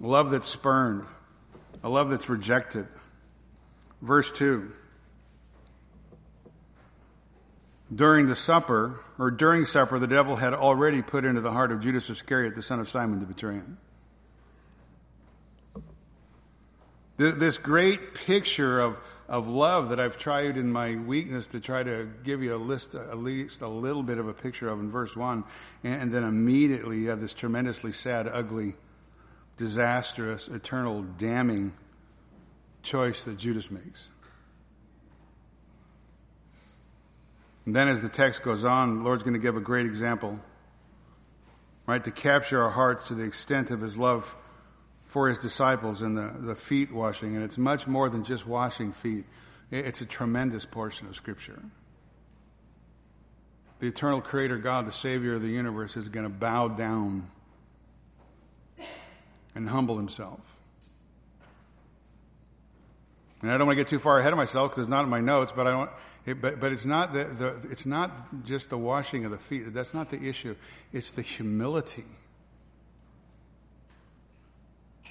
Love 0.00 0.30
that's 0.30 0.48
spurned, 0.48 1.04
a 1.82 1.88
love 1.88 2.10
that's 2.10 2.28
rejected. 2.28 2.86
Verse 4.00 4.30
2. 4.30 4.72
During 7.94 8.26
the 8.26 8.36
supper, 8.36 9.00
or 9.18 9.30
during 9.30 9.64
supper, 9.64 9.98
the 9.98 10.06
devil 10.06 10.36
had 10.36 10.52
already 10.52 11.02
put 11.02 11.24
into 11.24 11.40
the 11.40 11.50
heart 11.50 11.72
of 11.72 11.80
Judas 11.80 12.10
Iscariot, 12.10 12.54
the 12.54 12.62
son 12.62 12.80
of 12.80 12.88
Simon, 12.88 13.20
to 13.20 13.26
betray 13.26 13.54
him. 13.54 13.78
This 17.16 17.58
great 17.58 18.14
picture 18.14 18.78
of 18.78 19.00
of 19.28 19.46
love 19.46 19.90
that 19.90 20.00
I've 20.00 20.16
tried 20.16 20.56
in 20.56 20.72
my 20.72 20.96
weakness 20.96 21.48
to 21.48 21.60
try 21.60 21.82
to 21.82 22.08
give 22.24 22.42
you 22.42 22.54
a 22.54 22.56
list, 22.56 22.94
at 22.94 23.18
least 23.18 23.60
a 23.60 23.68
little 23.68 24.02
bit 24.02 24.16
of 24.16 24.26
a 24.26 24.32
picture 24.32 24.68
of 24.68 24.80
in 24.80 24.90
verse 24.90 25.14
1. 25.14 25.44
And, 25.84 26.10
then 26.10 26.24
immediately 26.24 26.98
you 26.98 27.10
have 27.10 27.20
this 27.20 27.34
tremendously 27.34 27.92
sad, 27.92 28.26
ugly, 28.26 28.74
disastrous, 29.58 30.48
eternal, 30.48 31.02
damning 31.02 31.74
choice 32.82 33.24
that 33.24 33.36
Judas 33.36 33.70
makes. 33.70 34.08
And 37.66 37.76
then 37.76 37.88
as 37.88 38.00
the 38.00 38.08
text 38.08 38.42
goes 38.42 38.64
on, 38.64 38.98
the 38.98 39.04
Lord's 39.04 39.22
going 39.22 39.34
to 39.34 39.40
give 39.40 39.58
a 39.58 39.60
great 39.60 39.84
example, 39.84 40.40
right, 41.86 42.02
to 42.02 42.10
capture 42.10 42.62
our 42.62 42.70
hearts 42.70 43.08
to 43.08 43.14
the 43.14 43.24
extent 43.24 43.70
of 43.70 43.82
his 43.82 43.98
love 43.98 44.34
for 45.08 45.28
his 45.28 45.38
disciples 45.38 46.02
in 46.02 46.14
the, 46.14 46.34
the 46.38 46.54
feet 46.54 46.92
washing. 46.92 47.34
And 47.34 47.42
it's 47.42 47.58
much 47.58 47.86
more 47.86 48.08
than 48.08 48.24
just 48.24 48.46
washing 48.46 48.92
feet, 48.92 49.24
it's 49.70 50.02
a 50.02 50.06
tremendous 50.06 50.64
portion 50.64 51.08
of 51.08 51.16
Scripture. 51.16 51.60
The 53.80 53.86
eternal 53.86 54.20
Creator 54.20 54.58
God, 54.58 54.86
the 54.86 54.92
Savior 54.92 55.34
of 55.34 55.42
the 55.42 55.48
universe, 55.48 55.96
is 55.96 56.08
going 56.08 56.24
to 56.24 56.30
bow 56.30 56.68
down 56.68 57.30
and 59.54 59.68
humble 59.68 59.96
himself. 59.96 60.40
And 63.40 63.50
I 63.50 63.56
don't 63.56 63.66
want 63.66 63.78
to 63.78 63.84
get 63.84 63.88
too 63.88 64.00
far 64.00 64.18
ahead 64.18 64.32
of 64.32 64.36
myself 64.36 64.70
because 64.70 64.80
it's 64.80 64.88
not 64.88 65.04
in 65.04 65.10
my 65.10 65.20
notes, 65.20 65.52
but 65.54 65.66
I 65.66 65.70
don't. 65.70 65.90
It, 66.26 66.42
but, 66.42 66.60
but 66.60 66.72
it's 66.72 66.84
not 66.84 67.12
the, 67.12 67.24
the, 67.24 67.68
it's 67.70 67.86
not 67.86 68.44
just 68.44 68.68
the 68.68 68.76
washing 68.76 69.24
of 69.24 69.30
the 69.30 69.38
feet. 69.38 69.72
That's 69.72 69.94
not 69.94 70.10
the 70.10 70.20
issue. 70.20 70.56
It's 70.92 71.12
the 71.12 71.22
humility 71.22 72.04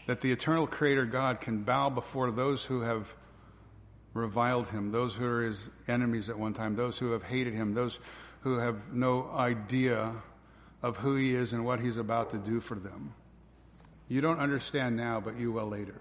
that 0.08 0.22
the 0.22 0.32
eternal 0.32 0.66
creator 0.66 1.06
God 1.06 1.42
can 1.42 1.64
bow 1.64 1.90
before 1.90 2.32
those 2.32 2.66
who 2.66 2.82
have 2.82 3.14
reviled 4.14 4.68
him, 4.70 4.92
those 4.92 5.14
who 5.14 5.26
are 5.28 5.42
his 5.42 5.70
enemies 5.88 6.30
at 6.30 6.40
one 6.40 6.54
time, 6.54 6.76
those 6.76 6.98
who 6.98 7.12
have 7.12 7.24
hated 7.24 7.54
him, 7.54 7.74
those 7.74 8.00
who 8.42 8.58
have 8.58 8.94
no 8.94 9.30
idea 9.32 10.14
of 10.82 10.98
who 10.98 11.16
he 11.16 11.36
is 11.36 11.52
and 11.52 11.66
what 11.66 11.82
he's 11.82 11.98
about 11.98 12.32
to 12.32 12.38
do 12.38 12.62
for 12.62 12.76
them. 12.76 13.14
You 14.08 14.22
don't 14.22 14.40
understand 14.40 14.96
now, 14.96 15.20
but 15.20 15.38
you 15.38 15.52
will 15.52 15.68
later. 15.68 16.00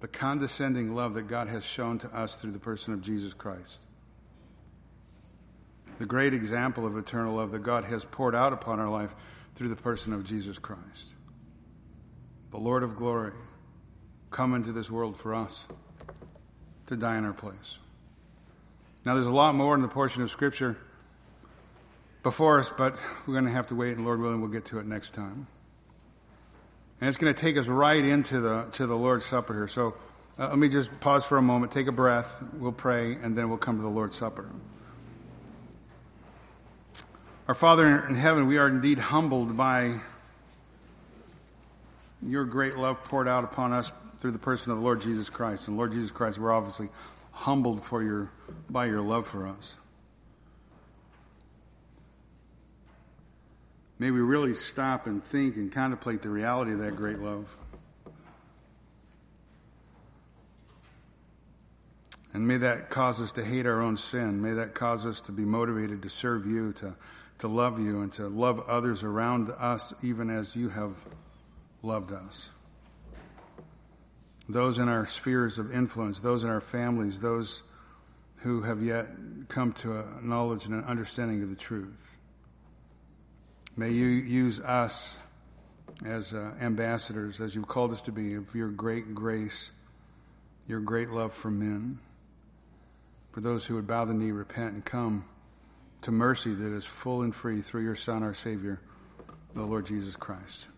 The 0.00 0.08
condescending 0.08 0.94
love 0.94 1.14
that 1.14 1.28
God 1.28 1.48
has 1.48 1.64
shown 1.64 1.98
to 1.98 2.08
us 2.08 2.36
through 2.36 2.52
the 2.52 2.58
person 2.58 2.94
of 2.94 3.02
Jesus 3.02 3.34
Christ. 3.34 3.78
The 5.98 6.06
great 6.06 6.32
example 6.32 6.86
of 6.86 6.96
eternal 6.96 7.36
love 7.36 7.52
that 7.52 7.62
God 7.62 7.84
has 7.84 8.04
poured 8.04 8.34
out 8.34 8.54
upon 8.54 8.80
our 8.80 8.88
life 8.88 9.14
through 9.54 9.68
the 9.68 9.76
person 9.76 10.12
of 10.12 10.24
Jesus 10.24 10.58
Christ. 10.58 11.14
The 12.50 12.58
Lord 12.58 12.82
of 12.82 12.96
glory, 12.96 13.32
come 14.30 14.54
into 14.54 14.72
this 14.72 14.90
world 14.90 15.16
for 15.16 15.34
us 15.34 15.66
to 16.86 16.96
die 16.96 17.18
in 17.18 17.24
our 17.24 17.32
place. 17.32 17.78
Now, 19.04 19.14
there's 19.14 19.26
a 19.26 19.30
lot 19.30 19.54
more 19.54 19.74
in 19.74 19.82
the 19.82 19.88
portion 19.88 20.22
of 20.22 20.30
Scripture 20.30 20.76
before 22.22 22.58
us, 22.58 22.72
but 22.76 23.04
we're 23.26 23.34
going 23.34 23.44
to 23.44 23.50
have 23.50 23.66
to 23.68 23.74
wait, 23.74 23.96
and 23.96 24.04
Lord 24.04 24.20
willing, 24.20 24.40
we'll 24.40 24.50
get 24.50 24.64
to 24.66 24.78
it 24.78 24.86
next 24.86 25.14
time. 25.14 25.46
And 27.00 27.08
it's 27.08 27.18
going 27.18 27.32
to 27.32 27.38
take 27.40 27.58
us 27.58 27.66
right 27.66 28.02
into 28.02 28.40
the 28.40 28.68
to 28.72 28.86
the 28.86 28.96
Lord's 28.96 29.26
Supper 29.26 29.52
here. 29.52 29.68
So 29.68 29.94
uh, 30.38 30.48
let 30.48 30.58
me 30.58 30.68
just 30.68 31.00
pause 31.00 31.24
for 31.24 31.36
a 31.36 31.42
moment, 31.42 31.70
take 31.70 31.86
a 31.86 31.92
breath, 31.92 32.42
we'll 32.54 32.72
pray, 32.72 33.16
and 33.22 33.36
then 33.36 33.48
we'll 33.48 33.58
come 33.58 33.76
to 33.76 33.82
the 33.82 33.88
Lord's 33.88 34.16
Supper. 34.16 34.48
Our 37.46 37.54
Father 37.54 38.06
in 38.06 38.14
heaven, 38.14 38.46
we 38.46 38.56
are 38.56 38.66
indeed 38.66 38.98
humbled 38.98 39.54
by 39.54 39.92
your 42.22 42.46
great 42.46 42.78
love 42.78 43.04
poured 43.04 43.28
out 43.28 43.44
upon 43.44 43.74
us 43.74 43.92
through 44.18 44.30
the 44.30 44.38
person 44.38 44.72
of 44.72 44.78
the 44.78 44.82
Lord 44.82 45.02
Jesus 45.02 45.28
Christ. 45.28 45.68
And 45.68 45.76
Lord 45.76 45.92
Jesus 45.92 46.10
Christ, 46.10 46.38
we're 46.38 46.52
obviously 46.52 46.88
humbled 47.32 47.84
for 47.84 48.02
your, 48.02 48.30
by 48.70 48.86
your 48.86 49.02
love 49.02 49.26
for 49.26 49.46
us. 49.46 49.76
May 53.98 54.10
we 54.10 54.20
really 54.20 54.54
stop 54.54 55.06
and 55.06 55.22
think 55.22 55.56
and 55.56 55.70
contemplate 55.70 56.22
the 56.22 56.30
reality 56.30 56.72
of 56.72 56.78
that 56.78 56.96
great 56.96 57.18
love. 57.18 57.54
And 62.32 62.48
may 62.48 62.56
that 62.56 62.88
cause 62.88 63.20
us 63.20 63.32
to 63.32 63.44
hate 63.44 63.66
our 63.66 63.82
own 63.82 63.98
sin. 63.98 64.40
May 64.40 64.52
that 64.52 64.72
cause 64.72 65.04
us 65.04 65.20
to 65.20 65.32
be 65.32 65.44
motivated 65.44 66.00
to 66.04 66.08
serve 66.08 66.46
you, 66.46 66.72
to 66.72 66.96
to 67.38 67.48
love 67.48 67.80
you 67.80 68.00
and 68.00 68.12
to 68.12 68.28
love 68.28 68.60
others 68.68 69.02
around 69.02 69.50
us 69.50 69.92
even 70.02 70.30
as 70.30 70.54
you 70.54 70.68
have 70.68 70.92
loved 71.82 72.12
us. 72.12 72.50
Those 74.48 74.78
in 74.78 74.88
our 74.88 75.06
spheres 75.06 75.58
of 75.58 75.74
influence, 75.74 76.20
those 76.20 76.44
in 76.44 76.50
our 76.50 76.60
families, 76.60 77.20
those 77.20 77.62
who 78.36 78.62
have 78.62 78.82
yet 78.82 79.06
come 79.48 79.72
to 79.72 79.98
a 79.98 80.04
knowledge 80.22 80.66
and 80.66 80.74
an 80.74 80.84
understanding 80.84 81.42
of 81.42 81.48
the 81.48 81.56
truth. 81.56 82.16
May 83.76 83.90
you 83.90 84.06
use 84.06 84.60
us 84.60 85.18
as 86.04 86.32
uh, 86.32 86.52
ambassadors, 86.60 87.40
as 87.40 87.54
you've 87.54 87.68
called 87.68 87.92
us 87.92 88.02
to 88.02 88.12
be, 88.12 88.34
of 88.34 88.54
your 88.54 88.68
great 88.68 89.14
grace, 89.14 89.72
your 90.68 90.80
great 90.80 91.08
love 91.08 91.32
for 91.32 91.50
men, 91.50 91.98
for 93.32 93.40
those 93.40 93.64
who 93.64 93.74
would 93.76 93.86
bow 93.86 94.04
the 94.04 94.14
knee, 94.14 94.30
repent, 94.30 94.74
and 94.74 94.84
come 94.84 95.24
to 96.04 96.12
mercy 96.12 96.52
that 96.52 96.72
is 96.72 96.84
full 96.84 97.22
and 97.22 97.34
free 97.34 97.62
through 97.62 97.82
your 97.82 97.94
Son, 97.94 98.22
our 98.22 98.34
Savior, 98.34 98.78
the 99.54 99.62
Lord 99.62 99.86
Jesus 99.86 100.14
Christ. 100.16 100.68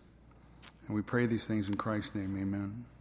And 0.86 0.94
we 0.94 1.02
pray 1.02 1.26
these 1.26 1.46
things 1.46 1.68
in 1.68 1.74
Christ's 1.74 2.14
name. 2.14 2.36
Amen. 2.40 2.86